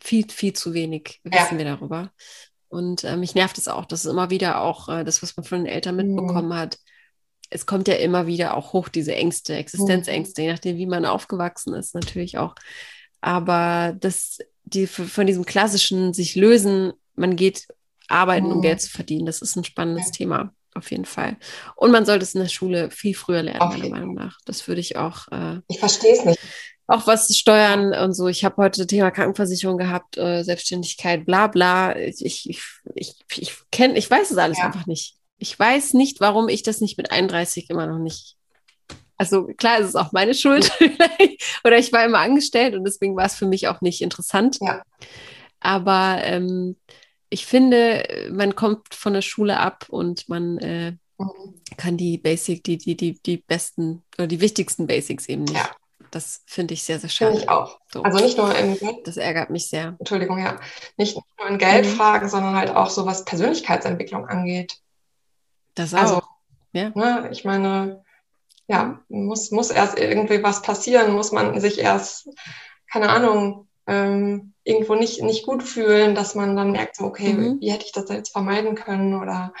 viel, 0.00 0.30
viel 0.30 0.52
zu 0.52 0.74
wenig, 0.74 1.20
wissen 1.24 1.58
ja. 1.58 1.58
wir 1.58 1.64
darüber. 1.64 2.12
Und 2.68 3.04
äh, 3.04 3.16
mich 3.16 3.34
nervt 3.34 3.58
es 3.58 3.68
auch, 3.68 3.84
dass 3.84 4.04
es 4.04 4.10
immer 4.10 4.30
wieder 4.30 4.60
auch 4.60 4.88
äh, 4.88 5.04
das, 5.04 5.22
was 5.22 5.36
man 5.36 5.44
von 5.44 5.58
den 5.58 5.66
Eltern 5.66 5.96
mhm. 5.96 6.14
mitbekommen 6.14 6.48
mhm. 6.48 6.56
hat, 6.56 6.78
es 7.50 7.66
kommt 7.66 7.88
ja 7.88 7.94
immer 7.94 8.26
wieder 8.26 8.56
auch 8.56 8.72
hoch, 8.72 8.88
diese 8.88 9.14
Ängste, 9.14 9.54
Existenzängste, 9.56 10.42
je 10.42 10.52
nachdem, 10.52 10.76
wie 10.76 10.86
man 10.86 11.04
aufgewachsen 11.04 11.74
ist, 11.74 11.94
natürlich 11.94 12.38
auch. 12.38 12.54
Aber 13.20 13.94
das, 13.98 14.38
die 14.64 14.86
von 14.86 15.26
diesem 15.26 15.44
klassischen 15.44 16.12
sich 16.12 16.34
lösen, 16.36 16.92
man 17.14 17.36
geht 17.36 17.66
arbeiten, 18.08 18.52
um 18.52 18.62
Geld 18.62 18.80
zu 18.80 18.90
verdienen, 18.90 19.26
das 19.26 19.42
ist 19.42 19.56
ein 19.56 19.64
spannendes 19.64 20.10
Thema, 20.10 20.52
auf 20.74 20.90
jeden 20.90 21.04
Fall. 21.06 21.36
Und 21.74 21.90
man 21.90 22.06
sollte 22.06 22.24
es 22.24 22.34
in 22.34 22.40
der 22.40 22.48
Schule 22.48 22.90
viel 22.90 23.14
früher 23.14 23.42
lernen, 23.42 23.62
okay. 23.62 23.78
meiner 23.78 23.90
Meinung 23.90 24.14
nach. 24.14 24.38
Das 24.44 24.68
würde 24.68 24.80
ich 24.80 24.96
auch. 24.96 25.28
Äh, 25.32 25.60
ich 25.68 25.78
verstehe 25.78 26.12
es 26.12 26.24
nicht. 26.24 26.38
Auch 26.88 27.06
was 27.08 27.36
Steuern 27.36 27.92
und 27.94 28.14
so. 28.14 28.28
Ich 28.28 28.44
habe 28.44 28.62
heute 28.62 28.82
das 28.82 28.86
Thema 28.86 29.10
Krankenversicherung 29.10 29.76
gehabt, 29.76 30.16
äh, 30.18 30.44
Selbstständigkeit, 30.44 31.26
bla 31.26 31.48
bla. 31.48 31.96
Ich, 31.96 32.24
ich, 32.24 32.70
ich, 32.94 33.16
ich, 33.34 33.54
kenne, 33.72 33.98
ich 33.98 34.08
weiß 34.08 34.30
es 34.30 34.36
alles 34.36 34.58
ja. 34.58 34.66
einfach 34.66 34.86
nicht. 34.86 35.16
Ich 35.38 35.58
weiß 35.58 35.94
nicht, 35.94 36.20
warum 36.20 36.48
ich 36.48 36.62
das 36.62 36.80
nicht 36.80 36.96
mit 36.96 37.10
31 37.10 37.70
immer 37.70 37.86
noch 37.86 37.98
nicht. 37.98 38.36
Also 39.18 39.46
klar, 39.56 39.78
ist 39.78 39.88
es 39.88 39.96
auch 39.96 40.12
meine 40.12 40.34
Schuld. 40.34 40.70
Oder 41.64 41.78
ich 41.78 41.92
war 41.92 42.04
immer 42.04 42.18
angestellt 42.18 42.74
und 42.74 42.84
deswegen 42.84 43.16
war 43.16 43.26
es 43.26 43.34
für 43.34 43.46
mich 43.46 43.68
auch 43.68 43.80
nicht 43.80 44.02
interessant. 44.02 44.58
Ja. 44.60 44.82
Aber 45.60 46.20
ähm, 46.22 46.76
ich 47.30 47.46
finde, 47.46 48.28
man 48.30 48.54
kommt 48.54 48.94
von 48.94 49.14
der 49.14 49.22
Schule 49.22 49.58
ab 49.58 49.86
und 49.88 50.28
man 50.28 50.58
äh, 50.58 50.92
mhm. 51.18 51.60
kann 51.76 51.96
die 51.96 52.18
Basic, 52.18 52.62
die, 52.64 52.78
die, 52.78 52.96
die, 52.96 53.20
die 53.20 53.38
besten 53.38 54.04
oder 54.18 54.26
die 54.26 54.40
wichtigsten 54.40 54.86
Basics 54.86 55.28
eben 55.28 55.44
nicht. 55.44 55.56
Ja. 55.56 55.70
Das 56.10 56.42
finde 56.46 56.74
ich 56.74 56.84
sehr, 56.84 57.00
sehr 57.00 57.10
schade. 57.10 57.32
Finde 57.32 57.44
ich 57.44 57.50
auch. 57.50 57.80
So. 57.92 58.02
Also 58.02 58.24
nicht 58.24 58.38
nur 58.38 58.54
in 58.56 58.78
Geld. 58.78 59.06
Das 59.06 59.16
ärgert 59.16 59.50
mich 59.50 59.68
sehr. 59.68 59.96
Entschuldigung, 59.98 60.38
ja. 60.38 60.58
Nicht 60.96 61.16
nur 61.38 61.48
in 61.48 61.58
Geldfragen, 61.58 62.26
mhm. 62.26 62.30
sondern 62.30 62.54
halt 62.54 62.70
auch 62.70 62.90
so, 62.90 63.06
was 63.06 63.24
Persönlichkeitsentwicklung 63.24 64.26
angeht. 64.26 64.78
Das 65.76 65.94
also, 65.94 66.16
auch. 66.16 66.28
Ja. 66.72 66.90
Ne, 66.94 67.28
ich 67.30 67.44
meine, 67.44 68.02
ja, 68.66 69.00
muss, 69.08 69.52
muss 69.52 69.70
erst 69.70 69.98
irgendwie 69.98 70.42
was 70.42 70.62
passieren, 70.62 71.12
muss 71.12 71.30
man 71.30 71.60
sich 71.60 71.78
erst, 71.78 72.28
keine 72.90 73.10
Ahnung, 73.10 73.68
ähm, 73.86 74.52
irgendwo 74.64 74.96
nicht, 74.96 75.22
nicht 75.22 75.46
gut 75.46 75.62
fühlen, 75.62 76.16
dass 76.16 76.34
man 76.34 76.56
dann 76.56 76.72
merkt, 76.72 77.00
okay, 77.00 77.32
mhm. 77.32 77.60
wie 77.60 77.70
hätte 77.70 77.86
ich 77.86 77.92
das 77.92 78.08
jetzt 78.08 78.32
vermeiden 78.32 78.74
können 78.74 79.14
oder 79.14 79.52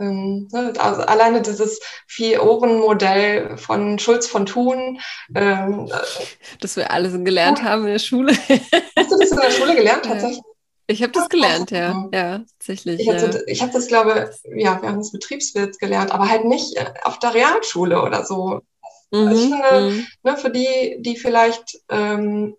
ähm, 0.00 0.48
ne, 0.52 0.72
also 0.78 1.02
alleine 1.02 1.42
dieses 1.42 1.80
Vier-Ohren-Modell 2.06 3.56
von 3.56 3.98
Schulz 3.98 4.26
von 4.26 4.46
Thun. 4.46 5.00
Ähm, 5.34 5.90
das 6.60 6.76
wir 6.76 6.90
alle 6.90 7.10
so 7.10 7.22
gelernt 7.22 7.60
ja. 7.60 7.66
haben 7.66 7.82
in 7.82 7.92
der 7.92 7.98
Schule. 7.98 8.32
Hast 8.32 9.12
du 9.12 9.18
das 9.18 9.30
in 9.30 9.36
der 9.40 9.50
Schule 9.50 9.76
gelernt 9.76 10.04
tatsächlich? 10.06 10.42
Ich 10.90 11.02
habe 11.02 11.12
das 11.12 11.28
gelernt, 11.28 11.70
ja. 11.70 12.08
Ja, 12.14 12.38
tatsächlich. 12.38 13.00
Ich 13.00 13.06
ja. 13.06 13.20
habe 13.20 13.44
ich 13.46 13.62
hab 13.62 13.72
das, 13.72 13.88
glaube 13.88 14.30
ja, 14.56 14.80
wir 14.80 14.88
haben 14.88 14.98
das 14.98 15.12
Betriebswirt 15.12 15.78
gelernt, 15.78 16.12
aber 16.12 16.28
halt 16.28 16.46
nicht 16.46 16.76
äh, 16.76 16.86
auf 17.04 17.18
der 17.18 17.34
Realschule 17.34 18.02
oder 18.02 18.24
so. 18.24 18.62
Mhm, 19.10 19.30
ich 19.30 19.40
finde, 19.40 19.80
mhm. 19.80 20.06
ne, 20.22 20.36
für 20.38 20.50
die, 20.50 20.96
die 21.00 21.16
vielleicht 21.16 21.78
ähm, 21.90 22.56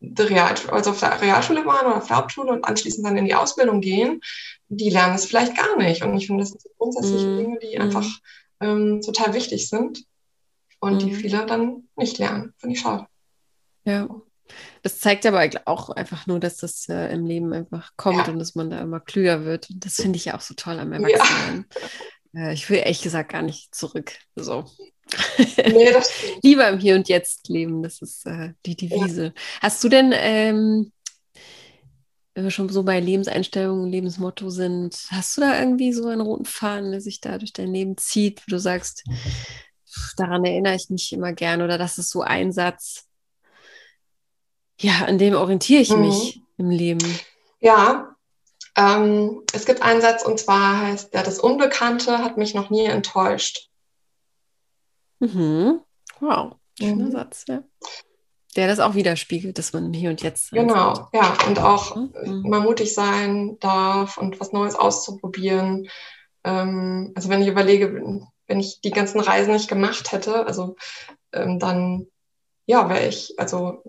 die 0.00 0.22
Real, 0.22 0.54
also 0.72 0.90
auf 0.90 1.00
der 1.00 1.20
Realschule 1.20 1.64
waren 1.64 1.86
oder 1.86 1.98
auf 1.98 2.08
der 2.08 2.16
Hauptschule 2.16 2.50
und 2.50 2.64
anschließend 2.64 3.06
dann 3.06 3.16
in 3.16 3.26
die 3.26 3.34
Ausbildung 3.36 3.80
gehen, 3.80 4.20
die 4.68 4.90
lernen 4.90 5.14
es 5.14 5.26
vielleicht 5.26 5.56
gar 5.56 5.76
nicht. 5.76 6.02
Und 6.02 6.16
ich 6.16 6.26
finde, 6.26 6.42
das 6.42 6.50
sind 6.50 6.64
grundsätzliche 6.76 7.26
mhm. 7.26 7.38
Dinge, 7.38 7.58
die 7.60 7.76
mhm. 7.76 7.82
einfach 7.82 8.06
ähm, 8.60 9.00
total 9.00 9.32
wichtig 9.32 9.68
sind 9.68 10.04
und 10.80 11.02
die 11.02 11.12
mhm. 11.12 11.14
viele 11.14 11.46
dann 11.46 11.88
nicht 11.94 12.18
lernen. 12.18 12.52
Finde 12.58 12.74
ich 12.74 12.80
schade. 12.80 13.06
Ja. 13.84 14.08
Das 14.82 14.98
zeigt 14.98 15.26
aber 15.26 15.48
auch 15.66 15.90
einfach 15.90 16.26
nur, 16.26 16.40
dass 16.40 16.56
das 16.56 16.88
äh, 16.88 17.12
im 17.12 17.26
Leben 17.26 17.52
einfach 17.52 17.92
kommt 17.96 18.26
ja. 18.26 18.32
und 18.32 18.38
dass 18.38 18.54
man 18.54 18.70
da 18.70 18.80
immer 18.80 19.00
klüger 19.00 19.44
wird. 19.44 19.70
Und 19.70 19.84
das 19.84 19.96
finde 19.96 20.16
ich 20.16 20.26
ja 20.26 20.36
auch 20.36 20.40
so 20.40 20.54
toll 20.54 20.78
am 20.78 20.92
Erwachsenen. 20.92 21.66
Ja. 22.32 22.48
Äh, 22.48 22.54
ich 22.54 22.68
will 22.70 22.78
ehrlich 22.78 23.02
gesagt 23.02 23.32
gar 23.32 23.42
nicht 23.42 23.74
zurück. 23.74 24.12
So. 24.36 24.64
Nee, 25.56 25.92
Lieber 26.42 26.68
im 26.68 26.78
Hier 26.78 26.94
und 26.94 27.08
Jetzt 27.08 27.48
leben, 27.48 27.82
das 27.82 28.00
ist 28.00 28.26
äh, 28.26 28.52
die 28.64 28.76
Devise. 28.76 29.26
Ja. 29.26 29.32
Hast 29.62 29.82
du 29.82 29.88
denn, 29.88 30.12
ähm, 30.14 30.92
wenn 32.34 32.44
wir 32.44 32.50
schon 32.50 32.68
so 32.68 32.84
bei 32.84 33.00
Lebenseinstellungen, 33.00 33.90
Lebensmotto 33.90 34.50
sind, 34.50 34.96
hast 35.10 35.36
du 35.36 35.40
da 35.40 35.58
irgendwie 35.58 35.92
so 35.92 36.06
einen 36.06 36.20
roten 36.20 36.44
Faden, 36.44 36.92
der 36.92 37.00
sich 37.00 37.20
da 37.20 37.38
durch 37.38 37.52
dein 37.52 37.72
Leben 37.72 37.96
zieht, 37.96 38.40
wo 38.40 38.50
du 38.50 38.58
sagst, 38.58 39.04
daran 40.16 40.44
erinnere 40.44 40.76
ich 40.76 40.88
mich 40.90 41.12
immer 41.12 41.32
gern 41.32 41.62
oder 41.62 41.76
das 41.76 41.98
ist 41.98 42.10
so 42.10 42.22
ein 42.22 42.52
Satz, 42.52 43.08
ja, 44.80 45.04
an 45.06 45.18
dem 45.18 45.34
orientiere 45.34 45.82
ich 45.82 45.90
mhm. 45.90 46.00
mich 46.00 46.42
im 46.56 46.70
Leben. 46.70 47.18
Ja, 47.60 48.16
ähm, 48.76 49.42
es 49.52 49.66
gibt 49.66 49.82
einen 49.82 50.00
Satz 50.00 50.24
und 50.24 50.40
zwar 50.40 50.80
heißt 50.80 51.12
der, 51.12 51.22
das 51.22 51.38
Unbekannte 51.38 52.18
hat 52.18 52.36
mich 52.36 52.54
noch 52.54 52.70
nie 52.70 52.86
enttäuscht. 52.86 53.68
Mhm. 55.18 55.80
Wow, 56.20 56.56
schöner 56.78 57.06
mhm. 57.06 57.12
Satz, 57.12 57.44
ja. 57.46 57.62
Der 58.56 58.66
das 58.66 58.80
auch 58.80 58.94
widerspiegelt, 58.94 59.58
dass 59.58 59.72
man 59.72 59.92
hier 59.92 60.10
und 60.10 60.22
jetzt. 60.22 60.50
Genau, 60.50 60.98
hat. 60.98 61.08
ja, 61.12 61.36
und 61.46 61.60
auch 61.60 61.94
mhm. 61.94 62.42
mal 62.48 62.60
mutig 62.60 62.94
sein 62.94 63.58
darf 63.60 64.16
und 64.16 64.40
was 64.40 64.52
Neues 64.52 64.74
auszuprobieren. 64.74 65.88
Ähm, 66.42 67.12
also 67.14 67.28
wenn 67.28 67.42
ich 67.42 67.48
überlege, 67.48 68.26
wenn 68.46 68.60
ich 68.60 68.80
die 68.80 68.90
ganzen 68.90 69.20
Reisen 69.20 69.52
nicht 69.52 69.68
gemacht 69.68 70.10
hätte, 70.10 70.46
also 70.46 70.74
ähm, 71.32 71.58
dann 71.58 72.08
ja, 72.70 72.88
wäre 72.88 73.08
ich, 73.08 73.34
also 73.36 73.82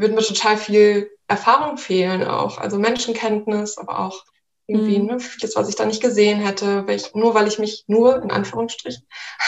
würde 0.00 0.14
mir 0.14 0.22
total 0.22 0.56
viel 0.56 1.10
Erfahrung 1.28 1.78
fehlen 1.78 2.24
auch, 2.24 2.58
also 2.58 2.78
Menschenkenntnis, 2.78 3.78
aber 3.78 4.00
auch 4.00 4.24
irgendwie, 4.66 4.98
mhm. 4.98 5.06
ne, 5.06 5.20
vieles, 5.20 5.56
was 5.56 5.68
ich 5.68 5.74
da 5.74 5.84
nicht 5.84 6.00
gesehen 6.00 6.40
hätte, 6.40 6.86
weil 6.86 6.96
ich, 6.96 7.14
nur 7.14 7.34
weil 7.34 7.48
ich 7.48 7.58
mich, 7.58 7.84
nur 7.88 8.22
in 8.22 8.30
Anführungsstrichen, 8.30 9.02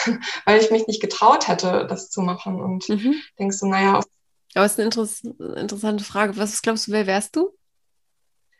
weil 0.44 0.60
ich 0.60 0.70
mich 0.70 0.86
nicht 0.86 1.00
getraut 1.00 1.48
hätte, 1.48 1.86
das 1.88 2.10
zu 2.10 2.22
machen. 2.22 2.60
Und 2.60 2.88
mhm. 2.88 3.14
denkst 3.38 3.60
du, 3.60 3.66
naja. 3.66 4.00
Aber 4.54 4.64
es 4.64 4.72
ist 4.72 4.78
eine 4.78 4.86
Interess 4.86 5.22
interessante 5.22 6.04
Frage. 6.04 6.36
Was 6.36 6.60
glaubst 6.60 6.88
du, 6.88 6.92
wer 6.92 7.06
wärst 7.06 7.36
du? 7.36 7.50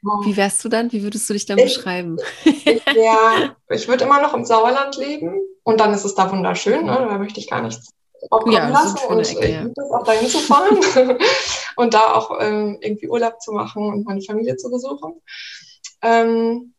Oh. 0.05 0.25
Wie 0.25 0.37
wärst 0.37 0.65
du 0.65 0.69
dann? 0.69 0.91
Wie 0.93 1.03
würdest 1.03 1.29
du 1.29 1.33
dich 1.33 1.47
dann 1.47 1.59
ich, 1.59 1.77
beschreiben? 1.77 2.17
Ich, 2.45 2.65
ja, 2.97 3.57
ich 3.69 3.89
würde 3.89 4.05
immer 4.05 4.21
noch 4.21 4.35
im 4.35 4.45
Sauerland 4.45 4.97
leben 4.97 5.41
und 5.65 5.81
dann 5.81 5.93
ist 5.93 6.05
es 6.05 6.15
da 6.15 6.31
wunderschön, 6.31 6.87
ne? 6.87 7.07
da 7.09 7.19
möchte 7.19 7.39
ich 7.39 7.49
gar 7.49 7.63
nichts 7.63 7.91
aufkommen 8.31 8.55
ja, 8.55 8.69
lassen 8.69 8.99
und 9.09 9.21
Ecke, 9.21 9.47
liebe 9.47 9.73
es 9.77 9.91
auch 9.91 10.05
dahin 10.05 10.29
zu 10.29 10.39
fahren 10.39 10.79
und 11.77 11.95
da 11.95 12.15
auch 12.15 12.39
ähm, 12.41 12.79
irgendwie 12.81 13.09
Urlaub 13.09 13.41
zu 13.41 13.53
machen 13.53 13.87
und 13.87 14.05
meine 14.05 14.23
Familie 14.23 14.57
zu 14.57 14.71
besuchen. 14.71 15.21
Ähm, 16.03 16.75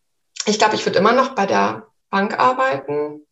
ich 0.45 0.57
glaube, 0.57 0.75
ich 0.75 0.85
würde 0.85 0.99
immer 0.99 1.13
noch 1.13 1.35
bei 1.35 1.45
der 1.45 1.87
Bank 2.09 2.39
arbeiten, 2.39 3.25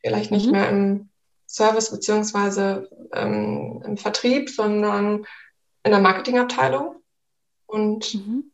vielleicht 0.00 0.30
nicht 0.30 0.46
mhm. 0.46 0.52
mehr 0.52 0.68
im 0.68 1.10
Service 1.46 1.90
beziehungsweise 1.90 2.88
ähm, 3.12 3.82
im 3.84 3.96
Vertrieb, 3.96 4.48
sondern 4.48 5.26
in 5.84 5.90
der 5.90 6.00
Marketingabteilung 6.00 6.96
und 7.66 8.14
mhm. 8.14 8.52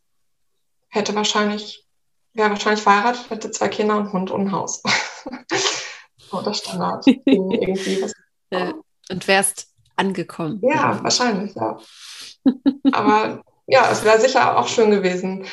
hätte 0.88 1.14
wahrscheinlich, 1.14 1.86
wäre 2.32 2.50
wahrscheinlich 2.50 2.82
verheiratet, 2.82 3.30
hätte 3.30 3.50
zwei 3.50 3.68
Kinder, 3.68 3.96
einen 3.96 4.12
Hund 4.12 4.30
und 4.30 4.42
ein 4.42 4.52
Haus. 4.52 4.82
so 6.18 6.42
das 6.42 6.58
Standard. 6.58 7.06
irgendwie 7.24 8.02
was. 8.02 8.12
Ja. 8.50 8.74
Und 9.10 9.26
wärst 9.28 9.68
angekommen. 9.96 10.60
Ja, 10.62 11.02
wahrscheinlich, 11.02 11.54
ja. 11.54 11.78
Aber 12.92 13.42
ja, 13.66 13.90
es 13.90 14.04
wäre 14.04 14.20
sicher 14.20 14.58
auch 14.58 14.68
schön 14.68 14.90
gewesen. 14.90 15.46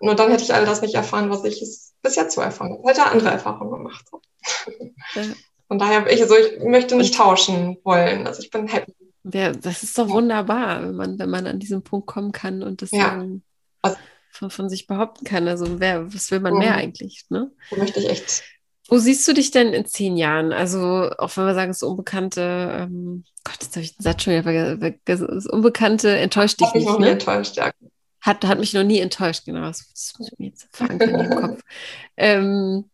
Nur 0.00 0.14
dann 0.14 0.30
hätte 0.30 0.44
ich 0.44 0.54
all 0.54 0.64
das 0.64 0.82
nicht 0.82 0.94
erfahren, 0.94 1.30
was 1.30 1.44
ich 1.44 1.60
bis 2.02 2.16
jetzt 2.16 2.34
so 2.34 2.40
erfahren 2.40 2.72
habe. 2.72 2.88
Hätte 2.88 3.04
andere 3.04 3.30
Erfahrungen 3.30 3.70
gemacht. 3.70 4.04
Ja. 5.14 5.22
Von 5.66 5.78
daher, 5.78 6.10
ich, 6.10 6.22
also 6.22 6.36
ich 6.36 6.62
möchte 6.64 6.96
nicht 6.96 7.14
tauschen 7.14 7.78
wollen. 7.84 8.26
Also 8.26 8.42
ich 8.42 8.50
bin 8.50 8.66
happy. 8.66 8.94
Ja, 9.24 9.52
das 9.52 9.82
ist 9.82 9.98
doch 9.98 10.08
wunderbar, 10.08 10.82
wenn 10.82 10.96
man, 10.96 11.18
wenn 11.18 11.30
man 11.30 11.46
an 11.46 11.58
diesen 11.58 11.82
Punkt 11.82 12.06
kommen 12.06 12.32
kann 12.32 12.62
und 12.62 12.82
das 12.82 12.90
ja. 12.90 13.24
also, 13.82 13.96
von, 14.30 14.50
von, 14.50 14.68
sich 14.68 14.86
behaupten 14.86 15.24
kann. 15.24 15.46
Also 15.46 15.78
wer, 15.78 16.12
was 16.12 16.30
will 16.30 16.40
man 16.40 16.54
mehr 16.54 16.74
eigentlich? 16.74 17.24
Ne? 17.28 17.52
Da 17.70 17.76
möchte 17.76 18.00
ich 18.00 18.08
echt 18.08 18.42
wo 18.90 18.98
siehst 18.98 19.26
du 19.28 19.32
dich 19.32 19.52
denn 19.52 19.72
in 19.72 19.86
zehn 19.86 20.16
Jahren? 20.16 20.52
Also, 20.52 21.10
auch 21.16 21.36
wenn 21.36 21.46
wir 21.46 21.54
sagen, 21.54 21.70
das 21.70 21.82
Unbekannte, 21.84 22.88
ähm, 22.90 23.24
Gott, 23.44 23.58
jetzt 23.60 23.76
habe 23.76 23.84
ich 23.84 23.96
den 23.96 24.02
Satz 24.02 24.22
schon 24.24 24.32
wieder 24.32 24.42
vergessen. 24.78 25.28
Das 25.30 25.46
Unbekannte 25.46 26.18
enttäuscht 26.18 26.60
dich 26.60 26.66
hat 26.66 26.74
nicht. 26.74 26.84
Mich 26.84 26.92
noch 26.92 26.98
ne? 26.98 27.06
nie 27.06 27.12
enttäuscht, 27.12 27.56
ja. 27.56 27.70
Hat, 28.20 28.44
hat 28.44 28.58
mich 28.58 28.74
noch 28.74 28.82
nie 28.82 28.98
enttäuscht, 28.98 29.44
genau. 29.44 29.62
Das, 29.62 29.88
das 29.88 30.14
muss 30.18 30.32
ich 30.32 30.38
mir 30.38 30.48
jetzt 30.48 30.68
verankern 30.72 31.20
im 31.20 31.40
Kopf. 31.40 31.62
Ähm, 32.16 32.90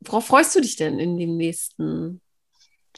worauf 0.00 0.26
freust 0.26 0.54
du 0.54 0.60
dich 0.60 0.76
denn 0.76 1.00
in 1.00 1.16
den 1.16 1.36
nächsten 1.36 2.20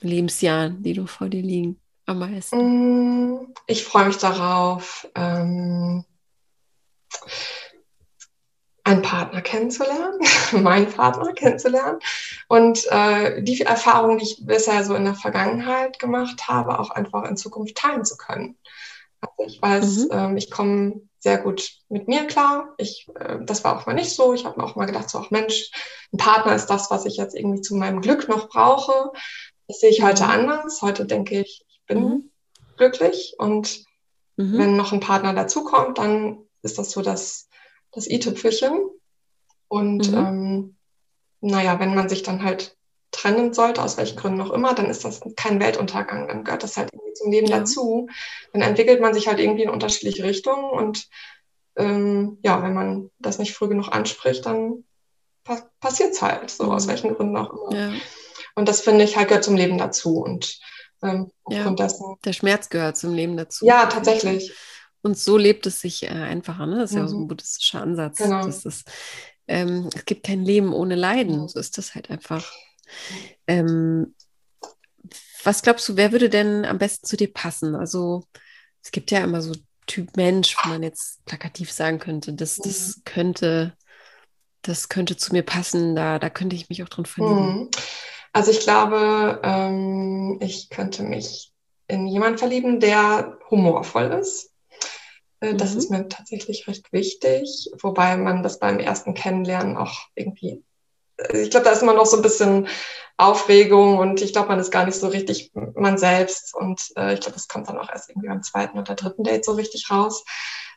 Lebensjahren, 0.01 0.83
die 0.83 0.93
du 0.93 1.07
vor 1.07 1.31
dir 1.31 1.41
liegen, 1.41 1.81
am 2.05 2.19
meisten? 2.19 3.37
Mm, 3.37 3.55
ich 3.67 3.85
freue 3.85 4.07
mich 4.07 4.19
darauf, 4.19 5.09
ähm, 5.15 6.05
einen 8.85 9.03
Partner 9.03 9.43
kennenzulernen, 9.43 10.21
meinen 10.53 10.91
Partner 10.91 11.33
kennenzulernen 11.33 11.99
und 12.49 12.85
äh, 12.91 13.43
die 13.43 13.61
Erfahrungen, 13.61 14.19
die 14.19 14.25
ich 14.25 14.45
bisher 14.45 14.85
so 14.85 14.95
in 14.95 15.05
der 15.05 15.15
Vergangenheit 15.15 15.99
gemacht 15.99 16.49
habe, 16.49 16.79
auch 16.79 16.91
einfach 16.91 17.25
in 17.25 17.37
Zukunft 17.37 17.77
teilen 17.77 18.05
zu 18.05 18.17
können. 18.17 18.57
Also 19.21 19.45
ich 19.47 19.63
weiß, 19.63 19.97
mhm. 19.99 20.09
ähm, 20.11 20.37
ich 20.37 20.51
komme 20.51 21.03
sehr 21.21 21.39
gut 21.39 21.71
mit 21.89 22.09
mir 22.09 22.27
klar. 22.27 22.75
Ich, 22.79 23.07
äh, 23.15 23.39
das 23.45 23.63
war 23.63 23.79
auch 23.79 23.87
mal 23.87 23.95
nicht 23.95 24.11
so. 24.11 24.35
Ich 24.35 24.45
habe 24.45 24.61
mir 24.61 24.67
auch 24.67 24.75
mal 24.75 24.87
gedacht, 24.87 25.09
so 25.09 25.19
auch 25.19 25.31
Mensch, 25.31 25.71
ein 26.13 26.19
Partner 26.19 26.55
ist 26.55 26.67
das, 26.67 26.91
was 26.91 27.05
ich 27.05 27.17
jetzt 27.17 27.37
irgendwie 27.37 27.61
zu 27.61 27.77
meinem 27.77 28.01
Glück 28.01 28.29
noch 28.29 28.49
brauche. 28.49 29.13
Das 29.69 29.79
sehe 29.79 29.91
ich 29.91 30.03
heute 30.03 30.25
mhm. 30.25 30.31
anders. 30.31 30.83
Heute 30.83 31.07
denke 31.07 31.41
ich, 31.41 31.65
ich 31.69 31.81
bin 31.87 32.01
mhm. 32.01 32.31
glücklich 32.77 33.37
und 33.39 33.85
mhm. 34.37 34.59
wenn 34.59 34.77
noch 34.77 34.93
ein 34.93 35.01
Partner 35.01 35.33
dazukommt, 35.33 35.99
dann 35.99 36.39
ist 36.63 36.79
das 36.79 36.91
so, 36.91 37.03
dass 37.03 37.49
das 37.93 38.09
i-Tüpfelchen. 38.09 38.91
Und 39.69 40.11
mhm. 40.11 40.19
ähm, 40.19 40.77
naja, 41.41 41.81
wenn 41.81 41.95
man 41.95 42.09
sich 42.09 42.23
dann 42.23 42.43
halt 42.43 42.77
trennen 43.11 43.53
sollte, 43.53 43.83
aus 43.83 43.97
welchen 43.97 44.17
Gründen 44.17 44.41
auch 44.41 44.51
immer, 44.51 44.75
dann 44.75 44.87
ist 44.87 45.05
das 45.05 45.21
kein 45.37 45.61
Weltuntergang. 45.61 46.29
Dann 46.29 46.45
gehört 46.45 46.63
das 46.63 46.77
halt 46.77 46.93
irgendwie 46.93 47.13
zum 47.15 47.31
Leben 47.31 47.47
ja. 47.47 47.59
dazu. 47.59 48.09
Dann 48.53 48.63
entwickelt 48.63 49.01
man 49.01 49.15
sich 49.15 49.29
halt 49.29 49.39
irgendwie 49.39 49.65
in 49.65 49.71
unterschiedliche 49.71 50.25
Richtungen 50.25 50.71
und 50.71 51.09
ähm, 51.77 52.39
ja, 52.43 52.63
wenn 52.63 52.75
man 52.75 53.11
das 53.19 53.39
nicht 53.39 53.55
früh 53.55 53.69
genug 53.69 53.89
anspricht, 53.89 54.45
dann 54.45 54.85
pa 55.45 55.63
passiert 55.81 56.13
es 56.13 56.23
halt, 56.23 56.51
so 56.51 56.65
mhm. 56.65 56.73
aus 56.73 56.87
welchen 56.89 57.15
Gründen 57.15 57.37
auch 57.37 57.53
immer. 57.53 57.75
Ja. 57.75 57.93
Und 58.55 58.69
das 58.69 58.83
finde 58.83 59.05
ich 59.05 59.17
halt 59.17 59.29
gehört 59.29 59.45
zum 59.45 59.57
Leben 59.57 59.79
dazu. 59.79 60.19
Und 60.19 60.59
ähm, 61.03 61.31
aufgrund 61.45 61.81
ja, 61.81 61.87
dessen. 61.87 62.17
Der 62.25 62.33
Schmerz 62.33 62.69
gehört 62.69 62.97
zum 62.97 63.15
Leben 63.15 63.37
dazu. 63.37 63.67
Ja, 63.67 63.87
tatsächlich. 63.87 64.55
Und 65.03 65.19
so 65.19 65.37
lebt 65.37 65.67
es 65.67 65.81
sich 65.81 66.05
äh, 66.05 66.09
einfacher. 66.09 66.67
Ne? 66.67 66.77
Das 66.77 66.91
ist 66.91 66.95
mhm. 66.95 66.99
ja 66.99 67.05
auch 67.05 67.11
so 67.11 67.19
ein 67.19 67.29
buddhistischer 67.29 67.83
Ansatz. 67.83 68.19
Genau. 68.19 68.47
Ist, 68.47 68.85
ähm, 69.49 69.91
es 69.95 70.05
gibt 70.05 70.25
kein 70.25 70.45
Leben 70.45 70.73
ohne 70.73 70.95
Leiden. 70.95 71.49
So 71.49 71.59
ist 71.59 71.77
das 71.79 71.95
halt 71.95 72.11
einfach. 72.11 72.53
Ähm, 73.47 74.15
was 75.45 75.63
glaubst 75.63 75.89
du, 75.89 75.97
wer 75.97 76.13
würde 76.13 76.31
denn 76.31 76.65
am 76.65 76.79
besten 76.79 77.07
zu 77.07 77.17
dir 77.17 77.33
passen? 77.33 77.75
Also 77.75 78.25
es 78.83 78.93
gibt 78.93 79.11
ja 79.11 79.21
immer 79.21 79.43
so 79.43 79.53
Typ 79.87 80.17
Mensch, 80.17 80.57
wo 80.63 80.69
man 80.69 80.83
jetzt 80.83 81.25
plakativ 81.25 81.73
sagen 81.73 81.99
könnte, 81.99 82.33
das, 82.33 82.57
das 82.57 82.97
mhm. 82.97 83.03
könnte, 83.05 83.77
das 84.63 84.89
könnte 84.89 85.17
zu 85.17 85.33
mir 85.33 85.43
passen, 85.43 85.97
da, 85.97 86.21
da 86.21 86.31
könnte 86.31 86.55
ich 86.55 86.69
mich 86.69 86.83
auch 86.85 86.89
drin 86.89 87.05
verlieben. 87.05 87.57
Mhm. 87.57 87.71
Also 88.33 88.53
ich 88.53 88.61
glaube, 88.61 89.41
ähm, 89.43 90.39
ich 90.41 90.71
könnte 90.71 91.03
mich 91.03 91.53
in 91.89 92.07
jemanden 92.07 92.39
verlieben, 92.39 92.79
der 92.79 93.39
humorvoll 93.51 94.05
ist. 94.21 94.52
Äh, 95.43 95.55
das 95.55 95.73
mhm. 95.73 95.79
ist 95.79 95.91
mir 95.91 96.09
tatsächlich 96.09 96.67
recht 96.69 96.93
wichtig, 96.93 97.71
wobei 97.81 98.17
man 98.17 98.43
das 98.43 98.59
beim 98.59 98.79
ersten 98.79 99.15
Kennenlernen 99.15 99.77
auch 99.77 100.09
irgendwie, 100.15 100.65
äh, 101.19 101.43
ich 101.43 101.51
glaube, 101.51 101.65
da 101.65 101.73
ist 101.73 101.83
immer 101.83 101.95
noch 101.95 102.07
so 102.07 102.17
ein 102.17 102.23
bisschen 102.23 102.69
Aufregung 103.19 103.99
und 103.99 104.23
ich 104.23 104.33
glaube, 104.33 104.49
man 104.49 104.59
ist 104.59 104.71
gar 104.71 104.87
nicht 104.87 104.95
so 104.95 105.09
richtig 105.09 105.53
man 105.75 105.99
selbst 105.99 106.55
und 106.55 106.93
äh, 106.97 107.15
ich 107.15 107.21
glaube, 107.21 107.35
das 107.35 107.49
kommt 107.49 107.69
dann 107.69 107.79
auch 107.79 107.91
erst 107.91 108.09
irgendwie 108.09 108.29
beim 108.29 108.43
zweiten 108.43 108.79
oder 108.79 108.95
dritten 108.95 109.25
Date 109.25 109.45
so 109.45 109.53
richtig 109.53 109.91
raus. 109.91 110.25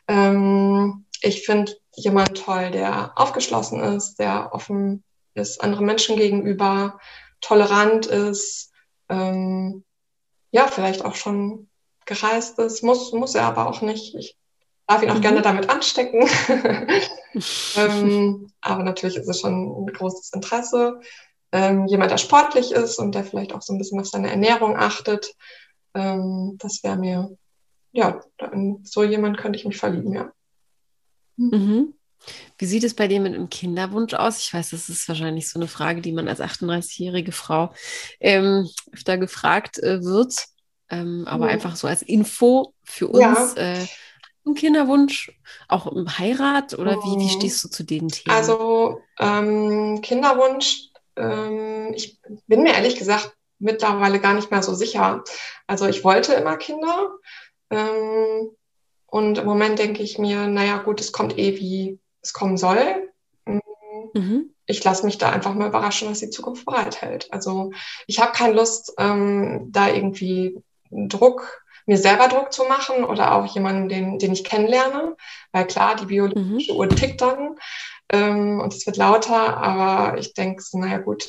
Ähm, 0.08 1.06
ich 1.22 1.46
finde 1.46 1.72
jemand 1.94 2.36
toll, 2.36 2.70
der 2.70 3.12
aufgeschlossen 3.16 3.80
ist, 3.80 4.16
der 4.16 4.50
offen 4.52 5.02
ist 5.34 5.62
anderen 5.62 5.86
Menschen 5.86 6.16
gegenüber, 6.16 6.98
tolerant 7.40 8.06
ist, 8.06 8.70
ähm, 9.08 9.84
ja, 10.50 10.66
vielleicht 10.66 11.04
auch 11.04 11.14
schon 11.14 11.68
gereist 12.04 12.58
ist, 12.58 12.82
muss, 12.82 13.12
muss 13.12 13.34
er 13.34 13.44
aber 13.44 13.68
auch 13.68 13.80
nicht. 13.82 14.14
Ich 14.14 14.36
darf 14.86 15.02
ihn 15.02 15.10
auch 15.10 15.16
mhm. 15.16 15.22
gerne 15.22 15.42
damit 15.42 15.68
anstecken. 15.68 16.28
ähm, 17.76 18.52
aber 18.60 18.82
natürlich 18.84 19.16
ist 19.16 19.28
es 19.28 19.40
schon 19.40 19.84
ein 19.84 19.92
großes 19.92 20.32
Interesse. 20.32 21.00
Ähm, 21.52 21.86
jemand, 21.86 22.10
der 22.10 22.18
sportlich 22.18 22.72
ist 22.72 22.98
und 22.98 23.14
der 23.14 23.24
vielleicht 23.24 23.52
auch 23.52 23.62
so 23.62 23.72
ein 23.72 23.78
bisschen 23.78 24.00
auf 24.00 24.06
seine 24.06 24.30
Ernährung 24.30 24.76
achtet. 24.76 25.34
Ähm, 25.94 26.56
das 26.58 26.82
wäre 26.82 26.96
mir, 26.96 27.36
ja, 27.92 28.20
so 28.82 29.02
jemand 29.02 29.38
könnte 29.38 29.58
ich 29.58 29.64
mich 29.64 29.76
verlieben, 29.76 30.12
ja. 30.12 30.32
Mhm. 31.36 31.94
Wie 32.58 32.66
sieht 32.66 32.84
es 32.84 32.94
bei 32.94 33.08
dir 33.08 33.20
mit 33.20 33.34
einem 33.34 33.50
Kinderwunsch 33.50 34.14
aus? 34.14 34.38
Ich 34.38 34.52
weiß, 34.52 34.70
das 34.70 34.88
ist 34.88 35.08
wahrscheinlich 35.08 35.48
so 35.48 35.58
eine 35.58 35.68
Frage, 35.68 36.00
die 36.00 36.12
man 36.12 36.28
als 36.28 36.40
38-jährige 36.40 37.32
Frau 37.32 37.72
ähm, 38.20 38.68
öfter 38.92 39.18
gefragt 39.18 39.78
äh, 39.78 40.02
wird. 40.02 40.34
Ähm, 40.88 41.24
aber 41.26 41.46
mhm. 41.46 41.50
einfach 41.50 41.76
so 41.76 41.86
als 41.86 42.02
Info 42.02 42.72
für 42.84 43.08
uns. 43.08 43.54
Ja. 43.54 43.54
Äh, 43.56 43.86
ein 44.46 44.54
Kinderwunsch, 44.54 45.32
auch 45.68 45.86
im 45.86 46.18
Heirat 46.18 46.78
oder 46.78 46.96
wie, 46.96 47.18
wie 47.18 47.24
mhm. 47.24 47.28
stehst 47.28 47.64
du 47.64 47.68
zu 47.68 47.84
den 47.84 48.08
Themen? 48.08 48.34
Also 48.34 49.00
ähm, 49.18 50.00
Kinderwunsch, 50.02 50.90
ähm, 51.16 51.92
ich 51.94 52.20
bin 52.46 52.62
mir 52.62 52.74
ehrlich 52.74 52.96
gesagt 52.96 53.36
mittlerweile 53.58 54.20
gar 54.20 54.34
nicht 54.34 54.50
mehr 54.50 54.62
so 54.62 54.74
sicher. 54.74 55.24
Also 55.66 55.86
ich 55.86 56.04
wollte 56.04 56.34
immer 56.34 56.56
Kinder 56.56 57.10
ähm, 57.70 58.50
und 59.06 59.38
im 59.38 59.46
Moment 59.46 59.78
denke 59.78 60.02
ich 60.02 60.18
mir, 60.18 60.46
naja 60.46 60.78
gut, 60.78 61.00
es 61.00 61.12
kommt 61.12 61.38
eh 61.38 61.56
wie 61.58 61.98
es 62.22 62.32
kommen 62.32 62.56
soll. 62.56 63.10
Mhm. 64.14 64.54
Ich 64.66 64.82
lasse 64.82 65.06
mich 65.06 65.18
da 65.18 65.30
einfach 65.30 65.54
mal 65.54 65.68
überraschen, 65.68 66.10
was 66.10 66.20
die 66.20 66.30
Zukunft 66.30 66.64
bereithält. 66.64 67.28
Also 67.30 67.72
ich 68.06 68.20
habe 68.20 68.32
keine 68.32 68.54
Lust, 68.54 68.94
ähm, 68.98 69.68
da 69.70 69.88
irgendwie 69.88 70.62
Druck, 70.90 71.64
mir 71.86 71.98
selber 71.98 72.28
Druck 72.28 72.52
zu 72.52 72.64
machen 72.64 73.04
oder 73.04 73.34
auch 73.34 73.46
jemanden, 73.54 73.88
den, 73.88 74.18
den 74.18 74.32
ich 74.32 74.44
kennenlerne. 74.44 75.16
Weil 75.52 75.66
klar, 75.66 75.96
die 75.96 76.06
biologische 76.06 76.72
mhm. 76.72 76.78
Uhr 76.78 76.88
tickt 76.88 77.20
dann 77.20 77.56
ähm, 78.12 78.60
und 78.60 78.74
es 78.74 78.86
wird 78.86 78.96
lauter, 78.96 79.56
aber 79.56 80.18
ich 80.18 80.34
denke, 80.34 80.62
naja 80.72 80.98
gut, 80.98 81.28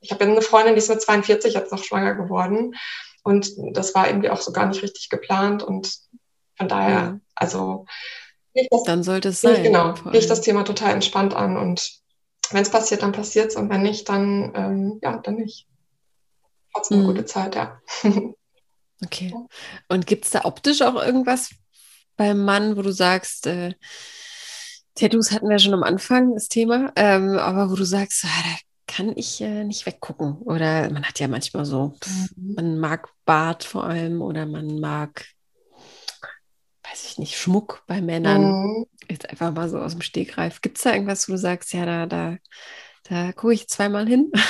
ich 0.00 0.10
habe 0.10 0.24
eine 0.24 0.42
Freundin, 0.42 0.74
die 0.74 0.78
ist 0.78 0.88
mit 0.88 1.00
42 1.00 1.54
jetzt 1.54 1.72
noch 1.72 1.82
schwanger 1.82 2.14
geworden. 2.14 2.74
Und 3.22 3.50
das 3.72 3.94
war 3.94 4.06
irgendwie 4.06 4.30
auch 4.30 4.40
so 4.40 4.52
gar 4.52 4.66
nicht 4.66 4.82
richtig 4.82 5.08
geplant. 5.08 5.62
Und 5.62 5.98
von 6.56 6.68
daher, 6.68 6.90
ja. 6.90 7.20
also 7.34 7.86
das, 8.70 8.84
dann 8.84 9.02
sollte 9.02 9.28
es 9.30 9.40
sein. 9.40 9.62
Genau, 9.62 9.94
gehe 9.94 10.20
ich 10.20 10.26
das 10.26 10.40
Thema 10.40 10.64
total 10.64 10.92
entspannt 10.92 11.34
an 11.34 11.56
und 11.56 12.00
wenn 12.50 12.62
es 12.62 12.70
passiert, 12.70 13.02
dann 13.02 13.12
passiert 13.12 13.48
es 13.48 13.56
und 13.56 13.68
wenn 13.68 13.82
nicht, 13.82 14.08
dann 14.08 14.52
ähm, 14.54 14.98
ja, 15.02 15.16
dann 15.18 15.34
nicht. 15.34 15.66
Trotzdem 16.72 16.98
eine 16.98 17.04
mhm. 17.04 17.10
gute 17.10 17.24
Zeit, 17.24 17.54
ja. 17.54 17.80
okay. 19.04 19.34
Und 19.88 20.06
gibt 20.06 20.24
es 20.24 20.30
da 20.30 20.44
optisch 20.44 20.82
auch 20.82 20.94
irgendwas 20.94 21.50
beim 22.16 22.44
Mann, 22.44 22.76
wo 22.76 22.82
du 22.82 22.92
sagst, 22.92 23.46
äh, 23.46 23.74
Tattoos 24.94 25.32
hatten 25.32 25.48
wir 25.48 25.58
schon 25.58 25.74
am 25.74 25.82
Anfang, 25.82 26.32
das 26.34 26.48
Thema, 26.48 26.92
ähm, 26.96 27.38
aber 27.38 27.70
wo 27.70 27.74
du 27.74 27.84
sagst, 27.84 28.24
ah, 28.24 28.42
da 28.44 28.56
kann 28.86 29.12
ich 29.16 29.40
äh, 29.40 29.64
nicht 29.64 29.84
weggucken. 29.84 30.38
Oder 30.38 30.90
man 30.90 31.04
hat 31.04 31.20
ja 31.20 31.28
manchmal 31.28 31.66
so, 31.66 31.94
mhm. 32.36 32.54
man 32.54 32.78
mag 32.78 33.08
Bart 33.26 33.64
vor 33.64 33.84
allem 33.84 34.22
oder 34.22 34.46
man 34.46 34.80
mag 34.80 35.26
weiß 36.90 37.04
ich 37.04 37.18
nicht, 37.18 37.36
Schmuck 37.36 37.82
bei 37.86 38.00
Männern. 38.00 38.42
Mhm. 38.42 38.86
Jetzt 39.08 39.28
einfach 39.28 39.52
mal 39.52 39.68
so 39.68 39.78
aus 39.78 39.92
dem 39.92 40.02
Stegreif. 40.02 40.60
Gibt 40.60 40.78
es 40.78 40.84
da 40.84 40.92
irgendwas, 40.92 41.28
wo 41.28 41.32
du 41.32 41.38
sagst, 41.38 41.72
ja, 41.72 41.84
da, 41.84 42.06
da, 42.06 42.36
da 43.04 43.32
gucke 43.32 43.54
ich 43.54 43.68
zweimal 43.68 44.06
hin? 44.06 44.30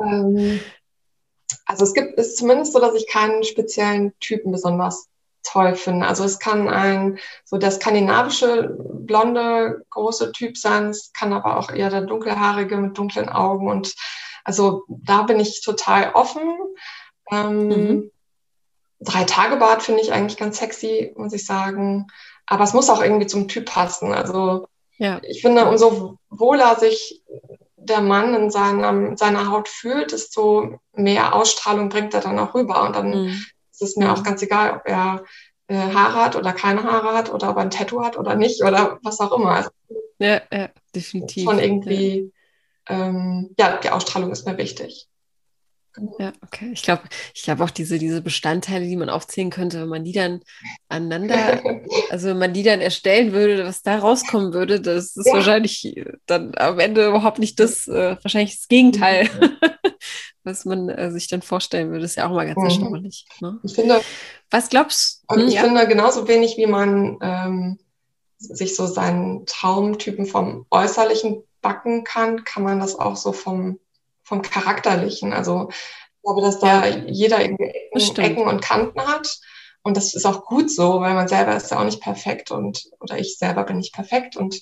Ähm, 0.00 0.58
also 1.72 1.84
es 1.84 1.94
gibt, 1.94 2.18
ist 2.18 2.36
zumindest 2.36 2.74
so, 2.74 2.80
dass 2.80 2.94
ich 2.94 3.08
keinen 3.08 3.42
speziellen 3.44 4.12
Typen 4.20 4.52
besonders 4.52 5.08
toll 5.42 5.74
finde. 5.74 6.06
Also 6.06 6.22
es 6.22 6.38
kann 6.38 6.68
ein, 6.68 7.18
so 7.44 7.56
der 7.56 7.70
skandinavische, 7.70 8.76
blonde, 8.78 9.84
große 9.90 10.32
Typ 10.32 10.58
sein, 10.58 10.90
es 10.90 11.12
kann 11.14 11.32
aber 11.32 11.56
auch 11.56 11.70
eher 11.70 11.88
der 11.88 12.02
dunkelhaarige 12.02 12.76
mit 12.76 12.96
dunklen 12.96 13.30
Augen 13.30 13.68
und 13.68 13.94
also 14.44 14.84
da 14.88 15.22
bin 15.22 15.40
ich 15.40 15.62
total 15.62 16.12
offen. 16.12 16.42
Ähm, 17.30 17.68
mhm. 17.68 18.10
Drei-Tage-Bad 19.00 19.82
finde 19.82 20.02
ich 20.02 20.12
eigentlich 20.12 20.36
ganz 20.36 20.58
sexy, 20.58 21.12
muss 21.16 21.32
ich 21.32 21.46
sagen. 21.46 22.06
Aber 22.46 22.64
es 22.64 22.74
muss 22.74 22.90
auch 22.90 23.02
irgendwie 23.02 23.26
zum 23.26 23.48
Typ 23.48 23.66
passen. 23.66 24.12
Also 24.12 24.66
ja. 24.98 25.20
ich 25.22 25.40
finde, 25.40 25.66
umso 25.66 26.18
wohler 26.28 26.76
sich 26.78 27.22
der 27.84 28.00
Mann 28.00 28.34
in 28.34 28.50
seiner, 28.50 29.16
seiner 29.16 29.50
Haut 29.50 29.68
fühlt, 29.68 30.12
desto 30.12 30.78
mehr 30.94 31.34
Ausstrahlung 31.34 31.88
bringt 31.88 32.14
er 32.14 32.20
dann 32.20 32.38
auch 32.38 32.54
rüber. 32.54 32.82
Und 32.84 32.96
dann 32.96 33.10
mhm. 33.10 33.44
ist 33.70 33.82
es 33.82 33.96
mir 33.96 34.12
auch 34.12 34.22
ganz 34.22 34.42
egal, 34.42 34.76
ob 34.76 34.82
er 34.86 35.24
äh, 35.68 35.74
Haare 35.74 36.24
hat 36.24 36.36
oder 36.36 36.52
keine 36.52 36.82
Haare 36.84 37.14
hat 37.14 37.32
oder 37.32 37.50
ob 37.50 37.56
er 37.56 37.62
ein 37.62 37.70
Tattoo 37.70 38.02
hat 38.04 38.18
oder 38.18 38.34
nicht 38.34 38.62
oder 38.62 38.98
was 39.02 39.20
auch 39.20 39.32
immer. 39.32 39.50
Also, 39.50 39.70
ja, 40.18 40.40
ja, 40.52 40.68
definitiv. 40.94 41.44
Schon 41.44 41.58
irgendwie, 41.58 42.32
ja. 42.88 43.06
Ähm, 43.06 43.54
ja, 43.58 43.76
die 43.78 43.90
Ausstrahlung 43.90 44.32
ist 44.32 44.46
mir 44.46 44.58
wichtig. 44.58 45.08
Ja, 46.18 46.32
okay. 46.42 46.70
Ich 46.72 46.82
glaube, 46.82 47.02
ich 47.34 47.42
glaube 47.42 47.62
auch 47.64 47.70
diese, 47.70 47.98
diese 47.98 48.22
Bestandteile, 48.22 48.86
die 48.86 48.96
man 48.96 49.10
aufzählen 49.10 49.50
könnte, 49.50 49.80
wenn 49.82 49.88
man 49.88 50.04
die 50.04 50.12
dann 50.12 50.40
aneinander, 50.88 51.62
also 52.10 52.28
wenn 52.28 52.38
man 52.38 52.54
die 52.54 52.62
dann 52.62 52.80
erstellen 52.80 53.32
würde, 53.32 53.64
was 53.64 53.82
da 53.82 53.98
rauskommen 53.98 54.54
würde, 54.54 54.80
das 54.80 55.16
ist 55.16 55.26
ja. 55.26 55.34
wahrscheinlich 55.34 55.94
dann 56.26 56.54
am 56.56 56.78
Ende 56.78 57.06
überhaupt 57.06 57.38
nicht 57.38 57.60
das, 57.60 57.86
äh, 57.88 58.16
wahrscheinlich 58.22 58.56
das 58.56 58.68
Gegenteil, 58.68 59.28
was 60.44 60.64
man 60.64 60.88
äh, 60.88 61.10
sich 61.10 61.28
dann 61.28 61.42
vorstellen 61.42 61.90
würde. 61.90 62.02
Das 62.02 62.12
ist 62.12 62.16
ja 62.16 62.28
auch 62.28 62.34
mal 62.34 62.46
ganz 62.46 62.58
mhm. 62.58 62.64
erstaunlich. 62.64 63.26
Ne? 63.40 63.60
Ich 63.62 63.74
finde, 63.74 64.00
was 64.50 64.70
glaubst 64.70 65.24
du? 65.28 65.36
Hm, 65.36 65.48
ich 65.48 65.54
ja? 65.54 65.62
finde 65.62 65.86
genauso 65.86 66.26
wenig, 66.26 66.56
wie 66.56 66.66
man 66.66 67.18
ähm, 67.20 67.78
sich 68.38 68.74
so 68.74 68.86
seinen 68.86 69.44
Traumtypen 69.46 70.26
vom 70.26 70.66
Äußerlichen 70.70 71.44
backen 71.60 72.02
kann, 72.02 72.44
kann 72.44 72.62
man 72.62 72.80
das 72.80 72.96
auch 72.98 73.16
so 73.16 73.32
vom 73.32 73.78
vom 74.24 74.42
Charakterlichen. 74.42 75.32
Also 75.32 75.68
ich 75.70 76.22
glaube, 76.22 76.42
dass 76.42 76.60
da 76.60 76.86
ja, 76.86 77.04
jeder 77.06 77.40
Ecken, 77.40 77.58
Ecken 77.94 78.46
und 78.46 78.62
Kanten 78.62 79.00
hat. 79.06 79.38
Und 79.82 79.96
das 79.96 80.14
ist 80.14 80.26
auch 80.26 80.44
gut 80.44 80.70
so, 80.70 81.00
weil 81.00 81.14
man 81.14 81.28
selber 81.28 81.56
ist 81.56 81.70
ja 81.70 81.80
auch 81.80 81.84
nicht 81.84 82.00
perfekt 82.00 82.52
und 82.52 82.88
oder 83.00 83.18
ich 83.18 83.36
selber 83.36 83.64
bin 83.64 83.78
nicht 83.78 83.92
perfekt 83.92 84.36
und 84.36 84.60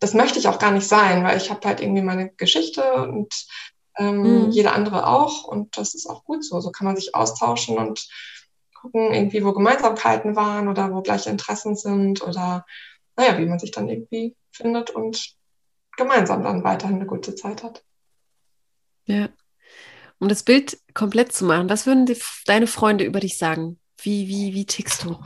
das 0.00 0.14
möchte 0.14 0.38
ich 0.38 0.48
auch 0.48 0.58
gar 0.58 0.70
nicht 0.70 0.88
sein, 0.88 1.22
weil 1.24 1.36
ich 1.36 1.50
habe 1.50 1.66
halt 1.66 1.80
irgendwie 1.80 2.02
meine 2.02 2.30
Geschichte 2.30 2.94
und 2.94 3.46
ähm, 3.96 4.46
mhm. 4.46 4.50
jeder 4.50 4.74
andere 4.74 5.06
auch 5.06 5.44
und 5.44 5.76
das 5.76 5.94
ist 5.94 6.06
auch 6.06 6.24
gut 6.24 6.44
so. 6.44 6.60
So 6.60 6.70
kann 6.70 6.86
man 6.86 6.96
sich 6.96 7.14
austauschen 7.14 7.78
und 7.78 8.08
gucken 8.74 9.12
irgendwie, 9.12 9.44
wo 9.44 9.52
Gemeinsamkeiten 9.52 10.36
waren 10.36 10.68
oder 10.68 10.92
wo 10.92 11.00
gleiche 11.00 11.30
Interessen 11.30 11.76
sind 11.76 12.22
oder 12.22 12.66
naja, 13.16 13.38
wie 13.38 13.46
man 13.46 13.58
sich 13.58 13.70
dann 13.70 13.88
irgendwie 13.88 14.36
findet 14.50 14.90
und 14.90 15.36
gemeinsam 15.96 16.42
dann 16.42 16.64
weiterhin 16.64 16.96
eine 16.96 17.06
gute 17.06 17.34
Zeit 17.34 17.62
hat. 17.62 17.84
Ja. 19.06 19.28
Um 20.18 20.28
das 20.28 20.42
Bild 20.42 20.78
komplett 20.94 21.32
zu 21.32 21.44
machen, 21.44 21.68
was 21.68 21.86
würden 21.86 22.06
die, 22.06 22.16
deine 22.46 22.66
Freunde 22.66 23.04
über 23.04 23.20
dich 23.20 23.36
sagen? 23.36 23.78
Wie, 24.00 24.28
wie, 24.28 24.54
wie 24.54 24.66
tickst 24.66 25.04
du? 25.04 25.18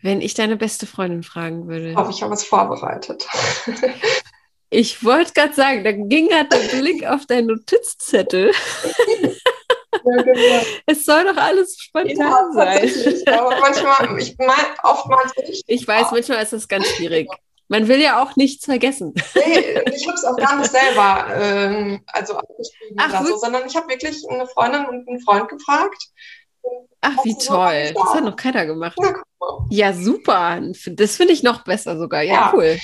Wenn 0.00 0.20
ich 0.20 0.34
deine 0.34 0.56
beste 0.56 0.86
Freundin 0.86 1.22
fragen 1.22 1.68
würde. 1.68 1.94
Habe 1.94 2.10
ich 2.10 2.20
ja 2.20 2.30
was 2.30 2.44
vorbereitet. 2.44 3.26
ich 4.70 5.04
wollte 5.04 5.32
gerade 5.32 5.54
sagen, 5.54 5.84
da 5.84 5.92
ging 5.92 6.28
gerade 6.28 6.48
der 6.48 6.78
Blick 6.78 7.06
auf 7.06 7.26
deinen 7.26 7.48
Notizzettel. 7.48 8.52
Ja, 10.04 10.22
genau. 10.22 10.62
Es 10.86 11.04
soll 11.04 11.24
doch 11.24 11.36
alles 11.36 11.76
spontan 11.78 12.16
ja, 12.16 12.48
sein. 12.52 12.90
Aber 13.28 13.60
manchmal, 13.60 14.18
ich 14.18 14.36
meine, 14.38 14.74
oftmals 14.82 15.32
nicht. 15.36 15.64
Ich 15.66 15.86
weiß, 15.86 16.10
manchmal 16.10 16.42
ist 16.42 16.52
das 16.52 16.66
ganz 16.66 16.88
schwierig. 16.88 17.28
Man 17.72 17.88
will 17.88 18.02
ja 18.02 18.22
auch 18.22 18.36
nichts 18.36 18.66
vergessen. 18.66 19.14
Nee, 19.34 19.80
ich 19.94 20.06
habe 20.06 20.14
es 20.14 20.24
auch 20.24 20.36
gar 20.36 20.58
nicht 20.58 20.70
selber 20.70 21.26
ähm, 21.34 22.02
also 22.06 22.34
aufgeschrieben 22.34 22.98
Ach, 22.98 23.08
oder 23.08 23.30
so, 23.30 23.36
sondern 23.38 23.66
ich 23.66 23.74
habe 23.74 23.88
wirklich 23.88 24.22
eine 24.28 24.46
Freundin 24.46 24.84
und 24.84 25.08
einen 25.08 25.20
Freund 25.20 25.48
gefragt. 25.48 26.10
Ach, 27.00 27.16
wie 27.24 27.34
toll. 27.34 27.94
Das 27.94 28.14
hat 28.14 28.24
noch 28.24 28.36
keiner 28.36 28.66
gemacht. 28.66 28.98
Ja, 29.00 29.14
ja 29.70 29.92
super. 29.94 30.60
Das 30.86 31.16
finde 31.16 31.32
ich 31.32 31.42
noch 31.42 31.64
besser 31.64 31.98
sogar. 31.98 32.20
Ja, 32.20 32.34
ja, 32.34 32.52
cool. 32.54 32.78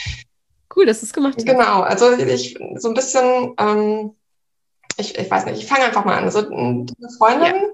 Cool, 0.74 0.86
dass 0.86 1.01
du 1.01 1.07
es 1.07 1.12
gemacht 1.12 1.34
hast. 1.36 1.47
Genau, 1.47 1.82
also 1.82 2.11
ich 2.12 2.59
so 2.76 2.89
ein 2.89 2.95
bisschen, 2.95 3.55
ähm, 3.59 4.16
ich, 4.97 5.18
ich 5.18 5.30
weiß 5.30 5.45
nicht, 5.45 5.59
ich 5.59 5.66
fange 5.66 5.84
einfach 5.84 6.07
mal 6.07 6.16
an. 6.16 6.24
Also 6.24 6.49
eine 6.49 6.86
Freundin, 7.18 7.55
ja. 7.55 7.68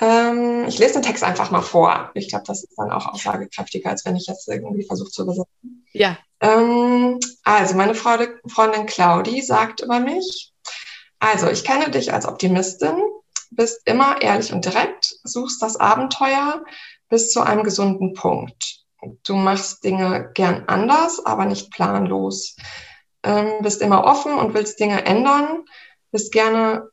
Ähm, 0.00 0.66
ich 0.68 0.78
lese 0.78 0.94
den 0.94 1.02
Text 1.02 1.24
einfach 1.24 1.50
mal 1.50 1.62
vor. 1.62 2.10
Ich 2.14 2.28
glaube, 2.28 2.44
das 2.46 2.62
ist 2.62 2.76
dann 2.76 2.92
auch 2.92 3.06
aussagekräftiger, 3.06 3.90
als 3.90 4.04
wenn 4.04 4.16
ich 4.16 4.26
jetzt 4.26 4.48
irgendwie 4.48 4.84
versuche 4.84 5.10
zu 5.10 5.22
übersetzen. 5.22 5.86
Ja. 5.92 6.16
Ähm, 6.40 7.18
also, 7.42 7.74
meine 7.74 7.94
Freundin 7.94 8.86
Claudi 8.86 9.42
sagt 9.42 9.80
über 9.80 9.98
mich, 9.98 10.52
also, 11.18 11.48
ich 11.48 11.64
kenne 11.64 11.90
dich 11.90 12.12
als 12.12 12.26
Optimistin, 12.26 12.96
bist 13.50 13.80
immer 13.86 14.22
ehrlich 14.22 14.52
und 14.52 14.64
direkt, 14.64 15.16
suchst 15.24 15.60
das 15.62 15.76
Abenteuer 15.76 16.62
bis 17.08 17.32
zu 17.32 17.40
einem 17.40 17.64
gesunden 17.64 18.14
Punkt. 18.14 18.84
du 19.24 19.34
machst 19.34 19.84
Dinge 19.84 20.30
gern 20.34 20.64
anders, 20.66 21.24
aber 21.24 21.44
nicht 21.46 21.70
planlos. 21.70 22.56
Ähm, 23.22 23.62
bist 23.62 23.80
immer 23.80 24.04
offen 24.04 24.34
und 24.34 24.54
willst 24.54 24.78
Dinge 24.78 25.04
ändern, 25.06 25.64
bist 26.12 26.32
gerne 26.32 26.88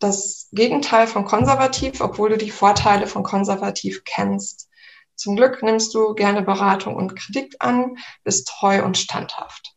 das 0.00 0.48
Gegenteil 0.52 1.06
von 1.06 1.24
konservativ, 1.24 2.00
obwohl 2.00 2.30
du 2.30 2.38
die 2.38 2.50
Vorteile 2.50 3.06
von 3.06 3.22
konservativ 3.22 4.04
kennst. 4.04 4.68
Zum 5.14 5.36
Glück 5.36 5.62
nimmst 5.62 5.94
du 5.94 6.14
gerne 6.14 6.42
Beratung 6.42 6.96
und 6.96 7.14
Kritik 7.14 7.54
an, 7.60 7.98
bist 8.24 8.48
treu 8.48 8.82
und 8.82 8.96
standhaft. 8.96 9.74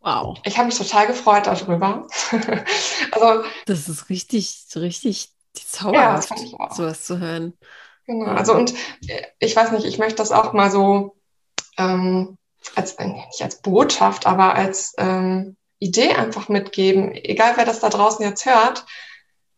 Wow. 0.00 0.38
Ich 0.44 0.56
habe 0.56 0.66
mich 0.66 0.78
total 0.78 1.06
gefreut 1.06 1.46
darüber. 1.46 2.06
also, 3.12 3.44
das 3.66 3.88
ist 3.88 4.08
richtig, 4.08 4.66
richtig 4.74 5.28
zauberhaft, 5.52 6.30
ja, 6.30 6.74
sowas 6.74 7.04
zu 7.04 7.18
hören. 7.18 7.52
Genau, 8.06 8.30
also 8.32 8.54
und 8.54 8.72
ich 9.38 9.54
weiß 9.54 9.72
nicht, 9.72 9.84
ich 9.84 9.98
möchte 9.98 10.16
das 10.16 10.32
auch 10.32 10.54
mal 10.54 10.70
so 10.70 11.16
ähm, 11.76 12.38
als, 12.74 12.94
äh, 12.94 13.06
nicht 13.06 13.42
als 13.42 13.60
Botschaft, 13.60 14.26
aber 14.26 14.54
als 14.54 14.94
ähm, 14.96 15.56
Idee 15.80 16.12
einfach 16.12 16.48
mitgeben, 16.48 17.12
egal 17.12 17.54
wer 17.56 17.64
das 17.64 17.80
da 17.80 17.88
draußen 17.88 18.24
jetzt 18.24 18.46
hört, 18.46 18.86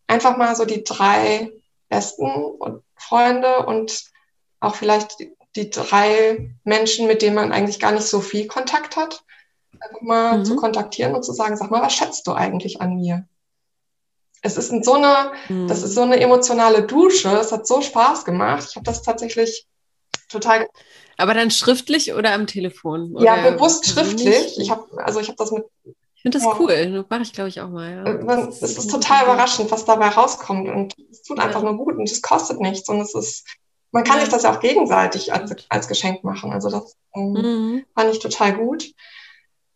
einfach 0.06 0.36
mal 0.36 0.56
so 0.56 0.64
die 0.64 0.84
drei 0.84 1.50
besten 1.88 2.48
Freunde 2.96 3.66
und 3.66 4.04
auch 4.60 4.76
vielleicht 4.76 5.16
die, 5.56 5.68
drei 5.70 6.54
Menschen, 6.64 7.06
mit 7.06 7.20
denen 7.20 7.36
man 7.36 7.52
eigentlich 7.52 7.78
gar 7.78 7.92
nicht 7.92 8.06
so 8.06 8.20
viel 8.20 8.46
Kontakt 8.46 8.96
hat, 8.96 9.22
einfach 9.78 10.00
mal 10.00 10.38
mhm. 10.38 10.44
zu 10.44 10.56
kontaktieren 10.56 11.14
und 11.14 11.24
zu 11.24 11.32
sagen, 11.32 11.56
sag 11.56 11.70
mal, 11.70 11.82
was 11.82 11.92
schätzt 11.92 12.26
du 12.26 12.32
eigentlich 12.32 12.80
an 12.80 12.96
mir? 12.96 13.26
Es 14.40 14.56
ist 14.56 14.72
so 14.84 14.94
eine, 14.94 15.32
mhm. 15.48 15.68
das 15.68 15.82
ist 15.82 15.94
so 15.94 16.02
eine 16.02 16.18
emotionale 16.18 16.84
Dusche. 16.84 17.28
Es 17.28 17.52
hat 17.52 17.66
so 17.66 17.80
Spaß 17.80 18.24
gemacht. 18.24 18.66
Ich 18.70 18.76
habe 18.76 18.84
das 18.84 19.02
tatsächlich 19.02 19.66
total. 20.28 20.68
Aber 21.16 21.34
dann 21.34 21.50
schriftlich 21.50 22.12
oder 22.12 22.32
am 22.32 22.46
Telefon? 22.46 23.14
Oder 23.14 23.24
ja, 23.24 23.50
bewusst 23.50 23.86
schriftlich. 23.86 24.58
Ich 24.58 24.70
habe, 24.70 24.86
also 25.04 25.20
ich 25.20 25.28
habe 25.28 25.36
das 25.36 25.52
mit. 25.52 25.64
Ich 26.22 26.30
finde 26.30 26.38
das 26.38 26.46
ja. 26.46 26.56
cool. 26.60 27.04
Mache 27.10 27.22
ich, 27.22 27.32
glaube 27.32 27.48
ich, 27.48 27.60
auch 27.60 27.68
mal. 27.68 27.90
Ja. 27.90 28.04
Äh, 28.04 28.48
es 28.48 28.62
ist, 28.62 28.78
ist 28.78 28.90
total 28.92 29.24
überraschend, 29.24 29.72
was 29.72 29.84
dabei 29.84 30.08
rauskommt. 30.08 30.68
Und 30.68 30.94
es 31.10 31.22
tut 31.22 31.40
einfach 31.40 31.62
nur 31.62 31.76
gut 31.76 31.96
und 31.96 32.08
es 32.08 32.22
kostet 32.22 32.60
nichts. 32.60 32.88
Und 32.88 33.00
es 33.00 33.12
ist, 33.12 33.44
man 33.90 34.04
kann 34.04 34.20
sich 34.20 34.28
das 34.28 34.44
ja 34.44 34.54
auch 34.54 34.60
gegenseitig 34.60 35.32
als, 35.32 35.52
als 35.68 35.88
Geschenk 35.88 36.22
machen. 36.22 36.52
Also 36.52 36.70
das 36.70 36.96
ähm, 37.16 37.32
mhm. 37.32 37.84
fand 37.96 38.12
ich 38.12 38.20
total 38.20 38.52
gut. 38.52 38.84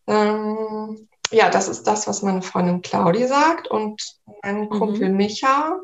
Ähm, 0.07 1.09
ja, 1.33 1.51
das 1.51 1.67
ist 1.67 1.83
das, 1.83 2.07
was 2.07 2.23
meine 2.23 2.43
Freundin 2.43 2.81
Claudi 2.81 3.27
sagt. 3.27 3.67
Und 3.67 4.01
mein 4.45 4.61
mhm. 4.61 4.71
Kumpel 4.71 5.09
Micha, 5.09 5.81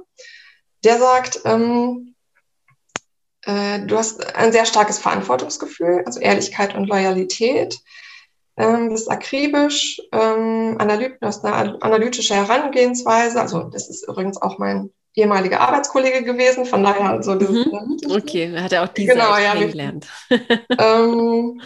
der 0.85 0.99
sagt, 1.01 1.41
ähm, 1.45 2.15
äh, 3.47 3.81
du 3.81 3.99
hast 3.99 4.37
ein 4.37 4.53
sehr 4.53 4.65
starkes 4.65 5.01
Verantwortungsgefühl, 5.01 6.05
also 6.07 6.21
Ehrlichkeit 6.21 6.77
und 6.77 6.87
Loyalität. 6.87 7.81
Ähm, 8.57 8.91
bist 8.91 9.11
akribisch, 9.11 10.01
ähm, 10.13 10.77
analyt, 10.79 11.17
du 11.21 11.27
hast 11.27 11.45
eine 11.45 11.83
analytische 11.83 12.35
Herangehensweise. 12.35 13.41
Also 13.41 13.63
das 13.65 13.89
ist 13.89 14.07
übrigens 14.07 14.41
auch 14.41 14.59
mein 14.59 14.91
ehemaliger 15.15 15.61
Arbeitskollege 15.61 16.23
gewesen, 16.23 16.67
von 16.67 16.83
daher 16.83 17.23
so 17.23 17.35
dieses. 17.35 17.67
Mhm. 17.67 17.99
Okay, 18.11 18.59
hat 18.59 18.73
er 18.73 18.85
auch 18.85 18.89
diese 18.89 19.13
genau, 19.13 19.37
ja, 19.37 19.53
kennengelernt. 19.53 20.07
ähm, 20.79 21.61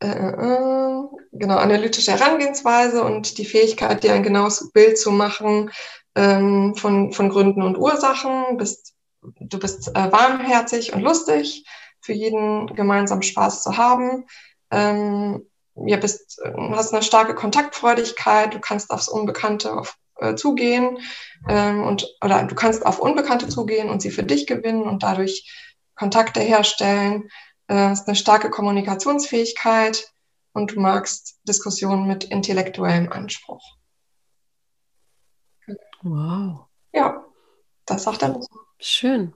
äh, 0.00 0.06
äh, 0.08 1.02
genau, 1.32 1.56
analytische 1.56 2.12
Herangehensweise 2.12 3.02
und 3.02 3.36
die 3.38 3.44
Fähigkeit, 3.44 4.02
dir 4.02 4.12
ein 4.12 4.22
genaues 4.22 4.70
Bild 4.72 4.98
zu 4.98 5.10
machen 5.10 5.70
ähm, 6.14 6.74
von, 6.76 7.12
von 7.12 7.30
Gründen 7.30 7.62
und 7.62 7.76
Ursachen. 7.76 8.56
Bist, 8.58 8.94
du 9.22 9.58
bist 9.58 9.88
äh, 9.88 10.12
warmherzig 10.12 10.92
und 10.92 11.02
lustig, 11.02 11.64
für 12.00 12.12
jeden 12.12 12.66
gemeinsam 12.74 13.22
Spaß 13.22 13.62
zu 13.62 13.76
haben. 13.76 14.26
Ähm, 14.70 15.46
ja, 15.86 15.96
bist, 15.96 16.40
hast 16.72 16.92
eine 16.92 17.02
starke 17.02 17.34
Kontaktfreudigkeit, 17.34 18.54
du 18.54 18.60
kannst 18.60 18.90
aufs 18.90 19.08
Unbekannte 19.08 19.72
auf, 19.72 19.96
äh, 20.16 20.34
zugehen 20.34 20.98
ähm, 21.48 21.84
und 21.84 22.06
oder 22.22 22.42
du 22.44 22.54
kannst 22.54 22.84
auf 22.84 22.98
Unbekannte 22.98 23.48
zugehen 23.48 23.88
und 23.88 24.02
sie 24.02 24.10
für 24.10 24.24
dich 24.24 24.46
gewinnen 24.46 24.82
und 24.82 25.02
dadurch 25.02 25.50
Kontakte 25.94 26.40
herstellen 26.40 27.28
äh, 27.68 27.74
hast 27.74 28.08
eine 28.08 28.16
starke 28.16 28.50
Kommunikationsfähigkeit 28.50 30.12
und 30.52 30.72
du 30.72 30.80
magst 30.80 31.38
Diskussionen 31.46 32.06
mit 32.06 32.24
intellektuellem 32.24 33.12
Anspruch. 33.12 33.76
Wow. 36.02 36.66
Ja, 36.92 37.24
das 37.86 38.04
sagt 38.04 38.22
er. 38.22 38.40
Schön. 38.78 39.34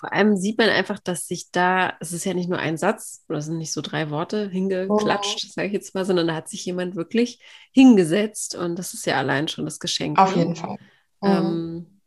Vor 0.00 0.14
allem 0.14 0.34
sieht 0.34 0.56
man 0.56 0.70
einfach, 0.70 0.98
dass 0.98 1.26
sich 1.26 1.50
da, 1.50 1.92
es 2.00 2.14
ist 2.14 2.24
ja 2.24 2.32
nicht 2.32 2.48
nur 2.48 2.58
ein 2.58 2.78
Satz 2.78 3.22
oder 3.28 3.36
es 3.36 3.44
sind 3.44 3.58
nicht 3.58 3.70
so 3.70 3.82
drei 3.82 4.08
Worte 4.08 4.48
hingeklatscht, 4.48 5.44
oh. 5.44 5.52
sage 5.52 5.66
ich 5.66 5.74
jetzt 5.74 5.94
mal, 5.94 6.06
sondern 6.06 6.26
da 6.26 6.34
hat 6.34 6.48
sich 6.48 6.64
jemand 6.64 6.96
wirklich 6.96 7.38
hingesetzt 7.70 8.54
und 8.54 8.78
das 8.78 8.94
ist 8.94 9.04
ja 9.04 9.18
allein 9.18 9.46
schon 9.46 9.66
das 9.66 9.78
Geschenk. 9.78 10.18
Auf 10.18 10.34
ne? 10.34 10.42
jeden 10.42 10.56
Fall. 10.56 10.78
Ähm, 11.22 12.00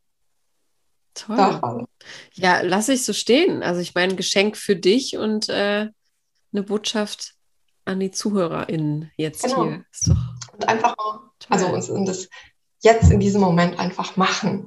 Toll. 1.13 1.37
Davon. 1.37 1.87
Ja, 2.33 2.61
lass 2.61 2.89
ich 2.89 3.05
so 3.05 3.13
stehen. 3.13 3.61
Also 3.61 3.79
ich 3.79 3.93
meine, 3.93 4.13
ein 4.13 4.17
Geschenk 4.17 4.57
für 4.57 4.75
dich 4.75 5.15
und 5.17 5.49
äh, 5.49 5.89
eine 6.51 6.63
Botschaft 6.63 7.35
an 7.85 7.99
die 7.99 8.09
ZuhörerInnen 8.09 9.11
jetzt 9.17 9.43
genau. 9.43 9.65
hier. 9.65 9.85
Ist 9.91 10.09
doch 10.09 10.17
und 10.53 10.67
einfach, 10.67 10.95
also 11.47 11.93
und 11.93 12.07
das 12.07 12.27
jetzt 12.81 13.11
in 13.11 13.19
diesem 13.19 13.41
Moment 13.41 13.77
einfach 13.77 14.17
machen. 14.17 14.65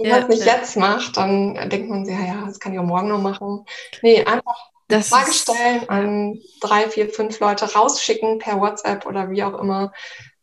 Wenn 0.00 0.08
ja, 0.08 0.20
man 0.20 0.22
es 0.22 0.28
nicht 0.28 0.46
ja. 0.46 0.56
jetzt 0.56 0.76
macht, 0.76 1.16
dann 1.18 1.54
denkt 1.68 1.90
man 1.90 2.06
sich, 2.06 2.14
ja, 2.18 2.46
das 2.46 2.58
kann 2.58 2.72
ich 2.72 2.78
auch 2.78 2.84
morgen 2.84 3.08
noch 3.08 3.20
machen. 3.20 3.66
Nee, 4.00 4.24
einfach 4.24 4.70
das 4.88 5.08
Frage 5.08 5.32
stellen, 5.32 5.88
an 5.88 6.40
drei, 6.60 6.88
vier, 6.88 7.10
fünf 7.10 7.38
Leute 7.38 7.70
rausschicken 7.70 8.38
per 8.38 8.58
WhatsApp 8.60 9.04
oder 9.06 9.30
wie 9.30 9.44
auch 9.44 9.58
immer 9.60 9.92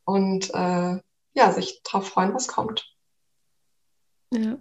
und 0.05 0.53
äh, 0.53 0.99
ja, 1.33 1.51
sich 1.51 1.81
darauf 1.83 2.07
freuen, 2.07 2.33
was 2.35 2.47
kommt. 2.47 2.93
Ja. 4.31 4.57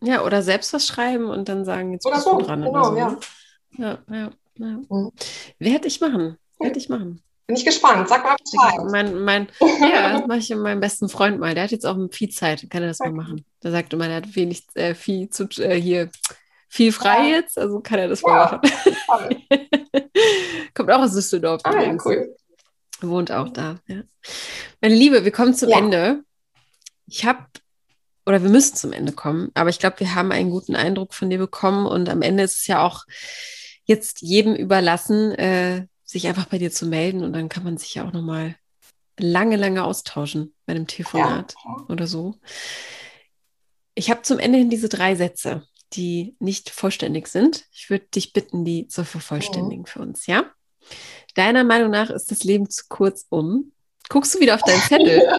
Ja, 0.00 0.24
oder 0.24 0.42
selbst 0.42 0.72
was 0.72 0.86
schreiben 0.86 1.28
und 1.28 1.48
dann 1.48 1.64
sagen, 1.64 1.92
jetzt 1.92 2.06
oder 2.06 2.14
bist 2.16 2.26
so, 2.26 2.38
du 2.38 2.44
dran. 2.44 2.62
Genau, 2.62 2.84
so, 2.84 2.96
ja. 2.96 3.10
Ne? 3.10 3.18
Ja, 3.76 3.98
ja, 4.10 4.30
ja. 4.58 4.80
Mhm. 4.88 5.12
Werde 5.58 5.88
ich 5.88 6.00
machen. 6.00 6.38
Werde 6.58 6.78
ich 6.78 6.88
machen. 6.88 7.22
Bin 7.48 7.56
ich 7.56 7.64
gespannt. 7.64 8.10
Sag 8.10 8.24
mal 8.24 8.36
Bescheid. 8.36 8.78
Mein, 8.90 9.24
mein, 9.24 9.48
ja, 9.80 10.12
das 10.12 10.26
mache 10.26 10.38
ich 10.38 10.54
meinem 10.54 10.80
besten 10.80 11.08
Freund 11.08 11.40
mal. 11.40 11.54
Der 11.54 11.64
hat 11.64 11.70
jetzt 11.70 11.86
auch 11.86 11.96
viel 12.10 12.28
Zeit. 12.28 12.68
Kann 12.68 12.82
er 12.82 12.88
das 12.88 13.00
okay. 13.00 13.08
mal 13.08 13.24
machen? 13.24 13.44
Der 13.62 13.70
sagt 13.70 13.94
immer, 13.94 14.06
der 14.06 14.18
hat 14.18 14.36
wenig, 14.36 14.66
äh, 14.74 14.94
viel 14.94 15.30
zu, 15.30 15.44
äh, 15.56 15.80
hier, 15.80 16.10
viel 16.68 16.92
frei 16.92 17.30
ja. 17.30 17.36
jetzt. 17.36 17.56
Also 17.56 17.80
kann 17.80 18.00
er 18.00 18.08
das 18.08 18.20
ja. 18.20 18.28
mal 18.28 18.60
machen. 19.08 19.46
Kommt 20.74 20.90
auch 20.90 21.00
aus 21.00 21.14
Düsseldorf. 21.14 21.62
Ah, 21.64 21.80
ja, 21.80 21.96
cool. 22.04 22.36
Wohnt 23.00 23.32
auch 23.32 23.48
da. 23.48 23.80
Ja. 23.86 24.02
Meine 24.82 24.94
Liebe, 24.94 25.24
wir 25.24 25.32
kommen 25.32 25.54
zum 25.54 25.70
Ende. 25.70 26.24
Ich 27.06 27.24
habe 27.24 27.46
oder 28.26 28.42
wir 28.42 28.50
müssen 28.50 28.76
zum 28.76 28.92
Ende 28.92 29.12
kommen. 29.12 29.50
Aber 29.54 29.70
ich 29.70 29.78
glaube, 29.78 30.00
wir 30.00 30.14
haben 30.14 30.32
einen 30.32 30.50
guten 30.50 30.76
Eindruck 30.76 31.14
von 31.14 31.30
dir 31.30 31.38
bekommen 31.38 31.86
und 31.86 32.10
am 32.10 32.20
Ende 32.20 32.42
ist 32.42 32.58
es 32.58 32.66
ja 32.66 32.82
auch 32.82 33.06
jetzt 33.84 34.20
jedem 34.20 34.54
überlassen, 34.54 35.32
äh, 35.32 35.86
sich 36.08 36.26
einfach 36.26 36.46
bei 36.46 36.58
dir 36.58 36.72
zu 36.72 36.86
melden 36.86 37.22
und 37.22 37.34
dann 37.34 37.50
kann 37.50 37.64
man 37.64 37.76
sich 37.76 37.94
ja 37.94 38.06
auch 38.06 38.12
nochmal 38.12 38.56
lange, 39.18 39.56
lange 39.56 39.84
austauschen 39.84 40.54
bei 40.64 40.72
einem 40.72 40.86
Telefonat 40.86 41.54
ja. 41.62 41.84
oder 41.88 42.06
so. 42.06 42.34
Ich 43.94 44.10
habe 44.10 44.22
zum 44.22 44.38
Ende 44.38 44.58
hin 44.58 44.70
diese 44.70 44.88
drei 44.88 45.16
Sätze, 45.16 45.64
die 45.92 46.34
nicht 46.38 46.70
vollständig 46.70 47.28
sind. 47.28 47.66
Ich 47.72 47.90
würde 47.90 48.06
dich 48.06 48.32
bitten, 48.32 48.64
die 48.64 48.88
zu 48.88 49.04
vervollständigen 49.04 49.84
oh. 49.86 49.90
für 49.90 50.00
uns, 50.00 50.26
ja? 50.26 50.50
Deiner 51.34 51.62
Meinung 51.62 51.90
nach 51.90 52.08
ist 52.08 52.30
das 52.30 52.42
Leben 52.42 52.70
zu 52.70 52.84
kurz 52.88 53.26
um. 53.28 53.72
Guckst 54.08 54.34
du 54.34 54.40
wieder 54.40 54.54
auf 54.54 54.62
deinen 54.62 54.80
Zettel? 54.80 55.28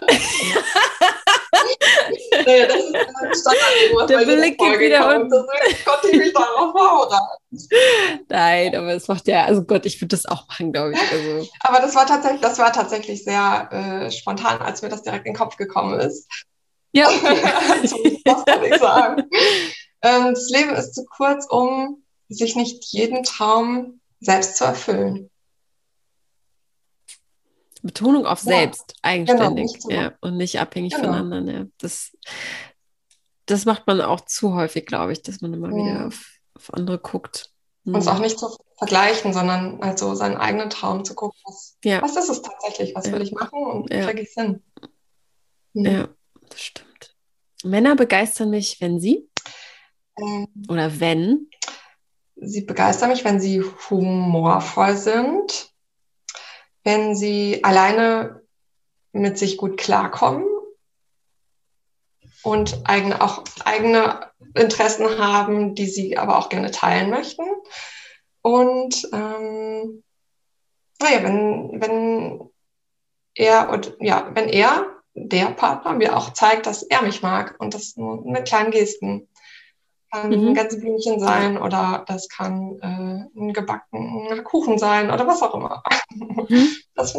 nee, 2.46 2.66
das 2.66 2.76
ist 2.76 3.46
ein 3.46 4.06
Der 4.06 4.18
Blick 4.18 4.58
geht 4.58 4.78
wieder 4.78 5.16
unten. 5.16 5.30
Deswegen 5.30 5.84
konnte 5.84 6.08
ich 6.10 6.18
mich 6.18 6.32
darauf 6.32 6.72
vorbereiten. 6.72 8.24
Nein, 8.28 8.76
aber 8.76 8.94
es 8.94 9.08
macht 9.08 9.26
ja, 9.26 9.44
also 9.44 9.62
Gott, 9.62 9.86
ich 9.86 10.00
würde 10.00 10.16
das 10.16 10.26
auch 10.26 10.46
machen, 10.48 10.72
glaube 10.72 10.92
ich. 10.92 11.00
Also. 11.12 11.48
Aber 11.60 11.80
das 11.80 11.94
war 11.94 12.06
tatsächlich, 12.06 12.40
das 12.40 12.58
war 12.58 12.72
tatsächlich 12.72 13.24
sehr 13.24 13.68
äh, 13.72 14.10
spontan, 14.10 14.60
als 14.60 14.82
mir 14.82 14.88
das 14.88 15.02
direkt 15.02 15.26
in 15.26 15.32
den 15.32 15.38
Kopf 15.38 15.56
gekommen 15.56 15.98
ist. 15.98 16.28
Ja, 16.92 17.08
okay. 17.08 18.20
das 18.24 18.44
kann 18.44 18.64
ich 18.64 18.78
sagen. 18.78 19.22
Ähm, 20.02 20.34
das 20.34 20.48
Leben 20.50 20.74
ist 20.74 20.94
zu 20.94 21.04
kurz, 21.04 21.46
um 21.48 22.02
sich 22.28 22.56
nicht 22.56 22.84
jeden 22.92 23.22
Traum 23.22 24.00
selbst 24.20 24.56
zu 24.56 24.64
erfüllen. 24.64 25.29
Betonung 27.82 28.26
auf 28.26 28.44
ja, 28.44 28.58
selbst, 28.58 28.94
eigenständig 29.02 29.78
genau, 29.80 29.94
ja, 29.94 30.12
und 30.20 30.36
nicht 30.36 30.60
abhängig 30.60 30.94
genau. 30.94 31.08
von 31.08 31.14
anderen. 31.14 31.48
Ja. 31.48 31.66
Das, 31.78 32.16
das 33.46 33.64
macht 33.64 33.86
man 33.86 34.00
auch 34.00 34.20
zu 34.20 34.54
häufig, 34.54 34.86
glaube 34.86 35.12
ich, 35.12 35.22
dass 35.22 35.40
man 35.40 35.54
immer 35.54 35.70
wieder 35.70 36.06
auf, 36.06 36.40
auf 36.54 36.74
andere 36.74 36.98
guckt. 36.98 37.50
Und 37.84 37.96
es 37.96 38.06
hm. 38.06 38.12
auch 38.12 38.18
nicht 38.18 38.38
zu 38.38 38.54
vergleichen, 38.76 39.32
sondern 39.32 39.82
also 39.82 40.14
seinen 40.14 40.36
eigenen 40.36 40.70
Traum 40.70 41.04
zu 41.04 41.14
gucken, 41.14 41.38
was, 41.44 41.76
was 41.82 42.16
ist 42.16 42.28
es 42.28 42.42
tatsächlich, 42.42 42.94
was 42.94 43.10
will 43.10 43.22
ich 43.22 43.32
machen 43.32 43.62
und 43.62 43.92
ja. 43.92 44.06
kriege 44.06 44.22
ich 44.22 44.32
Sinn. 44.32 44.62
Mhm. 45.72 45.86
Ja, 45.86 46.08
das 46.48 46.60
stimmt. 46.60 47.16
Männer 47.62 47.96
begeistern 47.96 48.50
mich, 48.50 48.80
wenn 48.80 49.00
sie 49.00 49.28
ähm, 50.18 50.48
oder 50.68 51.00
wenn 51.00 51.48
sie 52.36 52.62
begeistern 52.62 53.10
mich, 53.10 53.24
wenn 53.24 53.40
sie 53.40 53.62
humorvoll 53.62 54.96
sind, 54.96 55.69
wenn 56.84 57.14
sie 57.14 57.62
alleine 57.64 58.42
mit 59.12 59.38
sich 59.38 59.56
gut 59.56 59.76
klarkommen 59.76 60.46
und 62.42 62.80
eigene, 62.84 63.20
auch 63.20 63.44
eigene 63.64 64.30
Interessen 64.54 65.18
haben, 65.18 65.74
die 65.74 65.86
sie 65.86 66.16
aber 66.16 66.38
auch 66.38 66.48
gerne 66.48 66.70
teilen 66.70 67.10
möchten. 67.10 67.44
Und 68.42 69.08
ähm, 69.12 70.02
naja, 71.00 71.22
wenn, 71.22 71.80
wenn 71.80 72.50
er 73.34 73.70
und 73.70 73.96
ja, 74.00 74.30
wenn 74.34 74.48
er, 74.48 74.86
der 75.14 75.46
Partner, 75.50 75.94
mir 75.94 76.16
auch 76.16 76.32
zeigt, 76.32 76.66
dass 76.66 76.82
er 76.82 77.02
mich 77.02 77.20
mag 77.22 77.56
und 77.58 77.74
das 77.74 77.96
nur 77.96 78.24
mit 78.24 78.46
kleinen 78.46 78.70
Gesten. 78.70 79.28
Kann 80.10 80.30
mhm. 80.30 80.48
ein 80.48 80.54
ganzes 80.54 80.80
Blümchen 80.80 81.20
sein 81.20 81.56
oder 81.56 82.04
das 82.08 82.28
kann 82.28 82.78
äh, 82.80 83.38
ein 83.38 83.52
gebackener 83.52 84.42
Kuchen 84.42 84.78
sein 84.78 85.10
oder 85.10 85.26
was 85.26 85.42
auch 85.42 85.54
immer. 85.54 85.82
Mhm. 86.14 86.68
Das 86.94 87.18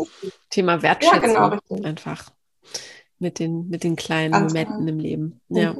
Thema 0.52 0.84
Wertschätzung. 0.84 1.34
Ja, 1.34 1.60
genau. 1.70 1.88
Einfach 1.88 2.30
mit 3.18 3.40
den, 3.40 3.68
mit 3.70 3.84
den 3.84 3.96
kleinen 3.96 4.34
Ganz 4.34 4.54
Momenten 4.54 4.76
klar. 4.76 4.90
im 4.90 5.00
Leben. 5.00 5.42
Mhm. 5.48 5.58
Ja. 5.58 5.76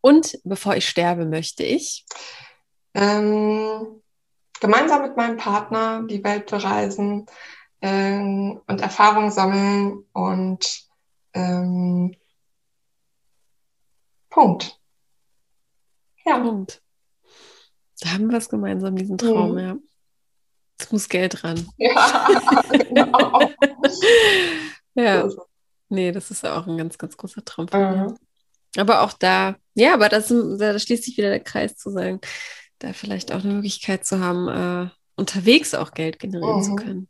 Und 0.00 0.38
bevor 0.44 0.76
ich 0.76 0.88
sterbe, 0.88 1.26
möchte 1.26 1.64
ich 1.64 2.06
ähm, 2.94 4.00
gemeinsam 4.60 5.02
mit 5.02 5.16
meinem 5.16 5.36
Partner 5.36 6.02
die 6.08 6.22
Welt 6.24 6.50
bereisen 6.50 7.26
ähm, 7.82 8.60
und 8.66 8.80
Erfahrungen 8.80 9.30
sammeln 9.30 10.04
und 10.12 10.84
ähm, 11.34 12.16
Punkt. 14.28 14.79
Ja. 16.24 16.38
Punkt. 16.38 16.82
Da 18.00 18.12
haben 18.12 18.30
wir 18.30 18.38
es 18.38 18.48
gemeinsam, 18.48 18.96
diesen 18.96 19.18
Traum, 19.18 19.52
mhm. 19.52 19.58
ja. 19.58 19.76
Es 20.78 20.90
muss 20.90 21.08
Geld 21.08 21.44
ran. 21.44 21.68
Ja, 21.76 22.28
genau. 22.70 23.50
ja. 24.94 25.28
Nee, 25.90 26.12
das 26.12 26.30
ist 26.30 26.46
auch 26.46 26.66
ein 26.66 26.78
ganz, 26.78 26.96
ganz 26.96 27.16
großer 27.16 27.44
Traum 27.44 27.68
von 27.68 27.80
mhm. 27.80 28.00
mir. 28.00 28.14
Aber 28.78 29.02
auch 29.02 29.12
da, 29.12 29.56
ja, 29.74 29.94
aber 29.94 30.08
das, 30.08 30.28
da 30.28 30.78
schließt 30.78 31.04
sich 31.04 31.16
wieder 31.16 31.30
der 31.30 31.40
Kreis 31.40 31.76
zu 31.76 31.90
sagen, 31.90 32.20
da 32.78 32.92
vielleicht 32.92 33.32
auch 33.32 33.42
eine 33.42 33.54
Möglichkeit 33.54 34.06
zu 34.06 34.20
haben, 34.20 34.48
äh, 34.48 34.90
unterwegs 35.16 35.74
auch 35.74 35.92
Geld 35.92 36.18
generieren 36.18 36.58
mhm. 36.58 36.62
zu 36.62 36.76
können. 36.76 37.08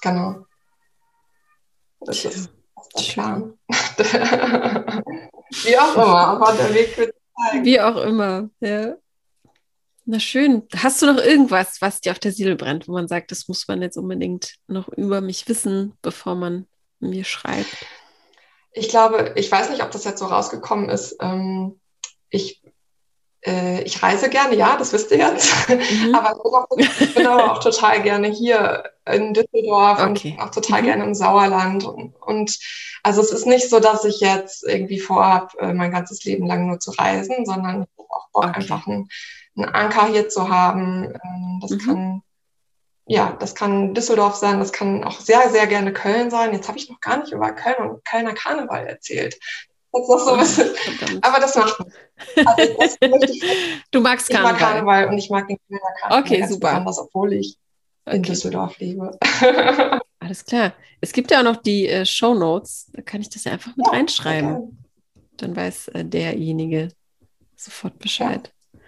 Genau. 0.00 0.46
Das 2.00 2.20
Tja. 2.20 2.30
ist 2.30 2.50
der 2.96 3.12
Plan. 3.12 3.58
Wie 5.64 5.78
auch 5.78 5.94
immer, 5.94 6.28
aber 6.28 6.52
der 6.52 6.72
Weg 6.74 6.96
wird. 6.96 7.14
Wie 7.62 7.80
auch 7.80 7.96
immer, 7.96 8.50
ja. 8.60 8.96
Na 10.04 10.18
schön. 10.18 10.62
Hast 10.74 11.02
du 11.02 11.06
noch 11.06 11.18
irgendwas, 11.18 11.82
was 11.82 12.00
dir 12.00 12.12
auf 12.12 12.18
der 12.18 12.32
Seele 12.32 12.56
brennt, 12.56 12.88
wo 12.88 12.92
man 12.92 13.08
sagt, 13.08 13.30
das 13.30 13.46
muss 13.46 13.68
man 13.68 13.82
jetzt 13.82 13.98
unbedingt 13.98 14.54
noch 14.66 14.88
über 14.88 15.20
mich 15.20 15.48
wissen, 15.48 15.92
bevor 16.00 16.34
man 16.34 16.66
mir 16.98 17.24
schreibt? 17.24 17.76
Ich 18.72 18.88
glaube, 18.88 19.34
ich 19.36 19.52
weiß 19.52 19.70
nicht, 19.70 19.82
ob 19.82 19.90
das 19.90 20.04
jetzt 20.04 20.20
so 20.20 20.26
rausgekommen 20.26 20.88
ist. 20.88 21.16
Ähm, 21.20 21.78
ich 22.30 22.62
äh, 23.48 23.82
ich 23.82 24.02
reise 24.02 24.28
gerne, 24.28 24.54
ja, 24.54 24.76
das 24.76 24.92
wisst 24.92 25.10
ihr 25.10 25.18
jetzt. 25.18 25.68
Mhm. 25.68 26.14
aber 26.14 26.66
ich 26.76 27.14
bin 27.14 27.26
aber 27.26 27.52
auch 27.52 27.58
total 27.58 28.02
gerne 28.02 28.28
hier 28.28 28.84
in 29.06 29.34
Düsseldorf 29.34 30.00
okay. 30.00 30.36
und 30.38 30.42
auch 30.44 30.50
total 30.50 30.82
mhm. 30.82 30.86
gerne 30.86 31.04
im 31.04 31.14
Sauerland. 31.14 31.84
Und, 31.84 32.14
und, 32.16 32.58
also 33.02 33.20
es 33.20 33.30
ist 33.30 33.46
nicht 33.46 33.70
so, 33.70 33.80
dass 33.80 34.04
ich 34.04 34.20
jetzt 34.20 34.64
irgendwie 34.64 35.00
vorhabe, 35.00 35.58
äh, 35.58 35.72
mein 35.72 35.90
ganzes 35.90 36.24
Leben 36.24 36.46
lang 36.46 36.66
nur 36.66 36.78
zu 36.78 36.90
reisen, 36.92 37.46
sondern 37.46 37.82
ich 37.82 37.98
habe 37.98 38.10
auch 38.10 38.28
Bock, 38.32 38.44
okay. 38.44 38.56
einfach 38.56 38.86
einen, 38.86 39.08
einen, 39.56 39.68
Anker 39.68 40.06
hier 40.06 40.28
zu 40.28 40.48
haben. 40.48 41.04
Ähm, 41.04 41.58
das 41.62 41.70
mhm. 41.70 41.78
kann 41.78 42.22
ja, 43.10 43.34
das 43.40 43.54
kann 43.54 43.94
Düsseldorf 43.94 44.34
sein, 44.34 44.58
das 44.58 44.70
kann 44.70 45.02
auch 45.02 45.18
sehr, 45.18 45.48
sehr 45.48 45.66
gerne 45.66 45.94
Köln 45.94 46.30
sein. 46.30 46.52
Jetzt 46.52 46.68
habe 46.68 46.76
ich 46.76 46.90
noch 46.90 47.00
gar 47.00 47.16
nicht 47.16 47.32
über 47.32 47.50
Köln 47.52 47.88
und 47.88 48.04
Kölner 48.04 48.34
Karneval 48.34 48.86
erzählt. 48.86 49.38
Jetzt 49.94 50.08
noch 50.08 50.18
so 50.18 50.36
bisschen. 50.36 51.22
Aber 51.22 51.40
das 51.40 51.54
macht 51.56 51.80
nichts. 51.80 51.96
Also 52.76 52.96
du 53.90 54.00
magst 54.00 54.28
Karneval. 54.28 54.54
Ich 54.54 54.60
mag 54.60 54.70
Karneval 54.70 55.08
und 55.08 55.18
ich 55.18 55.30
mag 55.30 55.48
den 55.48 55.56
Kölner 55.66 55.94
Karneval 56.00 56.22
okay, 56.22 56.46
super. 56.46 56.68
besonders, 56.70 56.98
obwohl 56.98 57.32
ich 57.32 57.56
okay. 58.04 58.16
in 58.16 58.22
Düsseldorf 58.22 58.78
lebe. 58.78 59.18
Alles 60.20 60.44
klar. 60.44 60.74
Es 61.00 61.12
gibt 61.12 61.30
ja 61.30 61.40
auch 61.40 61.44
noch 61.44 61.56
die 61.56 61.88
äh, 61.88 62.04
Show 62.04 62.34
Notes. 62.34 62.90
Da 62.92 63.02
kann 63.02 63.22
ich 63.22 63.30
das 63.30 63.44
ja 63.44 63.52
einfach 63.52 63.74
mit 63.76 63.86
ja, 63.86 63.92
reinschreiben. 63.92 64.56
Okay. 64.56 64.70
Dann 65.38 65.56
weiß 65.56 65.88
äh, 65.88 66.04
derjenige 66.04 66.88
sofort 67.56 67.98
Bescheid. 67.98 68.52
Ja. 68.72 68.80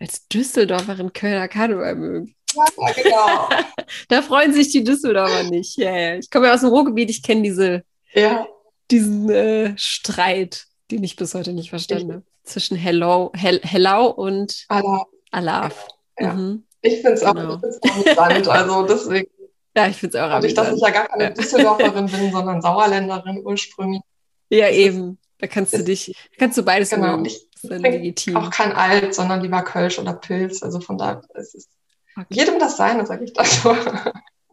Als 0.00 0.28
Düsseldorferin 0.28 1.12
Kölner 1.12 1.48
Karneval 1.48 1.94
mögen. 1.94 2.34
Ja, 2.54 2.92
genau. 2.92 3.48
da 4.08 4.20
freuen 4.20 4.52
sich 4.52 4.68
die 4.70 4.84
Düsseldorfer 4.84 5.44
nicht. 5.44 5.76
Ja, 5.78 5.96
ja. 5.96 6.16
Ich 6.16 6.30
komme 6.30 6.48
ja 6.48 6.54
aus 6.54 6.60
dem 6.60 6.68
Ruhrgebiet, 6.68 7.08
ich 7.08 7.22
kenne 7.22 7.42
diese 7.42 7.82
ja 8.12 8.46
diesen 8.92 9.30
äh, 9.30 9.72
Streit, 9.76 10.66
den 10.90 11.02
ich 11.02 11.16
bis 11.16 11.34
heute 11.34 11.52
nicht 11.52 11.70
verstanden 11.70 12.12
habe, 12.12 12.22
zwischen 12.44 12.76
Hello, 12.76 13.32
Hel 13.34 13.60
Hello 13.64 14.06
und 14.06 14.66
Alaf. 14.68 15.06
Alaf. 15.30 15.88
Ja. 16.18 16.34
Mhm. 16.34 16.64
Ich 16.82 16.94
finde 16.94 17.12
es 17.12 17.22
auch, 17.22 17.34
genau. 17.34 17.54
amüsant, 17.54 18.48
also 18.48 18.86
deswegen. 18.86 19.30
Ja, 19.74 19.88
ich 19.88 19.96
finde 19.96 20.18
es 20.18 20.22
auch 20.22 20.28
Dadurch, 20.28 20.52
dass 20.52 20.70
ich 20.70 20.82
ja 20.82 20.90
gar 20.90 21.08
keine 21.08 21.32
Düsseldorferin 21.32 22.04
bin, 22.12 22.30
sondern 22.30 22.60
Sauerländerin 22.60 23.40
ursprünglich. 23.42 24.02
Ja, 24.50 24.68
eben. 24.68 25.18
Da 25.38 25.46
kannst 25.46 25.72
du 25.72 25.82
dich, 25.82 26.14
kannst 26.36 26.58
du 26.58 26.62
beides 26.62 26.90
genau. 26.90 27.16
machen. 27.16 27.24
Ich 27.24 27.48
legitim. 27.62 28.36
auch 28.36 28.50
kein 28.50 28.72
Alt, 28.72 29.14
sondern 29.14 29.40
lieber 29.40 29.62
Kölsch 29.62 29.98
oder 29.98 30.12
Pilz. 30.12 30.62
Also 30.62 30.78
von 30.80 30.98
daher 30.98 31.22
ist 31.36 31.54
es 31.54 31.68
okay. 32.14 32.26
jedem 32.28 32.58
das 32.58 32.76
Seine, 32.76 33.06
sage 33.06 33.24
ich 33.24 33.32
dazu. 33.32 33.74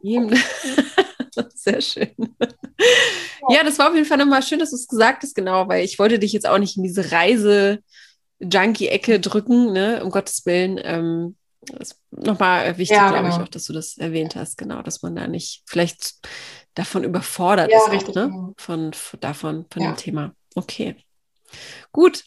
Jedem. 0.02 0.30
Sehr 1.56 1.82
schön. 1.82 2.16
Ja, 3.50 3.64
das 3.64 3.80
war 3.80 3.90
auf 3.90 3.96
jeden 3.96 4.06
Fall 4.06 4.18
nochmal 4.18 4.44
schön, 4.44 4.60
dass 4.60 4.72
du 4.72 4.76
es 4.76 4.88
gesagt 4.88 5.24
hast, 5.24 5.36
genau, 5.36 5.68
weil 5.68 5.84
ich 5.84 6.00
wollte 6.00 6.20
dich 6.20 6.32
jetzt 6.34 6.48
auch 6.48 6.58
nicht 6.58 6.78
in 6.78 6.84
diese 6.84 7.12
Reise-Junkie-Ecke 7.12 9.20
drücken, 9.20 9.74
ne, 9.74 10.04
um 10.04 10.12
Gottes 10.12 10.46
Willen. 10.46 10.80
Ähm, 10.84 11.36
das 11.62 11.92
ist 11.92 12.00
nochmal 12.12 12.78
wichtig, 12.78 12.98
ja, 12.98 13.10
glaube 13.10 13.26
genau. 13.26 13.38
ich, 13.38 13.44
auch, 13.44 13.50
dass 13.50 13.66
du 13.66 13.74
das 13.74 13.98
erwähnt 13.98 14.36
hast, 14.36 14.58
genau, 14.58 14.82
dass 14.82 15.02
man 15.02 15.16
da 15.16 15.28
nicht 15.28 15.64
vielleicht 15.66 16.16
davon 16.74 17.04
überfordert 17.04 17.72
ja, 17.72 17.78
ist, 17.78 17.92
richtig, 17.92 18.12
auch, 18.12 18.16
ne? 18.16 18.30
Genau. 18.30 18.54
Von, 18.58 18.94
von, 18.94 19.20
davon, 19.20 19.66
von 19.70 19.82
ja. 19.82 19.92
dem 19.92 19.98
Thema. 19.98 20.34
Okay. 20.56 20.96
Gut, 21.92 22.24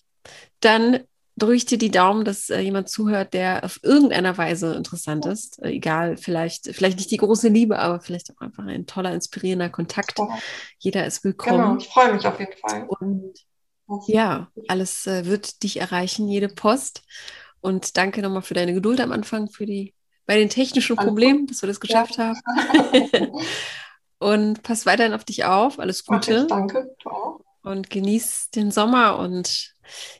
dann 0.60 1.00
drücke 1.36 1.54
ich 1.54 1.66
dir 1.66 1.78
die 1.78 1.90
Daumen, 1.90 2.24
dass 2.24 2.50
äh, 2.50 2.60
jemand 2.60 2.88
zuhört, 2.88 3.34
der 3.34 3.64
auf 3.64 3.80
irgendeiner 3.82 4.36
Weise 4.36 4.74
interessant 4.74 5.26
ist. 5.26 5.62
Äh, 5.62 5.70
egal, 5.70 6.16
vielleicht, 6.16 6.66
vielleicht 6.74 6.98
nicht 6.98 7.10
die 7.10 7.16
große 7.16 7.48
Liebe, 7.48 7.78
aber 7.78 8.00
vielleicht 8.00 8.30
auch 8.30 8.40
einfach 8.40 8.64
ein 8.64 8.86
toller, 8.86 9.12
inspirierender 9.12 9.70
Kontakt. 9.70 10.18
Ja. 10.18 10.28
Jeder 10.78 11.06
ist 11.06 11.24
willkommen. 11.24 11.62
Genau, 11.62 11.76
ich 11.78 11.88
freue 11.88 12.14
mich 12.14 12.26
auf 12.26 12.38
jeden 12.38 12.56
Fall. 12.58 12.86
Und 12.88 13.34
ja, 14.06 14.50
alles 14.68 15.06
äh, 15.06 15.26
wird 15.26 15.62
dich 15.62 15.80
erreichen, 15.80 16.28
jede 16.28 16.48
Post. 16.48 17.02
Und 17.60 17.96
danke 17.96 18.22
nochmal 18.22 18.42
für 18.42 18.54
deine 18.54 18.74
Geduld 18.74 19.00
am 19.00 19.12
Anfang, 19.12 19.48
für 19.48 19.66
die 19.66 19.94
bei 20.26 20.36
den 20.36 20.50
technischen 20.50 20.98
alles 20.98 21.08
Problemen, 21.08 21.40
gut. 21.40 21.50
dass 21.50 21.62
wir 21.62 21.66
das 21.66 21.80
geschafft 21.80 22.16
ja. 22.16 22.34
haben. 22.34 23.32
und 24.18 24.62
pass 24.62 24.86
weiterhin 24.86 25.14
auf 25.14 25.24
dich 25.24 25.44
auf. 25.44 25.78
Alles 25.78 26.04
Gute. 26.04 26.42
Okay, 26.42 26.46
danke. 26.48 26.96
Und 27.62 27.90
genieß 27.90 28.50
den 28.50 28.70
Sommer 28.70 29.18
und 29.18 29.74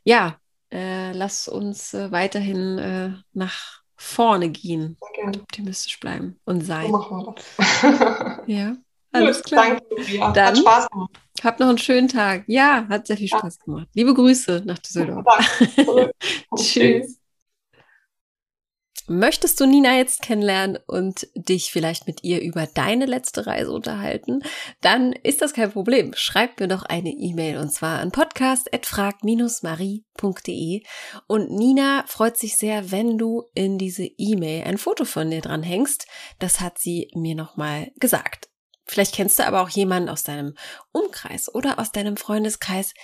ja, 0.05 0.39
äh, 0.73 1.13
lass 1.13 1.49
uns 1.49 1.95
äh, 1.95 2.11
weiterhin 2.11 2.79
äh, 2.79 3.11
nach 3.33 3.83
vorne 3.97 4.51
gehen 4.51 4.97
und 5.25 5.37
optimistisch 5.41 6.01
bleiben 6.01 6.41
und 6.45 6.63
sein. 6.63 6.87
So 6.87 6.93
machen 6.93 7.19
wir 7.19 7.35
das. 7.35 8.41
ja, 8.47 8.77
alles 9.13 9.43
klar. 9.43 9.81
Danke 9.81 10.03
dir. 10.05 10.33
Dann, 10.35 10.47
hat 10.47 10.59
Spaß 10.59 10.89
gemacht. 10.91 11.11
Habt 11.45 11.61
noch 11.61 11.69
einen 11.69 11.79
schönen 11.79 12.09
Tag. 12.09 12.45
Ja, 12.47 12.87
hat 12.89 13.07
sehr 13.07 13.17
viel 13.17 13.29
Spaß 13.29 13.59
gemacht. 13.61 13.89
Liebe 13.95 14.15
Grüße 14.15 14.63
nach 14.65 14.79
Düsseldorf. 14.79 15.25
Tschüss. 16.57 17.22
Möchtest 19.09 19.59
du 19.61 19.67
Nina 19.67 19.97
jetzt 19.97 20.23
kennenlernen 20.23 20.79
und 20.87 21.27
dich 21.35 21.73
vielleicht 21.73 22.07
mit 22.07 22.23
ihr 22.23 22.41
über 22.41 22.67
deine 22.67 23.07
letzte 23.07 23.49
Reise 23.49 23.73
unterhalten? 23.73 24.45
Dann 24.81 25.13
ist 25.13 25.43
das 25.43 25.55
kein 25.55 25.73
Problem. 25.73 26.13
Schreib 26.15 26.61
mir 26.61 26.69
doch 26.69 26.85
eine 26.85 27.11
E-Mail 27.11 27.59
und 27.59 27.73
zwar 27.73 27.99
an 27.99 28.13
podcast.frag-marie.de 28.13 30.83
und 31.27 31.51
Nina 31.51 32.05
freut 32.07 32.39
sich 32.39 32.57
sehr, 32.57 32.93
wenn 32.93 33.19
du 33.19 33.43
in 33.55 33.77
diese 33.77 34.05
E-Mail 34.05 34.63
ein 34.65 34.79
Foto 34.79 35.05
von 35.05 35.31
dir 35.31 35.41
dranhängst. 35.41 36.07
Das 36.39 36.61
hat 36.61 36.79
sie 36.79 37.11
mir 37.15 37.35
nochmal 37.35 37.91
gesagt. 37.97 38.51
Vielleicht 38.85 39.15
kennst 39.15 39.39
du 39.39 39.47
aber 39.47 39.63
auch 39.63 39.69
jemanden 39.69 40.09
aus 40.09 40.23
deinem 40.23 40.55
Umkreis 40.93 41.53
oder 41.53 41.79
aus 41.79 41.93
deinem 41.93 42.17
Freundeskreis, 42.17 42.95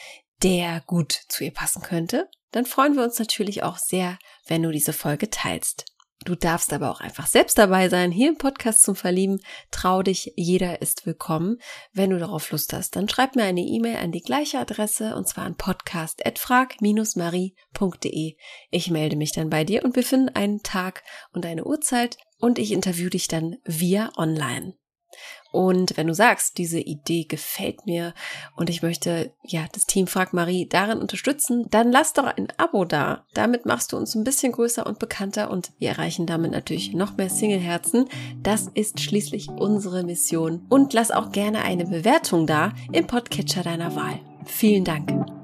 der 0.42 0.82
gut 0.86 1.12
zu 1.28 1.44
ihr 1.44 1.52
passen 1.52 1.82
könnte. 1.82 2.28
Dann 2.52 2.64
freuen 2.64 2.96
wir 2.96 3.04
uns 3.04 3.18
natürlich 3.18 3.62
auch 3.62 3.78
sehr, 3.78 4.18
wenn 4.46 4.62
du 4.62 4.70
diese 4.70 4.92
Folge 4.92 5.30
teilst. 5.30 5.84
Du 6.24 6.34
darfst 6.34 6.72
aber 6.72 6.90
auch 6.90 7.00
einfach 7.00 7.28
selbst 7.28 7.58
dabei 7.58 7.88
sein, 7.88 8.10
hier 8.10 8.28
im 8.28 8.38
Podcast 8.38 8.82
zum 8.82 8.96
Verlieben. 8.96 9.38
Trau 9.70 10.02
dich, 10.02 10.32
jeder 10.34 10.82
ist 10.82 11.06
willkommen. 11.06 11.58
Wenn 11.92 12.10
du 12.10 12.18
darauf 12.18 12.50
Lust 12.50 12.72
hast, 12.72 12.96
dann 12.96 13.08
schreib 13.08 13.36
mir 13.36 13.44
eine 13.44 13.60
E-Mail 13.60 13.98
an 13.98 14.10
die 14.10 14.22
gleiche 14.22 14.58
Adresse 14.58 15.14
und 15.14 15.28
zwar 15.28 15.44
an 15.44 15.56
podcast.frag-marie.de. 15.56 18.36
Ich 18.70 18.90
melde 18.90 19.16
mich 19.16 19.30
dann 19.32 19.48
bei 19.48 19.62
dir 19.62 19.84
und 19.84 19.94
wir 19.94 20.02
finden 20.02 20.30
einen 20.30 20.64
Tag 20.64 21.04
und 21.32 21.46
eine 21.46 21.64
Uhrzeit 21.64 22.16
und 22.38 22.58
ich 22.58 22.72
interview 22.72 23.08
dich 23.08 23.28
dann 23.28 23.58
via 23.64 24.10
online. 24.16 24.76
Und 25.50 25.96
wenn 25.96 26.06
du 26.06 26.14
sagst, 26.14 26.58
diese 26.58 26.78
Idee 26.78 27.24
gefällt 27.24 27.86
mir 27.86 28.12
und 28.54 28.68
ich 28.68 28.82
möchte 28.82 29.32
ja 29.42 29.64
das 29.72 29.86
Team 29.86 30.06
Frag 30.06 30.32
Marie 30.34 30.68
darin 30.68 30.98
unterstützen, 30.98 31.66
dann 31.70 31.90
lass 31.90 32.12
doch 32.12 32.24
ein 32.24 32.48
Abo 32.58 32.84
da. 32.84 33.24
Damit 33.32 33.64
machst 33.64 33.92
du 33.92 33.96
uns 33.96 34.14
ein 34.14 34.24
bisschen 34.24 34.52
größer 34.52 34.86
und 34.86 34.98
bekannter 34.98 35.50
und 35.50 35.72
wir 35.78 35.90
erreichen 35.90 36.26
damit 36.26 36.50
natürlich 36.50 36.92
noch 36.92 37.16
mehr 37.16 37.30
Singleherzen. 37.30 38.08
Das 38.42 38.68
ist 38.74 39.00
schließlich 39.00 39.48
unsere 39.48 40.04
Mission. 40.04 40.66
Und 40.68 40.92
lass 40.92 41.10
auch 41.10 41.32
gerne 41.32 41.62
eine 41.62 41.86
Bewertung 41.86 42.46
da 42.46 42.72
im 42.92 43.06
Podcatcher 43.06 43.62
deiner 43.62 43.96
Wahl. 43.96 44.20
Vielen 44.44 44.84
Dank. 44.84 45.37